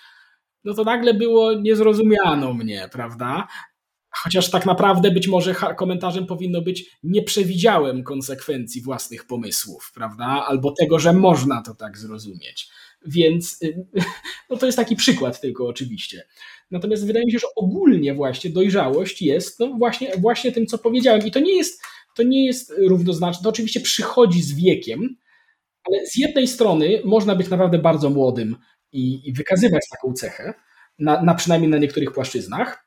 no 0.66 0.74
to 0.74 0.84
nagle 0.84 1.14
było 1.14 1.54
niezrozumiano 1.54 2.54
mnie, 2.54 2.90
prawda? 2.92 3.48
Chociaż 4.10 4.52
tak 4.52 4.66
naprawdę 4.66 5.12
być 5.12 5.28
może 5.28 5.56
komentarzem 5.78 6.26
powinno 6.26 6.62
być 6.62 6.98
nie 7.04 7.24
przewidziałem 7.24 8.04
konsekwencji 8.04 8.82
własnych 8.82 9.28
pomysłów, 9.28 9.92
prawda? 9.94 10.26
Albo 10.26 10.72
tego, 10.72 11.00
że 11.00 11.14
można 11.14 11.62
to 11.62 11.76
tak 11.76 11.98
zrozumieć. 11.98 12.70
Więc 13.06 13.64
y, 13.64 13.88
no 14.50 14.58
to 14.58 14.66
jest 14.66 14.78
taki 14.78 14.96
przykład 14.96 15.42
tylko 15.42 15.68
oczywiście. 15.68 16.28
Natomiast 16.72 17.08
wydaje 17.08 17.26
mi 17.26 17.32
się, 17.32 17.40
że 17.40 17.48
ogólnie 17.56 18.14
właśnie 18.14 18.50
dojrzałość 18.50 19.22
jest 19.22 19.60
no 19.60 19.68
właśnie, 19.68 20.12
właśnie 20.18 20.52
tym, 20.52 20.66
co 20.66 20.78
powiedziałem. 20.78 21.28
I 21.28 21.32
to 21.32 21.40
nie 21.40 21.56
jest, 21.56 21.82
to 22.16 22.24
nie 22.24 22.46
jest 22.46 22.74
równoznaczne. 22.78 23.44
To 23.44 23.50
oczywiście 23.50 23.80
przychodzi 23.80 24.42
z 24.42 24.54
wiekiem, 24.54 25.18
ale 25.84 26.08
z 26.08 26.18
jednej 26.18 26.48
strony 26.48 27.02
można 27.04 27.36
być 27.36 27.50
naprawdę 27.50 27.78
bardzo 27.80 28.10
młodym 28.10 28.56
i, 28.92 29.30
i 29.30 29.34
wykazywać 29.34 29.82
taką 29.92 30.14
cechę, 30.14 30.54
na, 31.00 31.22
na 31.22 31.36
przynajmniej 31.36 31.72
na 31.72 31.78
niektórych 31.78 32.12
płaszczyznach. 32.12 32.86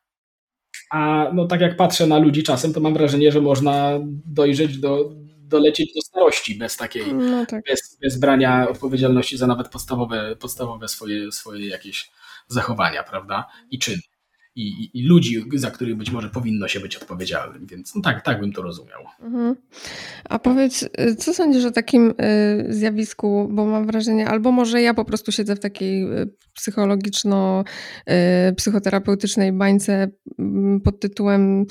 A 0.90 1.30
no 1.34 1.46
tak 1.46 1.61
jak 1.61 1.76
patrzę 1.76 2.07
na 2.07 2.18
ludzi 2.18 2.42
czasem, 2.42 2.72
to 2.72 2.80
mam 2.80 2.94
wrażenie, 2.94 3.32
że 3.32 3.40
można 3.40 3.99
dojrzeć 4.26 4.78
do, 4.78 5.11
dolecieć 5.38 5.94
do 5.94 6.03
starości 6.03 6.55
bez 6.55 6.76
takiej, 6.76 7.14
no 7.14 7.46
tak. 7.46 7.64
bez, 7.64 7.99
bez 8.03 8.18
brania 8.18 8.68
odpowiedzialności 8.68 9.36
za 9.36 9.46
nawet 9.46 9.68
podstawowe, 9.68 10.36
podstawowe 10.36 10.88
swoje, 10.88 11.32
swoje 11.32 11.68
jakieś 11.68 12.11
zachowania, 12.49 13.03
prawda? 13.03 13.46
I 13.70 13.78
czyny 13.78 14.03
i, 14.59 14.90
i, 14.94 15.02
ludzi, 15.06 15.44
za 15.54 15.70
których 15.70 15.96
być 15.96 16.11
może 16.11 16.30
powinno 16.30 16.68
się 16.68 16.80
być 16.80 16.96
odpowiedzialnym. 16.96 17.66
Więc 17.66 17.94
no 17.94 18.02
tak, 18.02 18.24
tak 18.24 18.40
bym 18.40 18.52
to 18.52 18.62
rozumiał. 18.62 19.00
Mhm. 19.20 19.56
A 20.24 20.38
powiedz, 20.38 20.88
co 21.18 21.34
sądzisz 21.34 21.64
o 21.64 21.70
takim 21.70 22.11
y, 22.11 22.14
zjawisku, 22.68 23.48
bo 23.52 23.66
mam 23.66 23.86
wrażenie, 23.86 24.28
albo 24.28 24.52
może 24.52 24.82
ja 24.82 24.94
po 24.94 25.04
prostu 25.04 25.32
siedzę 25.32 25.56
w 25.56 25.61
takiej 25.61 26.02
y, 26.02 26.30
psychologiczno-psychoterapeutycznej 26.54 29.48
y, 29.48 29.52
bańce 29.52 30.11
mm, 30.38 30.80
pod 30.80 31.00
tytułem 31.00 31.64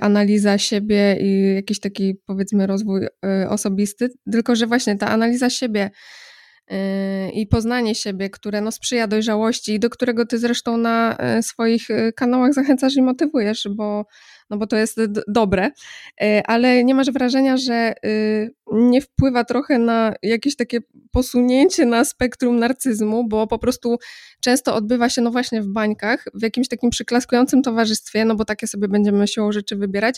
analiza 0.00 0.58
siebie 0.58 1.16
i 1.20 1.54
jakiś 1.54 1.80
taki 1.80 2.14
powiedzmy 2.26 2.66
rozwój 2.66 3.06
osobisty, 3.48 4.08
tylko 4.32 4.56
że 4.56 4.66
właśnie 4.66 4.96
ta 4.96 5.08
analiza 5.08 5.50
siebie 5.50 5.90
i 7.32 7.46
poznanie 7.46 7.94
siebie, 7.94 8.30
które 8.30 8.60
no 8.60 8.72
sprzyja 8.72 9.06
dojrzałości 9.06 9.74
i 9.74 9.80
do 9.80 9.90
którego 9.90 10.26
ty 10.26 10.38
zresztą 10.38 10.76
na 10.76 11.16
e, 11.16 11.42
swoich 11.42 11.90
e, 11.90 12.12
kanałach 12.12 12.54
zachęcasz 12.54 12.96
i 12.96 13.02
motywujesz, 13.02 13.68
bo 13.76 14.06
no 14.50 14.56
bo 14.56 14.66
to 14.66 14.76
jest 14.76 15.00
dobre, 15.28 15.70
e, 16.20 16.42
ale 16.46 16.84
nie 16.84 16.94
masz 16.94 17.10
wrażenia, 17.10 17.56
że 17.56 17.94
y, 18.04 18.54
nie 18.74 19.00
wpływa 19.00 19.44
trochę 19.44 19.78
na 19.78 20.14
jakieś 20.22 20.56
takie 20.56 20.78
posunięcie 21.10 21.86
na 21.86 22.04
spektrum 22.04 22.58
narcyzmu, 22.58 23.28
bo 23.28 23.46
po 23.46 23.58
prostu 23.58 23.98
często 24.40 24.74
odbywa 24.74 25.08
się 25.08 25.22
no 25.22 25.30
właśnie 25.30 25.62
w 25.62 25.68
bańkach, 25.68 26.24
w 26.34 26.42
jakimś 26.42 26.68
takim 26.68 26.90
przyklaskującym 26.90 27.62
towarzystwie, 27.62 28.24
no 28.24 28.34
bo 28.34 28.44
takie 28.44 28.66
sobie 28.66 28.88
będziemy 28.88 29.28
siłą 29.28 29.52
rzeczy 29.52 29.76
wybierać 29.76 30.16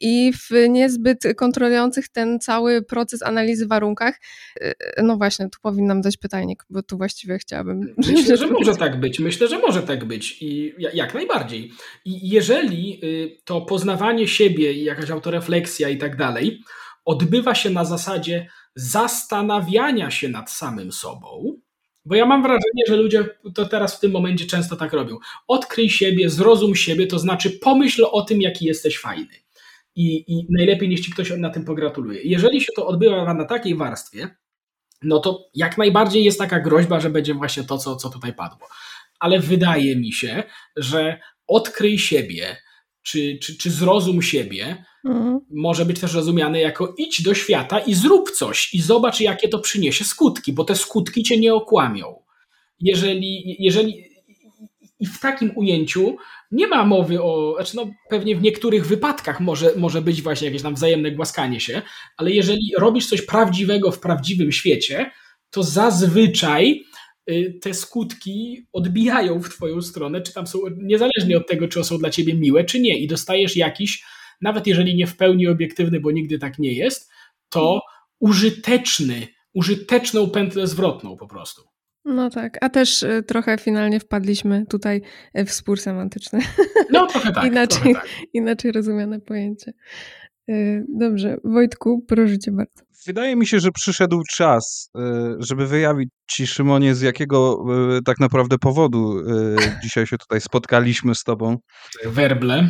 i 0.00 0.32
w 0.32 0.68
niezbyt 0.68 1.22
kontrolujących 1.36 2.08
ten 2.08 2.40
cały 2.40 2.82
proces 2.82 3.22
analizy 3.22 3.66
warunkach. 3.66 4.20
Y, 4.62 4.74
no 5.02 5.16
właśnie, 5.16 5.48
tu 5.50 5.58
powinnam 5.62 6.00
dać 6.00 6.16
pytajnik, 6.16 6.64
bo 6.70 6.82
tu 6.82 6.96
właściwie 6.96 7.38
chciałabym... 7.38 7.94
Myślę, 7.96 8.36
że 8.36 8.46
może 8.58 8.76
tak 8.76 9.00
być. 9.00 9.18
Myślę, 9.18 9.48
że 9.48 9.58
może 9.58 9.82
tak 9.82 10.04
być 10.04 10.42
i 10.42 10.74
jak 10.78 11.14
najbardziej. 11.14 11.72
I 12.04 12.28
jeżeli 12.28 13.00
y, 13.04 13.36
to 13.44 13.60
poznawanie 13.60 14.28
siebie 14.28 14.72
i 14.72 14.84
jakaś 14.84 15.10
autorefleksja 15.10 15.88
i 15.88 15.98
tak 15.98 16.16
dalej 16.16 16.62
odbywa 17.06 17.54
się 17.54 17.70
na 17.70 17.84
zasadzie 17.84 18.48
zastanawiania 18.74 20.10
się 20.10 20.28
nad 20.28 20.50
samym 20.50 20.92
sobą, 20.92 21.60
bo 22.04 22.14
ja 22.14 22.26
mam 22.26 22.42
wrażenie, 22.42 22.84
że 22.88 22.96
ludzie 22.96 23.28
to 23.54 23.66
teraz 23.66 23.96
w 23.96 24.00
tym 24.00 24.12
momencie 24.12 24.46
często 24.46 24.76
tak 24.76 24.92
robią. 24.92 25.16
Odkryj 25.48 25.90
siebie, 25.90 26.30
zrozum 26.30 26.76
siebie, 26.76 27.06
to 27.06 27.18
znaczy 27.18 27.50
pomyśl 27.50 28.04
o 28.12 28.22
tym, 28.22 28.42
jaki 28.42 28.64
jesteś 28.64 28.98
fajny. 28.98 29.34
i, 29.96 30.24
i 30.32 30.46
najlepiej 30.50 30.88
niech 30.88 31.00
ci 31.00 31.12
ktoś 31.12 31.30
na 31.38 31.50
tym 31.50 31.64
pogratuluje. 31.64 32.20
Jeżeli 32.24 32.60
się 32.60 32.72
to 32.76 32.86
odbywa 32.86 33.34
na 33.34 33.44
takiej 33.44 33.76
warstwie, 33.76 34.36
no 35.02 35.18
to 35.20 35.48
jak 35.54 35.78
najbardziej 35.78 36.24
jest 36.24 36.38
taka 36.38 36.60
groźba, 36.60 37.00
że 37.00 37.10
będzie 37.10 37.34
właśnie 37.34 37.64
to, 37.64 37.78
co, 37.78 37.96
co 37.96 38.10
tutaj 38.10 38.34
padło. 38.34 38.68
Ale 39.20 39.40
wydaje 39.40 39.96
mi 39.96 40.12
się, 40.12 40.42
że 40.76 41.20
odkryj 41.46 41.98
siebie, 41.98 42.56
czy, 43.06 43.38
czy, 43.42 43.56
czy 43.56 43.70
zrozum 43.70 44.22
siebie, 44.22 44.84
mhm. 45.04 45.40
może 45.50 45.84
być 45.84 46.00
też 46.00 46.14
rozumiane 46.14 46.60
jako 46.60 46.94
idź 46.98 47.22
do 47.22 47.34
świata 47.34 47.78
i 47.78 47.94
zrób 47.94 48.30
coś 48.30 48.74
i 48.74 48.82
zobacz, 48.82 49.20
jakie 49.20 49.48
to 49.48 49.58
przyniesie 49.58 50.04
skutki, 50.04 50.52
bo 50.52 50.64
te 50.64 50.76
skutki 50.76 51.22
cię 51.22 51.40
nie 51.40 51.54
okłamią. 51.54 52.22
Jeżeli, 52.80 53.56
jeżeli 53.58 54.04
i 55.00 55.06
w 55.06 55.20
takim 55.20 55.52
ujęciu 55.54 56.16
nie 56.50 56.66
ma 56.66 56.84
mowy 56.84 57.22
o, 57.22 57.54
znaczy 57.56 57.76
no 57.76 57.90
pewnie 58.08 58.36
w 58.36 58.42
niektórych 58.42 58.86
wypadkach 58.86 59.40
może, 59.40 59.72
może 59.76 60.02
być 60.02 60.22
właśnie 60.22 60.46
jakieś 60.46 60.62
tam 60.62 60.74
wzajemne 60.74 61.10
głaskanie 61.10 61.60
się, 61.60 61.82
ale 62.16 62.30
jeżeli 62.30 62.72
robisz 62.78 63.06
coś 63.06 63.22
prawdziwego 63.22 63.92
w 63.92 64.00
prawdziwym 64.00 64.52
świecie, 64.52 65.10
to 65.50 65.62
zazwyczaj 65.62 66.84
te 67.60 67.74
skutki 67.74 68.66
odbijają 68.72 69.42
w 69.42 69.48
twoją 69.48 69.82
stronę, 69.82 70.20
czy 70.20 70.32
tam 70.32 70.46
są, 70.46 70.58
niezależnie 70.76 71.36
od 71.36 71.46
tego, 71.48 71.68
czy 71.68 71.84
są 71.84 71.98
dla 71.98 72.10
ciebie 72.10 72.34
miłe, 72.34 72.64
czy 72.64 72.80
nie, 72.80 72.98
i 72.98 73.06
dostajesz 73.06 73.56
jakiś, 73.56 74.04
nawet 74.40 74.66
jeżeli 74.66 74.94
nie 74.94 75.06
w 75.06 75.16
pełni 75.16 75.46
obiektywny, 75.46 76.00
bo 76.00 76.10
nigdy 76.10 76.38
tak 76.38 76.58
nie 76.58 76.72
jest, 76.72 77.10
to 77.48 77.82
użyteczny, 78.20 79.26
użyteczną 79.54 80.30
pętlę 80.30 80.66
zwrotną 80.66 81.16
po 81.16 81.28
prostu. 81.28 81.62
No 82.04 82.30
tak, 82.30 82.58
a 82.60 82.68
też 82.68 83.02
y, 83.02 83.22
trochę 83.26 83.58
finalnie 83.58 84.00
wpadliśmy 84.00 84.66
tutaj 84.66 85.02
y, 85.38 85.44
w 85.44 85.52
spór 85.52 85.80
semantyczny. 85.80 86.40
No 86.90 87.06
trochę 87.06 87.32
tak. 87.32 87.44
inaczej, 87.52 87.82
trochę 87.82 87.94
tak. 87.94 88.08
inaczej 88.32 88.72
rozumiane 88.72 89.20
pojęcie. 89.20 89.72
Y, 90.48 90.84
dobrze, 90.88 91.36
Wojtku, 91.44 92.04
proszę 92.08 92.38
cię 92.38 92.52
bardzo. 92.52 92.82
Wydaje 93.06 93.36
mi 93.36 93.46
się, 93.46 93.60
że 93.60 93.72
przyszedł 93.72 94.22
czas, 94.36 94.90
żeby 95.38 95.66
wyjawić 95.66 96.08
ci, 96.30 96.46
Szymonie, 96.46 96.94
z 96.94 97.00
jakiego 97.00 97.64
tak 98.04 98.20
naprawdę 98.20 98.58
powodu 98.58 99.22
dzisiaj 99.82 100.06
się 100.06 100.18
tutaj 100.18 100.40
spotkaliśmy 100.40 101.14
z 101.14 101.22
tobą. 101.22 101.56
Werble. 102.04 102.68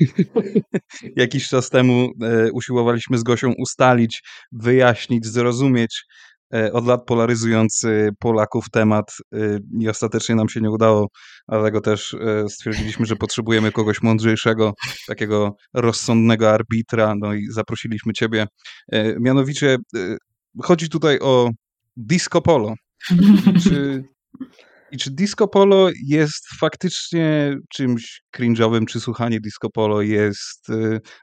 Jakiś 1.16 1.48
czas 1.48 1.70
temu 1.70 2.10
usiłowaliśmy 2.52 3.18
z 3.18 3.22
Gosią 3.22 3.52
ustalić, 3.58 4.22
wyjaśnić, 4.52 5.26
zrozumieć, 5.26 6.04
E, 6.29 6.29
od 6.72 6.86
lat 6.86 7.04
polaryzujący 7.06 8.10
Polaków 8.18 8.70
temat 8.70 9.12
y, 9.34 9.60
i 9.80 9.88
ostatecznie 9.88 10.34
nam 10.34 10.48
się 10.48 10.60
nie 10.60 10.70
udało, 10.70 11.08
dlatego 11.48 11.80
też 11.80 12.14
e, 12.14 12.48
stwierdziliśmy, 12.48 13.06
że 13.06 13.16
potrzebujemy 13.16 13.72
kogoś 13.72 14.02
mądrzejszego, 14.02 14.72
takiego 15.06 15.56
rozsądnego 15.74 16.50
arbitra, 16.50 17.14
no 17.18 17.34
i 17.34 17.46
zaprosiliśmy 17.50 18.12
ciebie. 18.12 18.46
E, 18.92 19.20
mianowicie 19.20 19.76
chodzi 20.62 20.88
tutaj 20.88 21.18
o 21.20 21.50
disco 21.96 22.40
polo. 22.40 22.74
Czy, 23.64 24.04
I 24.92 24.98
czy 24.98 25.10
disco 25.10 25.48
polo 25.48 25.90
jest 26.06 26.46
faktycznie 26.60 27.56
czymś 27.72 28.22
cringe'owym, 28.36 28.86
czy 28.86 29.00
słuchanie 29.00 29.40
disco 29.40 29.70
polo 29.70 30.02
jest 30.02 30.66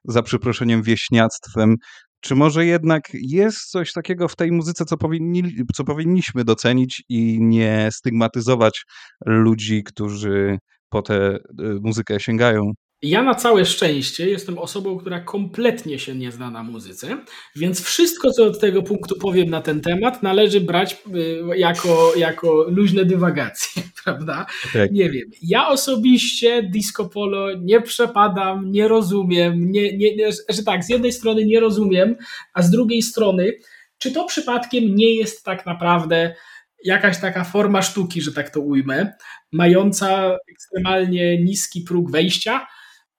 za 0.06 0.24
przeproszeniem 0.24 0.82
wieśniactwem, 0.84 1.76
czy 2.22 2.36
może 2.36 2.66
jednak 2.66 3.04
jest 3.14 3.72
coś 3.72 3.94
takiego 3.94 4.28
w 4.28 4.36
tej 4.36 4.52
muzyce, 4.52 4.86
co, 4.86 4.98
powinni, 4.98 5.44
co 5.76 5.84
powinniśmy 5.84 6.44
docenić 6.44 7.04
i 7.10 7.38
nie 7.42 7.90
stygmatyzować 7.92 8.86
ludzi, 9.26 9.84
którzy 9.84 10.58
po 10.90 11.02
tę 11.02 11.36
y, 11.36 11.40
muzykę 11.82 12.20
sięgają? 12.20 12.72
Ja 13.02 13.24
na 13.24 13.36
całe 13.36 13.66
szczęście 13.66 14.30
jestem 14.30 14.58
osobą, 14.58 14.98
która 14.98 15.20
kompletnie 15.20 16.00
się 16.00 16.16
nie 16.16 16.32
zna 16.32 16.52
na 16.52 16.64
muzyce, 16.64 17.18
więc 17.56 17.82
wszystko, 17.82 18.32
co 18.32 18.46
od 18.46 18.60
tego 18.60 18.84
punktu 18.84 19.16
powiem 19.20 19.50
na 19.50 19.62
ten 19.62 19.82
temat, 19.82 20.24
należy 20.24 20.62
brać 20.62 20.98
y, 21.16 21.58
jako, 21.58 22.14
jako 22.16 22.66
luźne 22.70 23.06
dywagacje, 23.06 23.84
prawda? 24.04 24.46
Tak. 24.74 24.92
Nie 24.92 25.10
wiem. 25.10 25.30
Ja 25.42 25.68
osobiście 25.68 26.64
disco 26.64 27.10
polo 27.10 27.48
nie 27.62 27.82
przepadam, 27.82 28.72
nie 28.72 28.88
rozumiem, 28.88 29.72
nie, 29.72 29.98
nie, 29.98 30.16
nie, 30.16 30.32
że 30.50 30.64
tak, 30.64 30.84
z 30.84 30.90
jednej 30.90 31.12
strony 31.12 31.46
nie 31.46 31.60
rozumiem, 31.60 32.16
a 32.54 32.62
z 32.62 32.72
drugiej 32.72 33.02
strony, 33.02 33.54
czy 33.98 34.12
to 34.12 34.26
przypadkiem 34.26 34.96
nie 34.96 35.16
jest 35.16 35.44
tak 35.44 35.66
naprawdę 35.66 36.36
jakaś 36.84 37.22
taka 37.22 37.44
forma 37.44 37.82
sztuki, 37.82 38.22
że 38.22 38.34
tak 38.34 38.50
to 38.50 38.62
ujmę, 38.62 39.14
mająca 39.52 40.38
ekstremalnie 40.52 41.44
niski 41.44 41.82
próg 41.82 42.12
wejścia, 42.12 42.68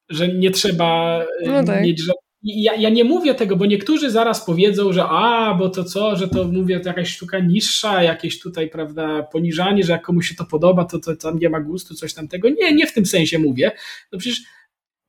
że 0.08 0.28
nie 0.28 0.50
trzeba 0.50 1.22
y, 1.42 1.46
no 1.46 1.64
tak. 1.64 1.84
mieć 1.84 2.02
ja, 2.42 2.74
ja 2.74 2.88
nie 2.88 3.04
mówię 3.04 3.34
tego, 3.34 3.56
bo 3.56 3.66
niektórzy 3.66 4.10
zaraz 4.10 4.44
powiedzą, 4.44 4.92
że 4.92 5.04
a, 5.04 5.54
bo 5.54 5.68
to 5.68 5.84
co, 5.84 6.16
że 6.16 6.28
to 6.28 6.44
mówię, 6.44 6.80
to 6.80 6.88
jakaś 6.88 7.08
sztuka 7.08 7.38
niższa, 7.38 8.02
jakieś 8.02 8.40
tutaj, 8.40 8.70
prawda, 8.70 9.22
poniżanie, 9.22 9.84
że 9.84 9.92
jak 9.92 10.02
komuś 10.02 10.28
się 10.28 10.34
to 10.34 10.44
podoba, 10.44 10.84
to, 10.84 10.98
to 10.98 11.16
tam 11.16 11.38
nie 11.38 11.50
ma 11.50 11.60
gustu, 11.60 11.94
coś 11.94 12.14
tamtego. 12.14 12.48
Nie, 12.48 12.74
nie 12.74 12.86
w 12.86 12.92
tym 12.92 13.06
sensie 13.06 13.38
mówię. 13.38 13.72
No 14.12 14.18
przecież 14.18 14.42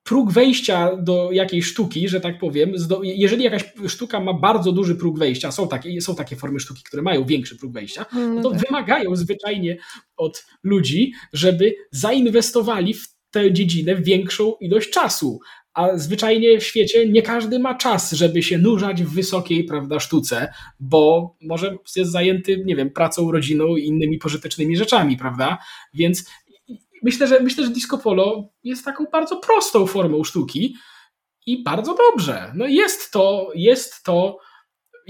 próg 0.03 0.31
wejścia 0.31 0.95
do 0.95 1.29
jakiejś 1.31 1.65
sztuki, 1.65 2.09
że 2.09 2.21
tak 2.21 2.39
powiem, 2.39 2.73
jeżeli 3.03 3.43
jakaś 3.43 3.73
sztuka 3.87 4.19
ma 4.19 4.33
bardzo 4.33 4.71
duży 4.71 4.95
próg 4.95 5.19
wejścia, 5.19 5.51
są 5.51 5.67
takie, 5.67 6.01
są 6.01 6.15
takie 6.15 6.35
formy 6.35 6.59
sztuki, 6.59 6.83
które 6.83 7.01
mają 7.01 7.25
większy 7.25 7.57
próg 7.57 7.73
wejścia, 7.73 8.05
no 8.35 8.41
to 8.41 8.51
tak. 8.51 8.59
wymagają 8.59 9.15
zwyczajnie 9.15 9.77
od 10.17 10.45
ludzi, 10.63 11.13
żeby 11.33 11.75
zainwestowali 11.91 12.93
w 12.93 13.18
tę 13.31 13.53
dziedzinę 13.53 13.95
większą 13.95 14.53
ilość 14.59 14.89
czasu. 14.89 15.39
A 15.73 15.97
zwyczajnie 15.97 16.59
w 16.59 16.63
świecie 16.63 17.07
nie 17.07 17.21
każdy 17.21 17.59
ma 17.59 17.75
czas, 17.75 18.11
żeby 18.11 18.43
się 18.43 18.57
nurzać 18.57 19.03
w 19.03 19.13
wysokiej 19.13 19.63
prawda, 19.63 19.99
sztuce, 19.99 20.53
bo 20.79 21.35
może 21.41 21.77
jest 21.95 22.11
zajęty, 22.11 22.63
nie 22.65 22.75
wiem, 22.75 22.89
pracą, 22.89 23.31
rodziną 23.31 23.75
i 23.75 23.85
innymi 23.85 24.17
pożytecznymi 24.17 24.77
rzeczami, 24.77 25.17
prawda? 25.17 25.57
Więc 25.93 26.29
myślę, 27.03 27.27
że 27.27 27.39
myślę, 27.39 27.63
że 27.63 27.69
disco 27.69 27.97
polo 27.97 28.49
jest 28.63 28.85
taką 28.85 29.05
bardzo 29.11 29.37
prostą 29.37 29.87
formą 29.87 30.23
sztuki 30.23 30.75
i 31.45 31.63
bardzo 31.63 31.95
dobrze. 31.95 32.51
No 32.55 32.67
jest 32.67 33.11
to, 33.11 33.51
jest 33.55 34.03
to, 34.03 34.37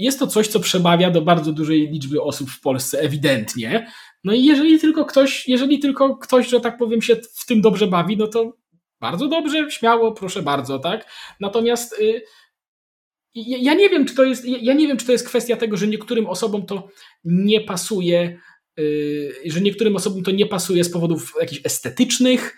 jest 0.00 0.18
to 0.18 0.26
coś, 0.26 0.48
co 0.48 0.60
przemawia 0.60 1.10
do 1.10 1.22
bardzo 1.22 1.52
dużej 1.52 1.88
liczby 1.88 2.22
osób 2.22 2.50
w 2.50 2.60
Polsce, 2.60 3.00
ewidentnie. 3.00 3.92
No 4.24 4.32
i 4.32 4.44
jeżeli 4.44 4.78
tylko 4.78 5.04
ktoś, 5.04 5.48
jeżeli 5.48 5.78
tylko 5.78 6.16
ktoś, 6.16 6.48
że 6.48 6.60
tak 6.60 6.78
powiem, 6.78 7.02
się 7.02 7.16
w 7.16 7.46
tym 7.46 7.60
dobrze 7.60 7.86
bawi, 7.86 8.16
no 8.16 8.26
to 8.26 8.56
bardzo 9.00 9.28
dobrze, 9.28 9.70
śmiało, 9.70 10.12
proszę 10.12 10.42
bardzo, 10.42 10.78
tak? 10.78 11.10
Natomiast 11.40 11.98
y, 12.00 12.22
ja 13.34 13.74
nie 13.74 13.88
wiem, 13.88 14.04
czy 14.04 14.14
to 14.14 14.24
jest, 14.24 14.44
ja 14.44 14.74
nie 14.74 14.88
wiem, 14.88 14.96
czy 14.96 15.06
to 15.06 15.12
jest 15.12 15.28
kwestia 15.28 15.56
tego, 15.56 15.76
że 15.76 15.86
niektórym 15.86 16.26
osobom 16.26 16.66
to 16.66 16.88
nie 17.24 17.60
pasuje, 17.60 18.38
y, 18.78 19.34
że 19.44 19.60
niektórym 19.60 19.96
osobom 19.96 20.22
to 20.22 20.30
nie 20.30 20.46
pasuje 20.46 20.84
z 20.84 20.90
powodów 20.90 21.34
jakichś 21.40 21.60
estetycznych, 21.64 22.56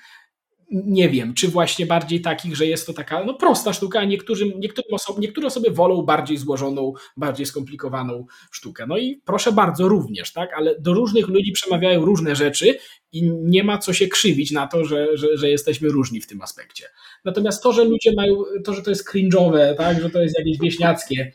nie 0.72 1.08
wiem, 1.08 1.34
czy 1.34 1.48
właśnie 1.48 1.86
bardziej 1.86 2.20
takich, 2.20 2.56
że 2.56 2.66
jest 2.66 2.86
to 2.86 2.92
taka 2.92 3.24
no, 3.24 3.34
prosta 3.34 3.72
sztuka, 3.72 4.00
a 4.00 4.04
niektórym, 4.04 4.60
niektórym 4.60 4.94
osobom, 4.94 5.22
niektóre 5.22 5.46
osoby 5.46 5.70
wolą 5.70 6.02
bardziej 6.02 6.36
złożoną, 6.36 6.92
bardziej 7.16 7.46
skomplikowaną 7.46 8.26
sztukę. 8.50 8.86
No 8.86 8.98
i 8.98 9.22
proszę 9.24 9.52
bardzo, 9.52 9.88
również, 9.88 10.32
tak? 10.32 10.50
Ale 10.56 10.80
do 10.80 10.94
różnych 10.94 11.28
ludzi 11.28 11.52
przemawiają 11.52 12.04
różne 12.04 12.36
rzeczy 12.36 12.78
i 13.12 13.30
nie 13.32 13.64
ma 13.64 13.78
co 13.78 13.92
się 13.92 14.08
krzywić 14.08 14.50
na 14.50 14.66
to, 14.66 14.84
że, 14.84 15.16
że, 15.16 15.36
że 15.36 15.50
jesteśmy 15.50 15.88
różni 15.88 16.20
w 16.20 16.26
tym 16.26 16.42
aspekcie. 16.42 16.84
Natomiast 17.24 17.62
to, 17.62 17.72
że 17.72 17.84
ludzie 17.84 18.12
mają, 18.16 18.36
to, 18.64 18.74
że 18.74 18.82
to 18.82 18.90
jest 18.90 19.10
cringe'owe, 19.10 19.76
tak? 19.76 20.02
Że 20.02 20.10
to 20.10 20.22
jest 20.22 20.38
jakieś 20.38 20.58
wieśniackie. 20.58 21.32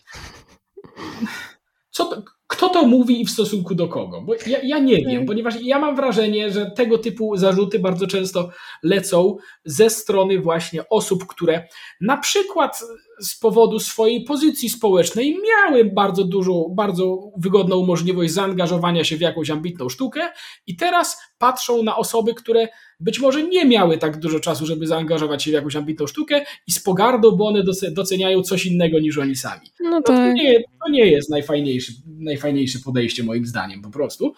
Co 1.89 2.05
to, 2.05 2.23
kto 2.47 2.69
to 2.69 2.85
mówi 2.85 3.21
i 3.21 3.25
w 3.25 3.31
stosunku 3.31 3.75
do 3.75 3.87
kogo? 3.87 4.21
Bo 4.21 4.33
ja, 4.47 4.59
ja 4.63 4.79
nie 4.79 4.97
wiem, 4.97 5.25
ponieważ 5.25 5.55
ja 5.61 5.79
mam 5.79 5.95
wrażenie, 5.95 6.51
że 6.51 6.71
tego 6.71 6.97
typu 6.97 7.37
zarzuty 7.37 7.79
bardzo 7.79 8.07
często 8.07 8.49
lecą 8.83 9.37
ze 9.65 9.89
strony 9.89 10.39
właśnie 10.39 10.89
osób, 10.89 11.27
które 11.27 11.67
na 12.01 12.17
przykład 12.17 12.83
z 13.19 13.39
powodu 13.39 13.79
swojej 13.79 14.23
pozycji 14.23 14.69
społecznej 14.69 15.37
miały 15.49 15.85
bardzo 15.85 16.23
dużą, 16.23 16.73
bardzo 16.75 17.31
wygodną 17.37 17.85
możliwość 17.85 18.33
zaangażowania 18.33 19.03
się 19.03 19.17
w 19.17 19.21
jakąś 19.21 19.49
ambitną 19.49 19.89
sztukę 19.89 20.21
i 20.67 20.75
teraz 20.75 21.21
patrzą 21.37 21.83
na 21.83 21.97
osoby, 21.97 22.33
które 22.33 22.67
być 22.99 23.19
może 23.19 23.43
nie 23.43 23.65
miały 23.65 23.97
tak 23.97 24.19
dużo 24.19 24.39
czasu, 24.39 24.65
żeby 24.65 24.87
zaangażować 24.87 25.43
się 25.43 25.51
w 25.51 25.53
jakąś 25.53 25.75
ambitną 25.75 26.07
sztukę 26.07 26.45
i 26.67 26.71
z 26.71 26.79
pogardą, 26.79 27.31
bo 27.31 27.47
one 27.47 27.63
doceniają 27.91 28.41
coś 28.41 28.65
innego 28.65 28.99
niż 28.99 29.17
oni 29.17 29.35
sami. 29.35 29.67
No, 29.79 29.89
no 29.89 30.01
tak. 30.01 30.15
to, 30.15 30.33
nie, 30.33 30.59
to 30.59 30.91
nie 30.91 31.05
jest 31.05 31.29
najfajniejsze, 31.29 31.93
najfajniejsze 32.19 32.79
podejście 32.79 33.23
moim 33.23 33.45
zdaniem 33.45 33.81
po 33.81 33.89
prostu. 33.89 34.33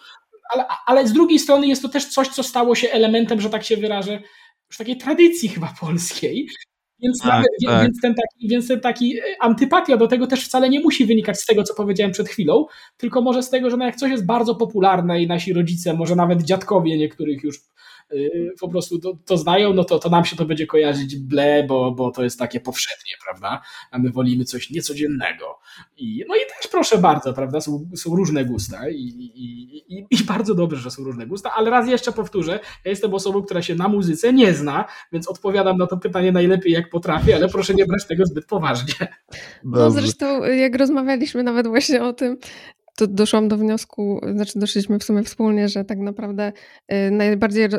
Ale, 0.54 0.64
ale 0.86 1.08
z 1.08 1.12
drugiej 1.12 1.38
strony 1.38 1.66
jest 1.66 1.82
to 1.82 1.88
też 1.88 2.06
coś, 2.06 2.28
co 2.28 2.42
stało 2.42 2.74
się 2.74 2.90
elementem, 2.90 3.40
że 3.40 3.50
tak 3.50 3.64
się 3.64 3.76
wyrażę, 3.76 4.22
już 4.70 4.76
takiej 4.76 4.96
tradycji 4.96 5.48
chyba 5.48 5.74
polskiej, 5.80 6.48
Więc, 7.02 7.18
tak, 7.22 7.44
tak. 7.66 7.82
Więc, 7.82 8.00
ten 8.00 8.14
taki, 8.14 8.48
więc 8.48 8.68
ten 8.68 8.80
taki 8.80 9.18
e, 9.18 9.22
antypatia 9.40 9.96
do 9.96 10.06
tego 10.06 10.26
też 10.26 10.44
wcale 10.44 10.68
nie 10.68 10.80
musi 10.80 11.06
wynikać 11.06 11.40
z 11.40 11.46
tego, 11.46 11.62
co 11.62 11.74
powiedziałem 11.74 12.12
przed 12.12 12.28
chwilą, 12.28 12.66
tylko 12.96 13.22
może 13.22 13.42
z 13.42 13.50
tego, 13.50 13.70
że 13.70 13.76
no 13.76 13.84
jak 13.84 13.96
coś 13.96 14.10
jest 14.10 14.26
bardzo 14.26 14.54
popularne 14.54 15.22
i 15.22 15.26
nasi 15.26 15.52
rodzice, 15.52 15.94
może 15.94 16.16
nawet 16.16 16.42
dziadkowie 16.42 16.98
niektórych 16.98 17.42
już 17.42 17.60
po 18.60 18.68
prostu 18.68 18.98
to, 18.98 19.18
to, 19.26 19.36
znają, 19.36 19.74
no 19.74 19.84
to, 19.84 19.98
to 19.98 20.08
nam 20.08 20.24
się 20.24 20.36
to 20.36 20.44
będzie 20.44 20.66
kojarzyć 20.66 21.16
ble, 21.16 21.64
bo, 21.68 21.92
bo 21.92 22.10
to 22.10 22.22
jest 22.24 22.38
takie 22.38 22.60
powszednie, 22.60 23.12
prawda? 23.24 23.62
A 23.90 23.98
my 23.98 24.10
wolimy 24.10 24.44
coś 24.44 24.70
niecodziennego. 24.70 25.58
I, 25.96 26.24
no 26.28 26.36
i 26.36 26.38
też 26.38 26.70
proszę 26.70 26.98
bardzo, 26.98 27.32
prawda? 27.32 27.60
Są, 27.60 27.90
są 27.96 28.16
różne 28.16 28.44
gusta 28.44 28.88
i, 28.88 28.96
i, 28.96 29.94
i, 29.94 30.06
i 30.10 30.24
bardzo 30.24 30.54
dobrze, 30.54 30.76
że 30.76 30.90
są 30.90 31.04
różne 31.04 31.26
gusta, 31.26 31.50
ale 31.54 31.70
raz 31.70 31.88
jeszcze 31.88 32.12
powtórzę, 32.12 32.60
ja 32.84 32.90
jestem 32.90 33.14
osobą, 33.14 33.42
która 33.42 33.62
się 33.62 33.74
na 33.74 33.88
muzyce 33.88 34.32
nie 34.32 34.54
zna, 34.54 34.84
więc 35.12 35.28
odpowiadam 35.28 35.76
na 35.76 35.86
to 35.86 35.96
pytanie 35.96 36.32
najlepiej 36.32 36.72
jak 36.72 36.90
potrafię, 36.90 37.36
ale 37.36 37.48
proszę 37.48 37.74
nie 37.74 37.86
brać 37.86 38.06
tego 38.06 38.26
zbyt 38.26 38.46
poważnie. 38.46 38.94
No 39.64 39.90
zresztą 39.90 40.44
jak 40.44 40.76
rozmawialiśmy 40.76 41.42
nawet 41.42 41.66
właśnie 41.66 42.02
o 42.02 42.12
tym, 42.12 42.38
to 43.00 43.06
doszłam 43.06 43.48
do 43.48 43.56
wniosku, 43.56 44.20
znaczy 44.34 44.58
doszliśmy 44.58 44.98
w 44.98 45.04
sumie 45.04 45.22
wspólnie, 45.22 45.68
że 45.68 45.84
tak 45.84 45.98
naprawdę 45.98 46.52
y, 46.92 47.10
najbardziej 47.10 47.64
y, 47.64 47.70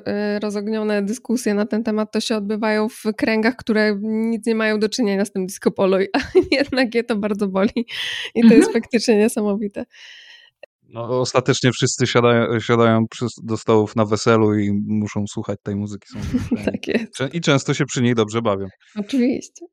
rozognione 0.42 1.02
dyskusje 1.02 1.54
na 1.54 1.66
ten 1.66 1.84
temat 1.84 2.12
to 2.12 2.20
się 2.20 2.36
odbywają 2.36 2.90
w 2.90 3.04
kręgach, 3.18 3.56
które 3.56 4.00
nic 4.02 4.46
nie 4.46 4.56
mają 4.56 4.80
do 4.80 4.90
czynienia 4.90 5.26
z 5.26 5.32
tym 5.32 5.46
disco 5.46 5.72
polo, 5.72 5.98
a 6.18 6.20
jednak 6.52 6.96
je 6.96 7.04
to 7.04 7.16
bardzo 7.16 7.48
boli 7.48 7.86
i 8.36 8.42
to 8.42 8.54
jest 8.54 8.68
mhm. 8.68 8.74
faktycznie 8.74 9.18
niesamowite. 9.18 9.86
No, 10.90 11.20
ostatecznie 11.22 11.72
wszyscy 11.72 12.08
siadają, 12.08 12.60
siadają 12.60 13.06
do 13.44 13.58
stołów 13.58 13.96
na 13.96 14.06
weselu 14.06 14.60
i 14.60 14.72
muszą 14.88 15.28
słuchać 15.28 15.60
tej 15.64 15.76
muzyki. 15.76 16.08
tak 16.66 16.88
jest. 16.88 17.34
I 17.34 17.42
często 17.42 17.74
się 17.74 17.86
przy 17.86 18.02
niej 18.02 18.16
dobrze 18.16 18.42
bawią. 18.42 18.68
Oczywiście. 18.96 19.66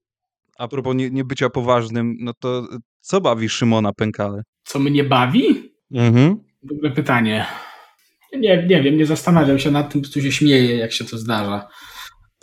A 0.59 0.69
propos 0.69 0.97
nie, 0.97 1.11
nie 1.11 1.25
bycia 1.25 1.51
poważnym, 1.51 2.15
no 2.21 2.33
to 2.41 2.69
co 3.01 3.21
bawi 3.21 3.49
Szymona 3.49 3.93
Pękale? 3.93 4.43
Co 4.65 4.79
mnie 4.79 5.05
bawi? 5.05 5.73
Mhm. 5.95 6.45
Dobre 6.63 6.91
pytanie. 6.91 7.47
Nie, 8.33 8.67
nie 8.67 8.83
wiem, 8.83 8.97
nie 8.97 9.07
zastanawiam 9.07 9.59
się 9.59 9.71
nad 9.71 9.93
tym, 9.93 10.03
co 10.03 10.21
się 10.21 10.33
śmieje, 10.33 10.77
jak 10.77 10.93
się 10.93 11.05
to 11.05 11.19
zdarza, 11.19 11.69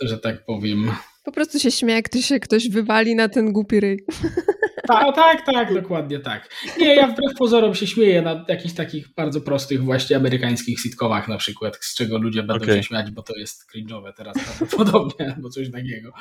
że 0.00 0.18
tak 0.18 0.44
powiem. 0.44 0.90
Po 1.24 1.32
prostu 1.32 1.58
się 1.58 1.70
śmieje, 1.70 1.96
jak 1.96 2.22
się 2.22 2.40
ktoś 2.40 2.68
wywali 2.68 3.14
na 3.14 3.28
ten 3.28 3.52
głupi 3.52 3.80
ryj. 3.80 3.98
Tak, 4.86 5.14
tak, 5.14 5.46
tak, 5.46 5.74
dokładnie 5.74 6.18
tak. 6.18 6.50
Nie, 6.78 6.94
ja 6.94 7.06
wbrew 7.06 7.34
pozorom 7.38 7.74
się 7.74 7.86
śmieję 7.86 8.22
na 8.22 8.44
jakichś 8.48 8.74
takich 8.74 9.14
bardzo 9.14 9.40
prostych 9.40 9.84
właśnie 9.84 10.16
amerykańskich 10.16 10.80
sitcomach 10.80 11.28
na 11.28 11.38
przykład, 11.38 11.78
z 11.80 11.94
czego 11.94 12.18
ludzie 12.18 12.42
będą 12.42 12.64
okay. 12.64 12.76
się 12.76 12.82
śmiać, 12.82 13.10
bo 13.10 13.22
to 13.22 13.36
jest 13.36 13.70
cringe'owe 13.74 14.12
teraz 14.16 14.36
prawdopodobnie, 14.44 15.26
albo 15.36 15.50
coś 15.50 15.70
takiego 15.70 16.12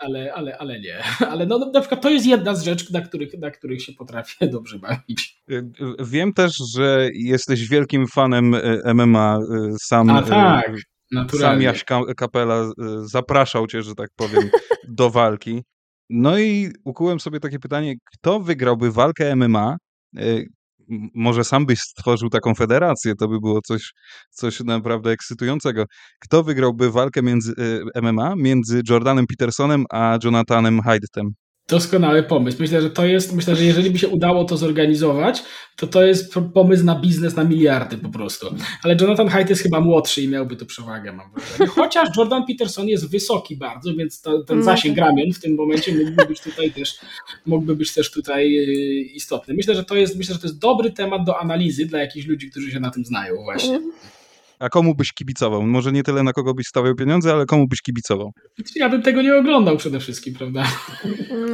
ale, 0.00 0.34
ale, 0.34 0.58
ale 0.58 0.80
nie. 0.80 1.02
Ale 1.30 1.46
no, 1.46 1.58
na 1.58 1.80
przykład 1.80 2.00
to 2.02 2.10
jest 2.10 2.26
jedna 2.26 2.54
z 2.54 2.62
rzeczy, 2.62 2.92
na 2.92 3.00
których, 3.00 3.38
na 3.38 3.50
których 3.50 3.82
się 3.82 3.92
potrafię 3.92 4.48
dobrze 4.56 4.78
bawić. 4.78 5.42
Wiem 5.98 6.32
też, 6.32 6.56
że 6.74 7.08
jesteś 7.14 7.68
wielkim 7.68 8.06
fanem 8.06 8.54
e, 8.54 8.94
MMA. 8.94 9.38
E, 9.38 9.72
sam, 9.80 10.10
A 10.10 10.22
tak, 10.22 10.72
naturalnie. 11.12 11.54
Sam 11.54 11.62
Jaś 11.62 11.84
Kapela 12.16 12.72
zapraszał 13.04 13.66
cię, 13.66 13.82
że 13.82 13.94
tak 13.94 14.10
powiem, 14.16 14.50
do 14.88 15.10
walki. 15.10 15.62
No 16.10 16.38
i 16.38 16.70
ukułem 16.84 17.20
sobie 17.20 17.40
takie 17.40 17.58
pytanie, 17.58 17.94
kto 18.14 18.40
wygrałby 18.40 18.92
walkę 18.92 19.36
MMA, 19.36 19.76
może 21.14 21.44
sam 21.44 21.66
byś 21.66 21.78
stworzył 21.80 22.28
taką 22.28 22.54
federację, 22.54 23.14
to 23.14 23.28
by 23.28 23.40
było 23.40 23.60
coś, 23.62 23.92
coś 24.30 24.60
naprawdę 24.60 25.10
ekscytującego. 25.10 25.84
Kto 26.20 26.44
wygrałby 26.44 26.90
walkę 26.90 27.22
między 27.22 27.52
y, 27.96 28.02
MMA 28.02 28.34
między 28.36 28.82
Jordanem 28.88 29.26
Petersonem 29.26 29.84
a 29.90 30.18
Jonathanem 30.24 30.80
Haidetem? 30.80 31.34
Doskonały 31.70 32.22
pomysł. 32.22 32.56
Myślę, 32.60 32.82
że 32.82 32.90
to 32.90 33.06
jest, 33.06 33.34
myślę, 33.34 33.56
że 33.56 33.64
jeżeli 33.64 33.90
by 33.90 33.98
się 33.98 34.08
udało 34.08 34.44
to 34.44 34.56
zorganizować, 34.56 35.42
to 35.76 35.86
to 35.86 36.04
jest 36.04 36.34
pomysł 36.54 36.84
na 36.84 36.94
biznes 37.00 37.36
na 37.36 37.44
miliardy 37.44 37.98
po 37.98 38.08
prostu. 38.08 38.54
Ale 38.82 38.96
Jonathan 39.00 39.28
Haidt 39.28 39.50
jest 39.50 39.62
chyba 39.62 39.80
młodszy 39.80 40.22
i 40.22 40.28
miałby 40.28 40.56
tu 40.56 40.66
przewagę, 40.66 41.12
mam 41.12 41.30
wrażenie. 41.32 41.66
Chociaż 41.66 42.08
Jordan 42.16 42.46
Peterson 42.46 42.88
jest 42.88 43.10
wysoki 43.10 43.56
bardzo, 43.56 43.94
więc 43.94 44.20
to, 44.20 44.42
ten 44.42 44.58
no 44.58 44.64
zasięg 44.64 44.98
ramion 44.98 45.32
w 45.32 45.40
tym 45.40 45.54
momencie 45.54 45.94
mógłby 45.94 46.26
być 46.26 46.40
tutaj 46.40 46.70
też, 46.70 46.98
mógłby 47.46 47.76
być 47.76 47.94
też 47.94 48.10
tutaj 48.10 48.58
y, 48.58 49.00
istotny. 49.00 49.54
Myślę, 49.54 49.74
że 49.74 49.84
to 49.84 49.96
jest, 49.96 50.16
myślę, 50.16 50.34
że 50.34 50.40
to 50.40 50.46
jest 50.46 50.58
dobry 50.58 50.90
temat 50.90 51.24
do 51.24 51.40
analizy 51.40 51.86
dla 51.86 51.98
jakichś 52.00 52.26
ludzi, 52.26 52.50
którzy 52.50 52.70
się 52.70 52.80
na 52.80 52.90
tym 52.90 53.04
znają 53.04 53.34
właśnie. 53.44 53.80
A 54.60 54.68
komu 54.68 54.94
byś 54.94 55.12
kibicował? 55.12 55.62
Może 55.62 55.92
nie 55.92 56.02
tyle 56.02 56.22
na 56.22 56.32
kogo 56.32 56.54
byś 56.54 56.66
stawiał 56.66 56.94
pieniądze, 56.94 57.32
ale 57.32 57.46
komu 57.46 57.68
byś 57.68 57.82
kibicował? 57.82 58.32
Ja 58.76 58.88
bym 58.88 59.02
tego 59.02 59.22
nie 59.22 59.36
oglądał 59.36 59.76
przede 59.76 60.00
wszystkim, 60.00 60.34
prawda? 60.34 60.64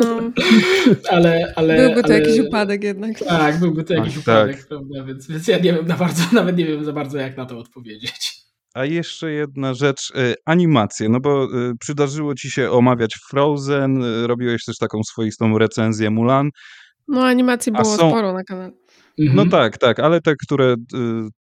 No. 0.01 0.21
ale, 1.15 1.53
ale, 1.57 1.77
byłby 1.77 2.03
to 2.03 2.09
ale... 2.09 2.21
jakiś 2.21 2.41
upadek 2.41 2.85
jednak. 2.85 3.19
Tak, 3.19 3.59
byłby 3.59 3.85
to 3.85 3.95
jakiś 3.95 4.15
tak, 4.15 4.23
upadek, 4.23 4.57
tak. 4.57 4.69
prawda? 4.69 5.05
Więc, 5.05 5.29
więc 5.29 5.49
ja 5.49 5.59
nie 5.59 5.73
wiem 5.73 5.87
na 5.87 5.97
bardzo, 5.97 6.23
nawet 6.33 6.57
nie 6.57 6.67
wiem 6.67 6.85
za 6.85 6.93
bardzo 6.93 7.19
jak 7.19 7.37
na 7.37 7.47
to 7.47 7.59
odpowiedzieć. 7.59 8.37
A 8.75 8.85
jeszcze 8.85 9.31
jedna 9.31 9.75
rzecz, 9.75 10.11
y, 10.11 10.35
animacje, 10.45 11.09
no 11.09 11.21
bo 11.21 11.45
y, 11.45 11.73
przydarzyło 11.81 12.35
ci 12.35 12.51
się 12.51 12.71
omawiać 12.71 13.15
Frozen, 13.31 14.03
y, 14.03 14.27
robiłeś 14.27 14.65
też 14.65 14.79
taką 14.79 15.03
swoistą 15.05 15.59
recenzję 15.59 16.11
Mulan. 16.11 16.51
No 17.09 17.25
animacji 17.25 17.73
było 17.73 17.85
są... 17.85 18.11
sporo 18.11 18.33
na 18.33 18.45
kanale. 18.45 18.73
No 19.19 19.43
mhm. 19.43 19.51
tak, 19.51 19.79
tak, 19.79 20.01
ale 20.01 20.21
te, 20.21 20.35
które 20.37 20.75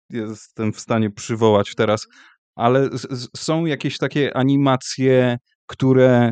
jestem 0.09 0.73
w 0.73 0.79
stanie 0.79 1.09
przywołać 1.09 1.75
teraz, 1.75 2.07
ale 2.55 2.89
są 3.37 3.65
jakieś 3.65 3.97
takie 3.97 4.37
animacje, 4.37 5.37
które 5.65 6.31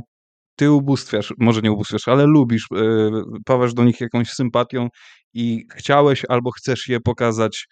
ty 0.55 0.71
ubóstwiasz, 0.71 1.33
może 1.39 1.61
nie 1.61 1.71
ubóstwiasz, 1.71 2.07
ale 2.07 2.25
lubisz, 2.25 2.67
yy, 2.71 3.11
pawasz 3.45 3.73
do 3.73 3.83
nich 3.83 4.01
jakąś 4.01 4.29
sympatią 4.29 4.87
i 5.33 5.63
chciałeś 5.75 6.23
albo 6.29 6.51
chcesz 6.51 6.87
je 6.87 6.99
pokazać 6.99 7.67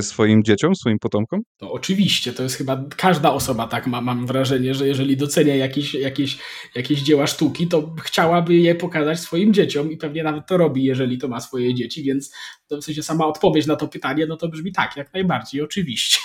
swoim 0.00 0.44
dzieciom, 0.44 0.74
swoim 0.74 0.98
potomkom? 0.98 1.40
No 1.62 1.72
oczywiście, 1.72 2.32
to 2.32 2.42
jest 2.42 2.56
chyba 2.56 2.84
każda 2.96 3.32
osoba 3.32 3.66
tak 3.66 3.86
ma, 3.86 4.00
mam 4.00 4.26
wrażenie, 4.26 4.74
że 4.74 4.88
jeżeli 4.88 5.16
docenia 5.16 5.56
jakieś, 5.56 5.94
jakieś, 5.94 6.38
jakieś 6.74 7.02
dzieła 7.02 7.26
sztuki, 7.26 7.68
to 7.68 7.94
chciałaby 8.02 8.54
je 8.54 8.74
pokazać 8.74 9.20
swoim 9.20 9.54
dzieciom 9.54 9.92
i 9.92 9.96
pewnie 9.96 10.22
nawet 10.22 10.46
to 10.46 10.56
robi, 10.56 10.84
jeżeli 10.84 11.18
to 11.18 11.28
ma 11.28 11.40
swoje 11.40 11.74
dzieci, 11.74 12.02
więc 12.02 12.34
w 12.70 12.84
sensie 12.84 13.02
sama 13.02 13.26
odpowiedź 13.26 13.66
na 13.66 13.76
to 13.76 13.88
pytanie, 13.88 14.26
no 14.26 14.36
to 14.36 14.48
brzmi 14.48 14.72
tak, 14.72 14.96
jak 14.96 15.14
najbardziej, 15.14 15.62
oczywiście. 15.62 16.18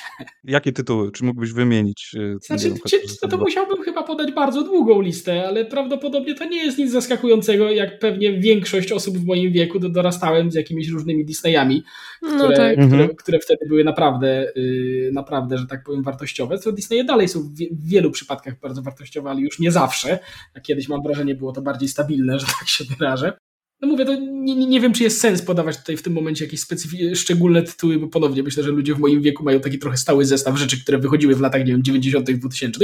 Jakie 0.44 0.72
tytuły? 0.72 1.12
Czy 1.12 1.24
mógłbyś 1.24 1.52
wymienić? 1.52 2.12
E, 2.16 2.38
znaczy, 2.42 2.74
czy, 2.90 3.00
to, 3.22 3.28
to 3.28 3.38
musiałbym 3.38 3.84
chyba 3.84 4.04
podać 4.04 4.32
bardzo 4.32 4.64
długą 4.64 5.02
listę, 5.02 5.48
ale 5.48 5.66
prawdopodobnie 5.66 6.36
to 6.36 6.46
nie 6.46 6.66
jest 6.66 6.78
nic 6.78 6.92
zaskakującego, 6.92 7.72
jak 7.72 8.00
pewnie 8.00 8.40
większość 8.40 8.92
osób 8.92 9.18
w 9.18 9.26
moim 9.26 9.52
wieku 9.52 9.80
dorastałem 9.80 10.52
z 10.52 10.56
jakimiś 10.56 10.90
różnymi 10.90 11.26
Disneyami, 11.26 11.84
no 12.22 12.30
które, 12.30 12.50
no 12.50 12.56
tak. 12.56 12.76
które, 12.76 13.04
mhm 13.04 13.27
które 13.28 13.40
wtedy 13.40 13.66
były 13.68 13.84
naprawdę, 13.84 14.52
y, 14.58 15.10
naprawdę, 15.14 15.58
że 15.58 15.68
tak 15.68 15.84
powiem, 15.84 16.04
wartościowe. 16.04 16.58
Co 16.58 16.72
Disney 16.72 17.06
dalej 17.06 17.28
są 17.28 17.40
w 17.40 17.88
wielu 17.88 18.12
przypadkach 18.12 18.60
bardzo 18.60 18.82
wartościowe, 18.82 19.30
ale 19.30 19.42
już 19.42 19.60
nie 19.60 19.72
zawsze. 19.72 20.20
A 20.56 20.60
kiedyś 20.60 20.90
mam 20.90 21.04
wrażenie, 21.04 21.36
było 21.36 21.52
to 21.52 21.62
bardziej 21.62 21.90
stabilne, 21.90 22.40
że 22.40 22.46
tak 22.60 22.68
się 22.68 22.84
wyrażę. 22.84 23.38
No 23.82 23.88
mówię, 23.88 24.06
to 24.06 24.16
nie, 24.16 24.56
nie, 24.56 24.82
wiem, 24.82 24.94
czy 24.94 25.04
jest 25.04 25.22
sens 25.22 25.42
podawać 25.42 25.78
tutaj 25.78 25.98
w 25.98 26.02
tym 26.04 26.14
momencie 26.14 26.46
jakieś 26.46 26.62
specyfi- 26.62 27.16
szczególne 27.16 27.64
tytuły, 27.64 28.00
bo 28.00 28.08
ponownie 28.08 28.44
myślę, 28.44 28.64
że 28.64 28.70
ludzie 28.70 28.96
w 28.96 29.00
moim 29.00 29.22
wieku 29.22 29.44
mają 29.44 29.60
taki 29.60 29.80
trochę 29.80 29.98
stały 29.98 30.26
zestaw 30.26 30.58
rzeczy, 30.58 30.82
które 30.82 30.98
wychodziły 30.98 31.36
w 31.36 31.42
latach, 31.42 31.66
nie 31.66 31.72
wiem, 31.72 31.84
90., 31.84 32.32
2000. 32.32 32.80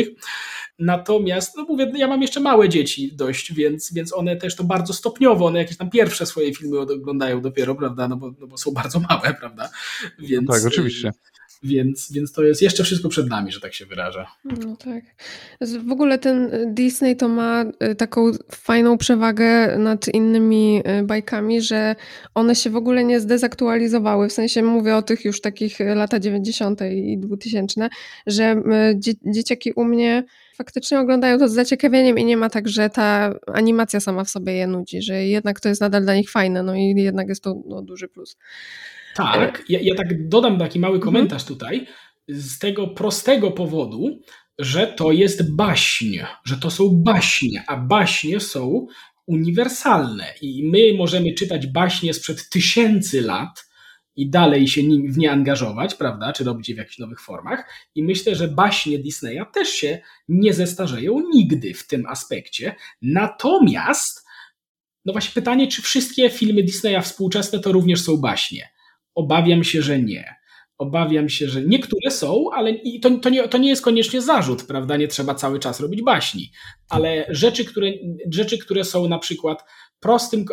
Natomiast, 0.79 1.57
no 1.57 1.63
mówię, 1.63 1.91
ja 1.95 2.07
mam 2.07 2.21
jeszcze 2.21 2.39
małe 2.39 2.69
dzieci 2.69 3.15
dość, 3.15 3.53
więc, 3.53 3.93
więc 3.93 4.13
one 4.13 4.35
też 4.35 4.55
to 4.55 4.63
bardzo 4.63 4.93
stopniowo, 4.93 5.45
one 5.45 5.59
jakieś 5.59 5.77
tam 5.77 5.89
pierwsze 5.89 6.25
swoje 6.25 6.53
filmy 6.53 6.79
oglądają 6.79 7.41
dopiero, 7.41 7.75
prawda, 7.75 8.07
no 8.07 8.15
bo, 8.15 8.33
no 8.39 8.47
bo 8.47 8.57
są 8.57 8.71
bardzo 8.71 8.99
małe, 9.09 9.33
prawda, 9.39 9.69
więc... 10.19 10.47
No 10.47 10.53
tak, 10.53 10.65
oczywiście. 10.65 11.11
Więc, 11.63 12.11
więc 12.11 12.31
to 12.31 12.43
jest 12.43 12.61
jeszcze 12.61 12.83
wszystko 12.83 13.09
przed 13.09 13.29
nami, 13.29 13.51
że 13.51 13.59
tak 13.59 13.73
się 13.73 13.85
wyraża. 13.85 14.27
No 14.45 14.75
tak. 14.75 15.03
W 15.61 15.91
ogóle 15.91 16.19
ten 16.19 16.51
Disney 16.73 17.15
to 17.15 17.27
ma 17.27 17.65
y, 17.91 17.95
taką 17.95 18.31
fajną 18.51 18.97
przewagę 18.97 19.77
nad 19.77 20.07
innymi 20.07 20.81
y, 20.99 21.03
bajkami, 21.03 21.61
że 21.61 21.95
one 22.33 22.55
się 22.55 22.69
w 22.69 22.75
ogóle 22.75 23.03
nie 23.03 23.19
zdezaktualizowały. 23.19 24.29
W 24.29 24.33
sensie 24.33 24.63
mówię 24.63 24.95
o 24.95 25.01
tych 25.01 25.25
już 25.25 25.41
takich 25.41 25.79
lata 25.79 26.19
90. 26.19 26.81
i 26.81 27.17
2000, 27.17 27.89
że 28.27 28.51
y, 28.91 28.99
dzie 28.99 29.11
dzieciaki 29.25 29.71
u 29.71 29.83
mnie 29.83 30.23
faktycznie 30.55 30.99
oglądają 30.99 31.39
to 31.39 31.49
z 31.49 31.53
zaciekawieniem 31.53 32.19
i 32.19 32.25
nie 32.25 32.37
ma 32.37 32.49
tak, 32.49 32.69
że 32.69 32.89
ta 32.89 33.33
animacja 33.53 33.99
sama 33.99 34.23
w 34.23 34.29
sobie 34.29 34.53
je 34.53 34.67
nudzi, 34.67 35.01
że 35.01 35.25
jednak 35.25 35.59
to 35.59 35.69
jest 35.69 35.81
nadal 35.81 36.03
dla 36.03 36.15
nich 36.15 36.31
fajne, 36.31 36.63
no 36.63 36.75
i 36.75 36.93
jednak 36.97 37.27
jest 37.27 37.43
to 37.43 37.63
no, 37.65 37.81
duży 37.81 38.07
plus. 38.07 38.37
Tak, 39.15 39.63
ja, 39.69 39.79
ja 39.81 39.95
tak 39.95 40.27
dodam 40.27 40.59
taki 40.59 40.79
mały 40.79 40.95
mhm. 40.95 41.13
komentarz 41.13 41.43
tutaj, 41.43 41.87
z 42.27 42.59
tego 42.59 42.87
prostego 42.87 43.51
powodu, 43.51 44.19
że 44.59 44.87
to 44.87 45.11
jest 45.11 45.55
baśń, 45.55 46.19
że 46.45 46.57
to 46.57 46.71
są 46.71 46.89
baśnie, 46.89 47.63
a 47.67 47.77
baśnie 47.77 48.39
są 48.39 48.87
uniwersalne 49.25 50.33
i 50.41 50.69
my 50.69 50.97
możemy 50.97 51.33
czytać 51.33 51.67
baśnie 51.67 52.13
sprzed 52.13 52.49
tysięcy 52.49 53.21
lat 53.21 53.65
i 54.15 54.29
dalej 54.29 54.67
się 54.67 54.81
w 54.81 55.17
nie 55.17 55.31
angażować, 55.31 55.95
prawda, 55.95 56.33
czy 56.33 56.43
robić 56.43 56.69
je 56.69 56.75
w 56.75 56.77
jakichś 56.77 56.99
nowych 56.99 57.21
formach. 57.21 57.69
I 57.95 58.03
myślę, 58.03 58.35
że 58.35 58.47
baśnie 58.47 58.99
Disneya 58.99 59.41
też 59.53 59.69
się 59.69 59.99
nie 60.27 60.53
zestarzeją 60.53 61.21
nigdy 61.33 61.73
w 61.73 61.87
tym 61.87 62.05
aspekcie. 62.05 62.75
Natomiast, 63.01 64.25
no 65.05 65.13
właśnie 65.13 65.33
pytanie, 65.33 65.67
czy 65.67 65.81
wszystkie 65.81 66.29
filmy 66.29 66.63
Disneya 66.63 67.01
współczesne 67.01 67.59
to 67.59 67.71
również 67.71 68.01
są 68.01 68.17
baśnie? 68.17 68.72
Obawiam 69.15 69.63
się, 69.63 69.81
że 69.81 69.99
nie. 69.99 70.35
Obawiam 70.77 71.29
się, 71.29 71.47
że 71.47 71.61
niektóre 71.61 72.11
są, 72.11 72.45
ale 72.53 72.71
i 72.71 72.99
to, 72.99 73.09
to, 73.19 73.29
nie, 73.29 73.47
to 73.47 73.57
nie 73.57 73.69
jest 73.69 73.81
koniecznie 73.81 74.21
zarzut, 74.21 74.63
prawda? 74.63 74.97
Nie 74.97 75.07
trzeba 75.07 75.35
cały 75.35 75.59
czas 75.59 75.79
robić 75.79 76.01
baśni. 76.01 76.51
Ale 76.89 77.25
rzeczy, 77.29 77.65
które, 77.65 77.91
rzeczy, 78.31 78.57
które 78.57 78.83
są 78.83 79.07
na 79.07 79.19
przykład 79.19 79.63
prostym, 79.99 80.45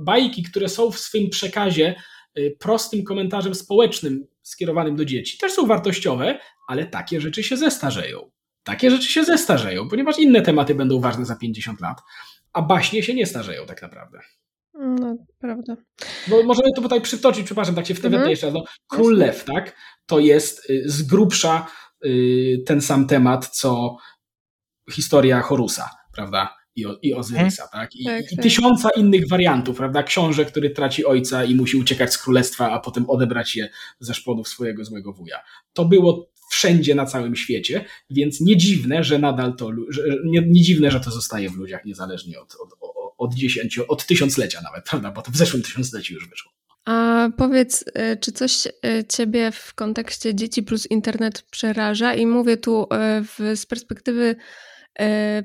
bajki, 0.00 0.42
które 0.42 0.68
są 0.68 0.90
w 0.90 0.98
swym 0.98 1.30
przekazie 1.30 1.94
y, 2.38 2.56
prostym 2.60 3.04
komentarzem 3.04 3.54
społecznym 3.54 4.26
skierowanym 4.42 4.96
do 4.96 5.04
dzieci, 5.04 5.38
też 5.38 5.52
są 5.52 5.66
wartościowe, 5.66 6.38
ale 6.68 6.86
takie 6.86 7.20
rzeczy 7.20 7.42
się 7.42 7.56
zestarzeją. 7.56 8.30
Takie 8.62 8.90
rzeczy 8.90 9.08
się 9.08 9.24
zestarzeją, 9.24 9.88
ponieważ 9.88 10.18
inne 10.18 10.42
tematy 10.42 10.74
będą 10.74 11.00
ważne 11.00 11.24
za 11.24 11.36
50 11.36 11.80
lat, 11.80 12.00
a 12.52 12.62
baśnie 12.62 13.02
się 13.02 13.14
nie 13.14 13.26
starzeją 13.26 13.66
tak 13.66 13.82
naprawdę. 13.82 14.18
No, 14.78 15.16
prawda. 15.38 15.76
Bo 16.28 16.42
możemy 16.42 16.68
to 16.76 16.82
tutaj 16.82 17.00
przytoczyć, 17.00 17.44
przepraszam, 17.44 17.74
tak 17.74 17.86
się 17.86 17.94
w 17.94 18.04
mhm. 18.04 18.30
jeszcze 18.30 18.46
raz. 18.46 18.54
No, 18.54 18.64
Król 18.88 19.16
Lew, 19.16 19.44
tak? 19.44 19.76
To 20.06 20.18
jest 20.18 20.70
y, 20.70 20.82
z 20.86 21.02
grubsza 21.02 21.66
y, 22.04 22.62
ten 22.66 22.80
sam 22.80 23.06
temat, 23.06 23.48
co 23.48 23.96
historia 24.92 25.40
Horusa, 25.40 25.90
prawda? 26.12 26.56
I, 26.76 26.84
i 27.02 27.14
Ozyrysa, 27.14 27.68
hmm. 27.68 27.86
tak? 27.86 27.96
I, 27.96 28.04
tak, 28.04 28.32
i 28.32 28.36
tak. 28.36 28.42
tysiąca 28.42 28.90
innych 28.96 29.28
wariantów, 29.28 29.76
prawda? 29.76 30.02
Książę, 30.02 30.44
który 30.44 30.70
traci 30.70 31.04
ojca 31.04 31.44
i 31.44 31.54
musi 31.54 31.76
uciekać 31.76 32.12
z 32.12 32.18
królestwa, 32.18 32.70
a 32.70 32.80
potem 32.80 33.10
odebrać 33.10 33.56
je 33.56 33.68
ze 34.00 34.14
szponów 34.14 34.48
swojego 34.48 34.84
złego 34.84 35.12
wuja. 35.12 35.40
To 35.72 35.84
było 35.84 36.30
wszędzie 36.50 36.94
na 36.94 37.06
całym 37.06 37.36
świecie, 37.36 37.84
więc 38.10 38.40
nie 38.40 38.56
dziwne, 38.56 39.04
że 39.04 39.18
nadal 39.18 39.56
to, 39.56 39.70
że, 39.88 40.02
nie, 40.24 40.40
nie 40.46 40.62
dziwne, 40.62 40.90
że 40.90 41.00
to 41.00 41.10
zostaje 41.10 41.50
w 41.50 41.56
ludziach 41.56 41.84
niezależnie 41.84 42.40
od, 42.40 42.54
od, 42.54 42.95
od 43.18 43.34
dziesięciu, 43.34 43.84
od 43.88 44.06
tysiąclecia 44.06 44.60
nawet, 44.62 44.84
prawda? 44.84 45.10
Bo 45.10 45.22
to 45.22 45.30
w 45.30 45.36
zeszłym 45.36 45.62
tysiącleciu 45.62 46.14
już 46.14 46.28
wyszło. 46.28 46.52
A 46.86 47.28
powiedz, 47.36 47.82
y, 47.82 48.16
czy 48.20 48.32
coś 48.32 48.66
y, 48.66 49.04
Ciebie 49.08 49.50
w 49.52 49.74
kontekście 49.74 50.34
dzieci 50.34 50.62
plus 50.62 50.90
internet 50.90 51.42
przeraża? 51.42 52.14
I 52.14 52.26
mówię 52.26 52.56
tu 52.56 52.82
y, 52.82 52.86
w, 53.24 53.58
z 53.58 53.66
perspektywy, 53.66 54.36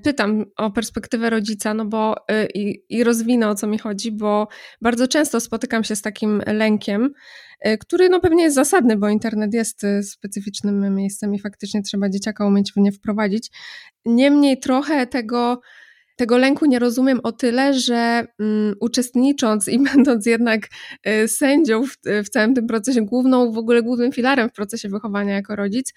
pytam 0.03 0.45
o 0.57 0.72
perspektywę 0.72 1.30
rodzica, 1.30 1.74
no 1.74 1.86
bo 1.86 2.15
i, 2.53 2.84
i 2.89 3.03
rozwinę 3.03 3.49
o 3.49 3.55
co 3.55 3.67
mi 3.67 3.78
chodzi, 3.78 4.11
bo 4.11 4.47
bardzo 4.82 5.07
często 5.07 5.39
spotykam 5.39 5.84
się 5.84 5.95
z 5.95 6.01
takim 6.01 6.41
lękiem, 6.47 7.13
który 7.80 8.09
no 8.09 8.19
pewnie 8.19 8.43
jest 8.43 8.55
zasadny, 8.55 8.97
bo 8.97 9.09
internet 9.09 9.53
jest 9.53 9.86
specyficznym 10.03 10.95
miejscem 10.95 11.36
i 11.36 11.39
faktycznie 11.39 11.82
trzeba 11.82 12.09
dzieciaka 12.09 12.45
umieć 12.47 12.74
w 12.74 12.78
nie 12.78 12.91
wprowadzić. 12.91 13.51
Niemniej 14.05 14.59
trochę 14.59 15.07
tego 15.07 15.61
tego 16.22 16.38
lęku 16.38 16.65
nie 16.65 16.80
rozumiem 16.80 17.19
o 17.24 17.32
tyle, 17.32 17.74
że 17.74 18.28
um, 18.39 18.76
uczestnicząc 18.80 19.67
i 19.67 19.80
będąc 19.93 20.26
jednak 20.26 20.67
y, 21.07 21.28
sędzią 21.28 21.84
w, 21.86 21.97
w, 22.26 22.30
całym 22.30 22.55
tym 22.55 22.67
procesie, 22.67 23.05
główną, 23.05 23.51
w 23.51 23.57
ogóle 23.57 23.84
głównym 23.84 24.11
filarem 24.11 24.49
w 24.49 24.53
procesie 24.53 24.89
wychowania 24.89 25.34
jako 25.34 25.55
rodzic, 25.55 25.93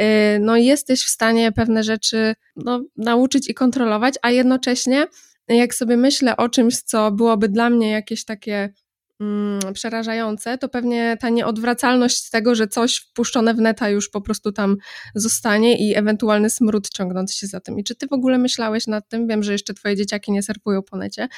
y, 0.00 0.04
no 0.40 0.56
jesteś 0.56 1.04
w 1.04 1.08
stanie 1.08 1.52
pewne 1.52 1.82
rzeczy 1.82 2.34
no, 2.56 2.84
nauczyć 2.96 3.50
i 3.50 3.54
kontrolować, 3.54 4.14
a 4.22 4.30
jednocześnie 4.30 5.06
jak 5.48 5.74
sobie 5.74 5.96
myślę 5.96 6.36
o 6.36 6.48
czymś, 6.48 6.82
co 6.82 7.10
byłoby 7.12 7.48
dla 7.48 7.70
mnie 7.70 7.90
jakieś 7.90 8.24
takie 8.24 8.72
mm, 9.20 9.74
przerażające, 9.74 10.58
to 10.58 10.68
pewnie 10.68 11.16
ta 11.20 11.28
nieodwracalność 11.28 12.30
tego, 12.30 12.54
że 12.54 12.68
coś 12.68 12.96
wpuszczone 12.96 13.54
w 13.54 13.58
neta 13.58 13.88
już 13.88 14.08
po 14.08 14.20
prostu 14.20 14.52
tam 14.52 14.76
zostanie 15.14 15.88
i 15.88 15.94
ewentualny 15.94 16.50
smród 16.50 16.88
ciągnący 16.88 17.38
się 17.38 17.46
za 17.46 17.60
tym. 17.60 17.78
I 17.78 17.84
czy 17.84 17.94
ty 17.94 18.06
w 18.06 18.12
ogóle 18.12 18.38
myślałeś 18.38 18.86
nad 18.86 19.08
tym? 19.08 19.28
Wiem, 19.28 19.42
że 19.42 19.52
jeszcze 19.52 19.74
twoje 19.74 19.96
dzieciaki 19.96 20.32
nie 20.32 20.42
surfują 20.42 20.82
po 20.82 20.96
necie, 20.96 21.28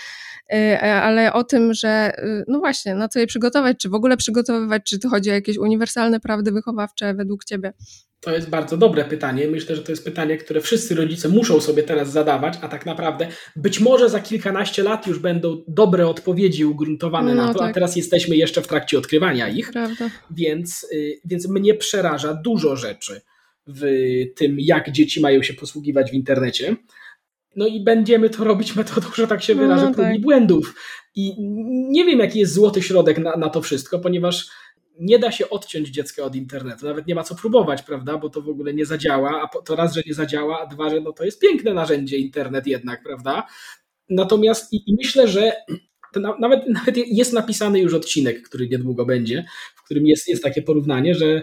y, 0.52 0.80
ale 0.80 1.32
o 1.32 1.44
tym, 1.44 1.74
że 1.74 2.12
y, 2.18 2.44
no 2.48 2.58
właśnie, 2.58 2.94
na 2.94 3.08
co 3.08 3.18
je 3.18 3.26
przygotować, 3.26 3.76
czy 3.80 3.88
w 3.88 3.94
ogóle 3.94 4.16
przygotowywać, 4.16 4.82
czy 4.84 4.98
to 4.98 5.08
chodzi 5.08 5.30
o 5.30 5.34
jakieś 5.34 5.56
uniwersalne 5.56 6.20
prawdy 6.20 6.52
wychowawcze 6.52 7.14
według 7.14 7.44
ciebie? 7.44 7.72
To 8.20 8.34
jest 8.34 8.50
bardzo 8.50 8.76
dobre 8.76 9.04
pytanie. 9.04 9.48
Myślę, 9.48 9.76
że 9.76 9.82
to 9.82 9.92
jest 9.92 10.04
pytanie, 10.04 10.36
które 10.36 10.60
wszyscy 10.60 10.94
rodzice 10.94 11.28
muszą 11.28 11.60
sobie 11.60 11.82
teraz 11.82 12.12
zadawać, 12.12 12.58
a 12.62 12.68
tak 12.68 12.86
naprawdę 12.86 13.28
być 13.56 13.80
może 13.80 14.08
za 14.08 14.20
kilkanaście 14.20 14.82
lat 14.82 15.06
już 15.06 15.18
będą 15.18 15.64
dobre 15.68 16.08
odpowiedzi 16.08 16.64
ugruntowane 16.64 17.34
no, 17.34 17.46
na 17.46 17.52
to, 17.52 17.58
tak. 17.58 17.70
a 17.70 17.74
teraz 17.74 17.96
jesteśmy 17.96 18.36
jeszcze 18.36 18.62
w 18.62 18.66
trakcie 18.66 18.98
odkrywania 18.98 19.48
ich. 19.48 19.70
Prawda. 19.72 20.10
Więc, 20.30 20.86
y, 20.92 21.20
więc 21.24 21.48
mnie 21.48 21.74
przeraża 21.74 22.34
dużo 22.34 22.76
rzeczy 22.76 23.20
w 23.66 23.82
tym, 24.36 24.56
jak 24.60 24.90
dzieci 24.90 25.20
mają 25.20 25.42
się 25.42 25.54
posługiwać 25.54 26.10
w 26.10 26.14
internecie. 26.14 26.76
No 27.56 27.66
i 27.66 27.84
będziemy 27.84 28.30
to 28.30 28.44
robić 28.44 28.76
metodą, 28.76 29.06
że 29.14 29.26
tak 29.26 29.42
się 29.42 29.54
wyrażę, 29.54 29.84
no, 29.84 29.94
prób 29.94 30.06
i 30.06 30.12
tak. 30.12 30.20
błędów. 30.20 30.74
I 31.14 31.34
nie 31.90 32.04
wiem, 32.04 32.18
jaki 32.18 32.38
jest 32.38 32.52
złoty 32.52 32.82
środek 32.82 33.18
na, 33.18 33.36
na 33.36 33.48
to 33.48 33.62
wszystko, 33.62 33.98
ponieważ 33.98 34.48
nie 35.00 35.18
da 35.18 35.32
się 35.32 35.50
odciąć 35.50 35.88
dziecka 35.88 36.22
od 36.22 36.36
internetu, 36.36 36.86
nawet 36.86 37.06
nie 37.06 37.14
ma 37.14 37.22
co 37.22 37.34
próbować, 37.34 37.82
prawda, 37.82 38.18
bo 38.18 38.30
to 38.30 38.42
w 38.42 38.48
ogóle 38.48 38.74
nie 38.74 38.86
zadziała, 38.86 39.42
a 39.42 39.62
to 39.62 39.76
raz, 39.76 39.94
że 39.94 40.02
nie 40.06 40.14
zadziała, 40.14 40.60
a 40.60 40.66
dwa, 40.66 40.90
że 40.90 41.00
no 41.00 41.12
to 41.12 41.24
jest 41.24 41.40
piękne 41.40 41.74
narzędzie 41.74 42.18
internet 42.18 42.66
jednak, 42.66 43.02
prawda. 43.02 43.46
Natomiast 44.08 44.72
i, 44.72 44.82
i 44.86 44.94
myślę, 44.94 45.28
że 45.28 45.52
na, 46.16 46.36
nawet, 46.40 46.68
nawet 46.68 46.96
jest 46.96 47.32
napisany 47.32 47.80
już 47.80 47.94
odcinek, 47.94 48.42
który 48.42 48.68
niedługo 48.68 49.06
będzie, 49.06 49.44
w 49.76 49.84
którym 49.84 50.06
jest, 50.06 50.28
jest 50.28 50.42
takie 50.42 50.62
porównanie, 50.62 51.14
że 51.14 51.42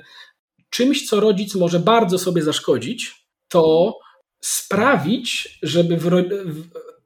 czymś, 0.69 1.09
co 1.09 1.19
rodzic 1.19 1.55
może 1.55 1.79
bardzo 1.79 2.19
sobie 2.19 2.41
zaszkodzić, 2.41 3.27
to 3.47 3.97
sprawić, 4.41 5.59
żeby 5.61 5.97
w, 5.97 6.09
w, 6.09 6.63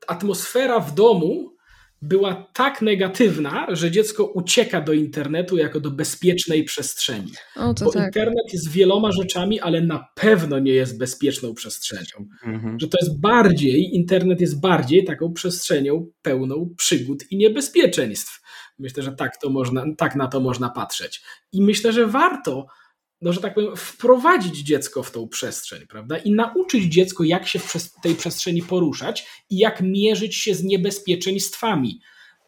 atmosfera 0.07 0.79
w 0.79 0.95
domu 0.95 1.58
była 2.01 2.49
tak 2.53 2.81
negatywna, 2.81 3.67
że 3.69 3.91
dziecko 3.91 4.25
ucieka 4.25 4.81
do 4.81 4.93
internetu 4.93 5.57
jako 5.57 5.79
do 5.79 5.91
bezpiecznej 5.91 6.63
przestrzeni. 6.63 7.31
O, 7.55 7.73
Bo 7.73 7.91
tak. 7.91 8.05
internet 8.05 8.53
jest 8.53 8.71
wieloma 8.71 9.11
rzeczami, 9.11 9.59
ale 9.59 9.81
na 9.81 10.07
pewno 10.15 10.59
nie 10.59 10.71
jest 10.71 10.97
bezpieczną 10.97 11.53
przestrzenią. 11.53 12.27
Mhm. 12.45 12.79
Że 12.79 12.87
to 12.87 12.97
jest 13.01 13.19
bardziej, 13.19 13.95
internet 13.95 14.41
jest 14.41 14.61
bardziej 14.61 15.05
taką 15.05 15.33
przestrzenią 15.33 16.07
pełną 16.21 16.69
przygód 16.77 17.23
i 17.31 17.37
niebezpieczeństw. 17.37 18.41
Myślę, 18.79 19.03
że 19.03 19.11
tak, 19.11 19.37
to 19.37 19.49
można, 19.49 19.85
tak 19.97 20.15
na 20.15 20.27
to 20.27 20.39
można 20.39 20.69
patrzeć. 20.69 21.21
I 21.51 21.61
myślę, 21.61 21.93
że 21.93 22.07
warto 22.07 22.67
no, 23.21 23.33
że 23.33 23.41
tak 23.41 23.53
powiem, 23.53 23.75
wprowadzić 23.75 24.57
dziecko 24.57 25.03
w 25.03 25.11
tą 25.11 25.27
przestrzeń, 25.27 25.87
prawda? 25.87 26.17
I 26.17 26.31
nauczyć 26.31 26.83
dziecko, 26.93 27.23
jak 27.23 27.47
się 27.47 27.59
w 27.59 27.93
tej 28.03 28.15
przestrzeni 28.15 28.61
poruszać 28.61 29.27
i 29.49 29.57
jak 29.57 29.81
mierzyć 29.81 30.35
się 30.35 30.55
z 30.55 30.63
niebezpieczeństwami, 30.63 31.99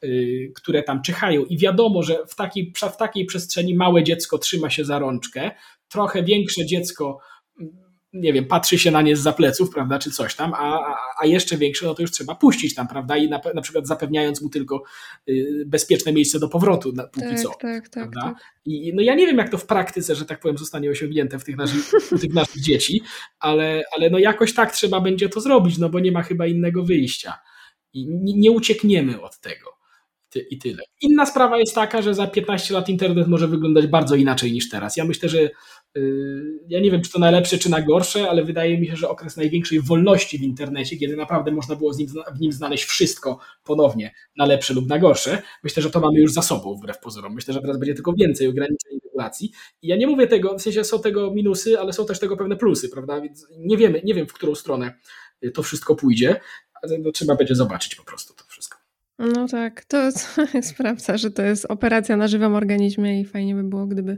yy, 0.01 0.51
które 0.55 0.83
tam 0.83 1.01
czyhają. 1.01 1.45
I 1.45 1.57
wiadomo, 1.57 2.03
że 2.03 2.25
w 2.27 2.35
takiej, 2.35 2.73
w 2.93 2.97
takiej 2.97 3.25
przestrzeni 3.25 3.75
małe 3.75 4.03
dziecko 4.03 4.37
trzyma 4.37 4.69
się 4.69 4.85
za 4.85 4.99
rączkę, 4.99 5.51
trochę 5.89 6.23
większe 6.23 6.65
dziecko 6.65 7.19
nie 8.13 8.33
wiem, 8.33 8.45
patrzy 8.45 8.79
się 8.79 8.91
na 8.91 9.01
nie 9.01 9.15
z 9.15 9.35
pleców, 9.35 9.69
prawda, 9.69 9.99
czy 9.99 10.11
coś 10.11 10.35
tam, 10.35 10.53
a, 10.53 10.95
a 11.21 11.25
jeszcze 11.25 11.57
większe, 11.57 11.85
no 11.85 11.93
to 11.93 12.01
już 12.01 12.11
trzeba 12.11 12.35
puścić 12.35 12.75
tam, 12.75 12.87
prawda, 12.87 13.17
i 13.17 13.29
na, 13.29 13.41
na 13.55 13.61
przykład 13.61 13.87
zapewniając 13.87 14.41
mu 14.41 14.49
tylko 14.49 14.83
y, 15.29 15.63
bezpieczne 15.67 16.13
miejsce 16.13 16.39
do 16.39 16.49
powrotu, 16.49 16.91
na, 16.93 17.03
póki 17.03 17.27
tak, 17.27 17.39
co, 17.39 17.49
tak, 17.49 17.59
tak, 17.59 17.89
prawda. 17.89 18.21
Tak. 18.21 18.35
I 18.65 18.93
no 18.95 19.01
ja 19.01 19.15
nie 19.15 19.27
wiem, 19.27 19.37
jak 19.37 19.49
to 19.49 19.57
w 19.57 19.65
praktyce, 19.65 20.15
że 20.15 20.25
tak 20.25 20.39
powiem, 20.39 20.57
zostanie 20.57 20.89
osiągnięte 20.89 21.39
w 21.39 21.43
tych 21.43 21.57
naszych, 21.57 21.91
u 22.11 22.17
tych 22.17 22.33
naszych 22.33 22.61
dzieci, 22.61 23.01
ale, 23.39 23.83
ale 23.95 24.09
no 24.09 24.19
jakoś 24.19 24.53
tak 24.53 24.71
trzeba 24.71 25.01
będzie 25.01 25.29
to 25.29 25.41
zrobić, 25.41 25.77
no 25.77 25.89
bo 25.89 25.99
nie 25.99 26.11
ma 26.11 26.23
chyba 26.23 26.47
innego 26.47 26.83
wyjścia. 26.83 27.33
I 27.93 28.07
nie, 28.07 28.33
nie 28.37 28.51
uciekniemy 28.51 29.21
od 29.21 29.39
tego 29.39 29.81
i 30.49 30.57
tyle. 30.57 30.83
Inna 31.01 31.25
sprawa 31.25 31.57
jest 31.57 31.75
taka, 31.75 32.01
że 32.01 32.15
za 32.15 32.27
15 32.27 32.73
lat 32.73 32.89
internet 32.89 33.27
może 33.27 33.47
wyglądać 33.47 33.87
bardzo 33.87 34.15
inaczej 34.15 34.51
niż 34.51 34.69
teraz. 34.69 34.97
Ja 34.97 35.05
myślę, 35.05 35.29
że 35.29 35.49
ja 36.67 36.79
nie 36.79 36.91
wiem, 36.91 37.01
czy 37.01 37.11
to 37.11 37.19
najlepsze, 37.19 37.57
czy 37.57 37.69
najgorsze, 37.69 38.29
ale 38.29 38.43
wydaje 38.43 38.79
mi 38.79 38.87
się, 38.87 38.95
że 38.95 39.09
okres 39.09 39.37
największej 39.37 39.81
wolności 39.81 40.37
w 40.37 40.41
internecie, 40.41 40.97
kiedy 40.97 41.15
naprawdę 41.15 41.51
można 41.51 41.75
było 41.75 41.93
w 42.35 42.39
nim 42.39 42.51
znaleźć 42.51 42.83
wszystko 42.83 43.39
ponownie, 43.63 44.13
na 44.37 44.45
lepsze 44.45 44.73
lub 44.73 44.87
na 44.87 44.99
gorsze, 44.99 45.41
myślę, 45.63 45.83
że 45.83 45.89
to 45.89 45.99
mamy 45.99 46.19
już 46.19 46.33
za 46.33 46.41
sobą, 46.41 46.75
wbrew 46.75 46.99
pozorom. 46.99 47.33
Myślę, 47.33 47.53
że 47.53 47.61
teraz 47.61 47.77
będzie 47.79 47.93
tylko 47.93 48.13
więcej 48.13 48.47
ograniczeń 48.47 48.91
i 48.97 48.99
regulacji. 49.03 49.51
I 49.81 49.87
ja 49.87 49.95
nie 49.95 50.07
mówię 50.07 50.27
tego, 50.27 50.57
w 50.57 50.61
sensie 50.61 50.83
są 50.83 51.01
tego 51.01 51.33
minusy, 51.33 51.79
ale 51.79 51.93
są 51.93 52.05
też 52.05 52.19
tego 52.19 52.37
pewne 52.37 52.55
plusy, 52.55 52.89
prawda? 52.89 53.21
Więc 53.21 53.47
nie 53.57 53.77
wiemy, 53.77 54.01
nie 54.03 54.13
wiem, 54.13 54.27
w 54.27 54.33
którą 54.33 54.55
stronę 54.55 54.93
to 55.53 55.63
wszystko 55.63 55.95
pójdzie, 55.95 56.39
ale 56.81 56.97
no, 56.97 57.11
trzeba 57.11 57.35
będzie 57.35 57.55
zobaczyć 57.55 57.95
po 57.95 58.03
prostu 58.03 58.33
to 58.33 58.43
wszystko. 58.47 58.77
No 59.19 59.47
tak, 59.47 59.85
to, 59.85 59.97
jest 60.53 60.75
prawda, 60.77 61.17
że 61.17 61.31
to 61.31 61.41
jest 61.41 61.65
operacja 61.65 62.17
na 62.17 62.27
żywym 62.27 62.55
organizmie 62.55 63.21
i 63.21 63.25
fajnie 63.25 63.55
by 63.55 63.63
było, 63.63 63.87
gdyby 63.87 64.17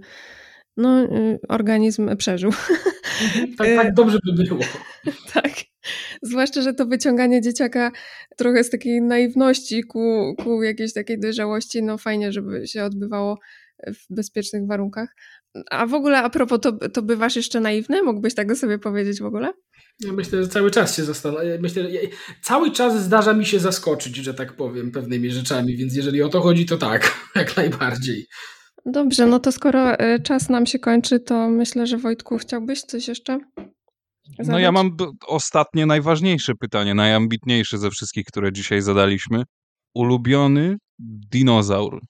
no, 0.78 1.04
y, 1.04 1.40
organizm 1.50 2.18
przeżył. 2.18 2.52
Mhm, 3.22 3.56
tak, 3.58 3.68
tak 3.68 3.94
dobrze 3.94 4.18
by 4.26 4.44
było. 4.44 4.62
tak. 5.34 5.52
Zwłaszcza, 6.22 6.62
że 6.62 6.74
to 6.74 6.86
wyciąganie 6.86 7.42
dzieciaka 7.42 7.92
trochę 8.38 8.64
z 8.64 8.70
takiej 8.70 9.02
naiwności 9.02 9.84
ku, 9.84 10.36
ku 10.44 10.64
jakiejś 10.64 10.94
takiej 10.94 11.20
dojrzałości, 11.20 11.84
no 11.84 11.98
fajnie, 11.98 12.32
żeby 12.32 12.68
się 12.68 12.84
odbywało 12.84 13.40
w 13.88 14.16
bezpiecznych 14.16 14.68
warunkach. 14.68 15.16
A 15.72 15.86
w 15.86 15.94
ogóle 15.94 16.18
a 16.18 16.30
propos, 16.30 16.60
to, 16.62 16.90
to 16.90 17.02
bywasz 17.02 17.36
jeszcze 17.36 17.60
naiwny? 17.60 18.04
Mógłbyś 18.04 18.36
tego 18.36 18.56
sobie 18.56 18.80
powiedzieć 18.80 19.22
w 19.22 19.26
ogóle? 19.26 19.54
Ja 20.00 20.14
myślę, 20.14 20.44
że 20.44 20.50
cały 20.50 20.72
czas 20.72 20.98
się 20.98 21.04
zastanawiam. 21.04 21.62
Myślę, 21.62 21.84
że 21.84 21.90
cały 22.42 22.72
czas 22.72 23.04
zdarza 23.04 23.34
mi 23.34 23.46
się 23.46 23.60
zaskoczyć, 23.60 24.16
że 24.16 24.34
tak 24.34 24.54
powiem, 24.54 24.92
pewnymi 24.92 25.32
rzeczami, 25.32 25.78
więc 25.78 25.96
jeżeli 25.96 26.22
o 26.22 26.30
to 26.30 26.42
chodzi, 26.42 26.66
to 26.66 26.78
tak, 26.78 27.16
jak 27.36 27.58
najbardziej. 27.58 28.28
Dobrze, 28.86 29.28
no 29.28 29.40
to 29.40 29.52
skoro 29.52 30.00
e, 30.00 30.20
czas 30.20 30.50
nam 30.50 30.66
się 30.66 30.80
kończy, 30.80 31.20
to 31.20 31.50
myślę, 31.50 31.88
że 31.88 31.98
Wojtku, 31.98 32.38
chciałbyś 32.38 32.82
coś 32.82 33.08
jeszcze? 33.08 33.40
Zadać? 34.40 34.48
No 34.52 34.60
ja 34.60 34.72
mam 34.72 34.98
ostatnie, 35.28 35.86
najważniejsze 35.86 36.56
pytanie, 36.56 36.94
najambitniejsze 36.94 37.78
ze 37.78 37.90
wszystkich, 37.90 38.26
które 38.26 38.54
dzisiaj 38.54 38.82
zadaliśmy. 38.82 39.44
Ulubiony 39.94 40.78
dinozaur? 41.00 42.02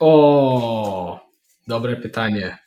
O, 0.00 1.20
dobre 1.66 1.96
pytanie. 1.96 2.58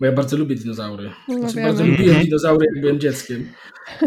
Bo 0.00 0.06
ja 0.06 0.12
bardzo 0.12 0.36
lubię 0.36 0.56
dinozaury. 0.56 1.10
No, 1.28 1.38
znaczy, 1.38 1.60
bardzo 1.62 1.86
lubiłem 1.86 2.22
dinozaury, 2.22 2.66
jak 2.74 2.80
byłem 2.80 3.00
dzieckiem. 3.00 3.52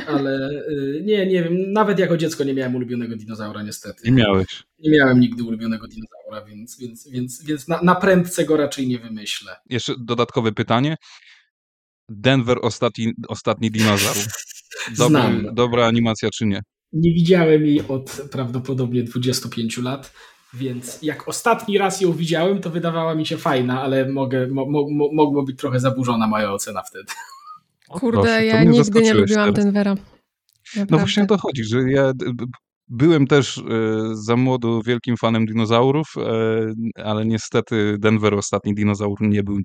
Ale 0.07 0.49
y, 0.69 1.01
nie, 1.05 1.27
nie 1.27 1.43
wiem, 1.43 1.71
nawet 1.71 1.99
jako 1.99 2.17
dziecko 2.17 2.43
nie 2.43 2.53
miałem 2.53 2.75
ulubionego 2.75 3.15
dinozaura, 3.15 3.63
niestety. 3.63 4.11
Nie 4.11 4.11
miałeś. 4.11 4.63
Nie 4.79 4.91
miałem 4.91 5.19
nigdy 5.19 5.43
ulubionego 5.43 5.87
dinozaura, 5.87 6.45
więc, 6.45 6.79
więc, 6.79 7.09
więc, 7.09 7.43
więc 7.43 7.67
na, 7.67 7.81
na 7.81 7.95
prędce 7.95 8.45
go 8.45 8.57
raczej 8.57 8.87
nie 8.87 8.99
wymyślę. 8.99 9.55
Jeszcze 9.69 9.93
dodatkowe 9.99 10.51
pytanie. 10.51 10.97
Denver 12.09 12.57
ostatni, 12.61 13.13
ostatni 13.27 13.71
dinozaur. 13.71 14.15
Dobry, 14.85 14.95
Znam. 14.95 15.55
Dobra 15.55 15.87
animacja 15.87 16.29
czy 16.29 16.45
nie? 16.45 16.61
Nie 16.93 17.13
widziałem 17.13 17.65
jej 17.65 17.81
od 17.87 18.21
prawdopodobnie 18.31 19.03
25 19.03 19.77
lat. 19.77 20.13
Więc 20.53 21.01
jak 21.01 21.27
ostatni 21.27 21.77
raz 21.77 22.01
ją 22.01 22.13
widziałem, 22.13 22.61
to 22.61 22.69
wydawała 22.69 23.15
mi 23.15 23.25
się 23.25 23.37
fajna, 23.37 23.81
ale 23.81 24.09
mogę, 24.09 24.47
mo, 24.47 24.65
mo, 24.65 24.87
mogło 25.13 25.43
być 25.43 25.59
trochę 25.59 25.79
zaburzona 25.79 26.27
moja 26.27 26.51
ocena 26.51 26.83
wtedy. 26.83 27.05
Kurde, 27.89 28.21
Proszę, 28.21 28.45
ja 28.45 28.63
nigdy 28.63 29.01
nie 29.01 29.13
lubiłam 29.13 29.53
teraz. 29.53 29.65
Denvera. 29.65 29.95
Naprawdę. 30.75 30.91
No 30.91 30.97
właśnie 30.97 31.23
o 31.23 31.25
to 31.25 31.37
chodzi, 31.37 31.63
że 31.63 31.91
ja 31.91 32.13
Byłem 32.89 33.27
też 33.27 33.57
e, 33.57 33.61
za 34.13 34.35
młodu 34.35 34.81
wielkim 34.85 35.17
fanem 35.17 35.45
dinozaurów, 35.45 36.07
e, 36.17 37.03
ale 37.03 37.25
niestety 37.25 37.95
Denver, 37.99 38.33
ostatni 38.33 38.75
dinozaur, 38.75 39.21
nie 39.21 39.43
był 39.43 39.57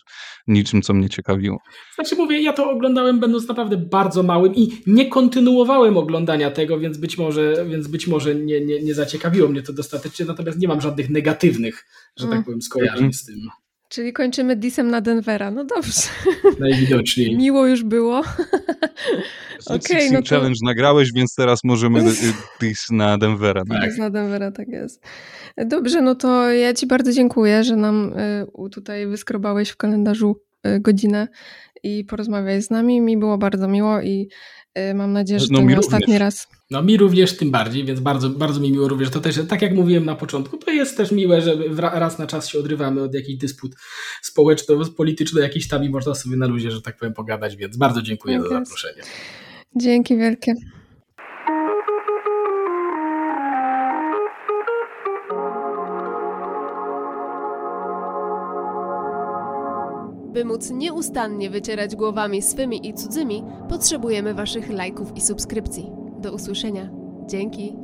niczym, 0.46 0.82
co 0.82 0.94
mnie 0.94 1.08
ciekawiło. 1.08 1.58
Znaczy 1.94 2.16
mówię, 2.16 2.42
ja 2.42 2.52
to 2.52 2.70
oglądałem 2.70 3.20
będąc 3.20 3.48
naprawdę 3.48 3.76
bardzo 3.76 4.22
małym 4.22 4.54
i 4.54 4.68
nie 4.86 5.08
kontynuowałem 5.08 5.96
oglądania 5.96 6.50
tego, 6.50 6.78
więc 6.78 6.98
być 6.98 7.18
może, 7.18 7.66
więc 7.68 7.88
być 7.88 8.06
może 8.06 8.34
nie, 8.34 8.60
nie, 8.60 8.82
nie 8.82 8.94
zaciekawiło 8.94 9.48
mnie 9.48 9.62
to 9.62 9.72
dostatecznie, 9.72 10.26
natomiast 10.26 10.58
nie 10.58 10.68
mam 10.68 10.80
żadnych 10.80 11.10
negatywnych, 11.10 11.86
że 12.16 12.24
tak 12.24 12.32
mm. 12.32 12.44
powiem, 12.44 12.62
skojarzeń 12.62 12.98
mm. 12.98 13.12
z 13.12 13.24
tym. 13.24 13.61
Czyli 13.92 14.12
kończymy 14.12 14.56
disem 14.56 14.90
na 14.90 15.00
Denvera. 15.00 15.50
No 15.50 15.64
dobrze. 15.64 16.02
Najwidoczniej. 16.60 17.36
Miło 17.36 17.66
już 17.66 17.84
było. 17.84 18.20
okay, 19.66 20.10
no 20.12 20.22
to... 20.22 20.28
Challenge 20.28 20.58
nagrałeś, 20.62 21.12
więc 21.12 21.34
teraz 21.34 21.64
możemy 21.64 22.02
dis 22.60 22.90
na 22.90 23.18
Denvera. 23.18 23.64
Tak. 23.64 23.88
Dis 23.88 23.98
na 23.98 24.10
Denvera, 24.10 24.52
tak 24.52 24.68
jest. 24.68 25.02
Dobrze, 25.66 26.02
no 26.02 26.14
to 26.14 26.50
ja 26.50 26.74
Ci 26.74 26.86
bardzo 26.86 27.12
dziękuję, 27.12 27.64
że 27.64 27.76
nam 27.76 28.12
y, 28.66 28.70
tutaj 28.70 29.06
wyskrobałeś 29.06 29.70
w 29.70 29.76
kalendarzu 29.76 30.40
y, 30.66 30.80
godzinę 30.80 31.28
i 31.82 32.04
porozmawiałeś 32.04 32.64
z 32.64 32.70
nami. 32.70 33.00
Mi 33.00 33.16
było 33.16 33.38
bardzo 33.38 33.68
miło 33.68 34.00
i 34.00 34.28
mam 34.94 35.12
nadzieję, 35.12 35.40
że 35.40 35.46
no, 35.50 35.58
to 35.58 35.64
nie 35.64 35.78
ostatni 35.78 36.18
raz. 36.18 36.48
No 36.70 36.82
mi 36.82 36.96
również 36.96 37.36
tym 37.36 37.50
bardziej, 37.50 37.84
więc 37.84 38.00
bardzo, 38.00 38.30
bardzo 38.30 38.60
mi 38.60 38.72
miło 38.72 38.88
również. 38.88 39.10
To 39.10 39.20
też, 39.20 39.40
tak 39.48 39.62
jak 39.62 39.74
mówiłem 39.74 40.04
na 40.04 40.14
początku, 40.14 40.56
to 40.56 40.70
jest 40.70 40.96
też 40.96 41.12
miłe, 41.12 41.42
że 41.42 41.56
raz 41.78 42.18
na 42.18 42.26
czas 42.26 42.48
się 42.48 42.58
odrywamy 42.58 43.02
od 43.02 43.14
jakichś 43.14 43.38
dysput 43.38 43.74
społeczno-politycznych, 44.22 45.42
jakiś 45.42 45.68
tam 45.68 45.84
i 45.84 45.88
można 45.88 46.14
sobie 46.14 46.36
na 46.36 46.46
luzie, 46.46 46.70
że 46.70 46.82
tak 46.82 46.96
powiem, 46.96 47.14
pogadać, 47.14 47.56
więc 47.56 47.76
bardzo 47.76 48.02
dziękuję 48.02 48.38
tak 48.38 48.48
za 48.48 48.58
zaproszenie. 48.58 49.02
Dzięki 49.76 50.16
wielkie. 50.16 50.54
By 60.32 60.44
móc 60.44 60.70
nieustannie 60.70 61.50
wycierać 61.50 61.96
głowami 61.96 62.42
swymi 62.42 62.88
i 62.88 62.94
cudzymi, 62.94 63.44
potrzebujemy 63.68 64.34
Waszych 64.34 64.70
lajków 64.70 65.16
i 65.16 65.20
subskrypcji. 65.20 65.90
Do 66.18 66.32
usłyszenia. 66.32 66.90
Dzięki. 67.26 67.76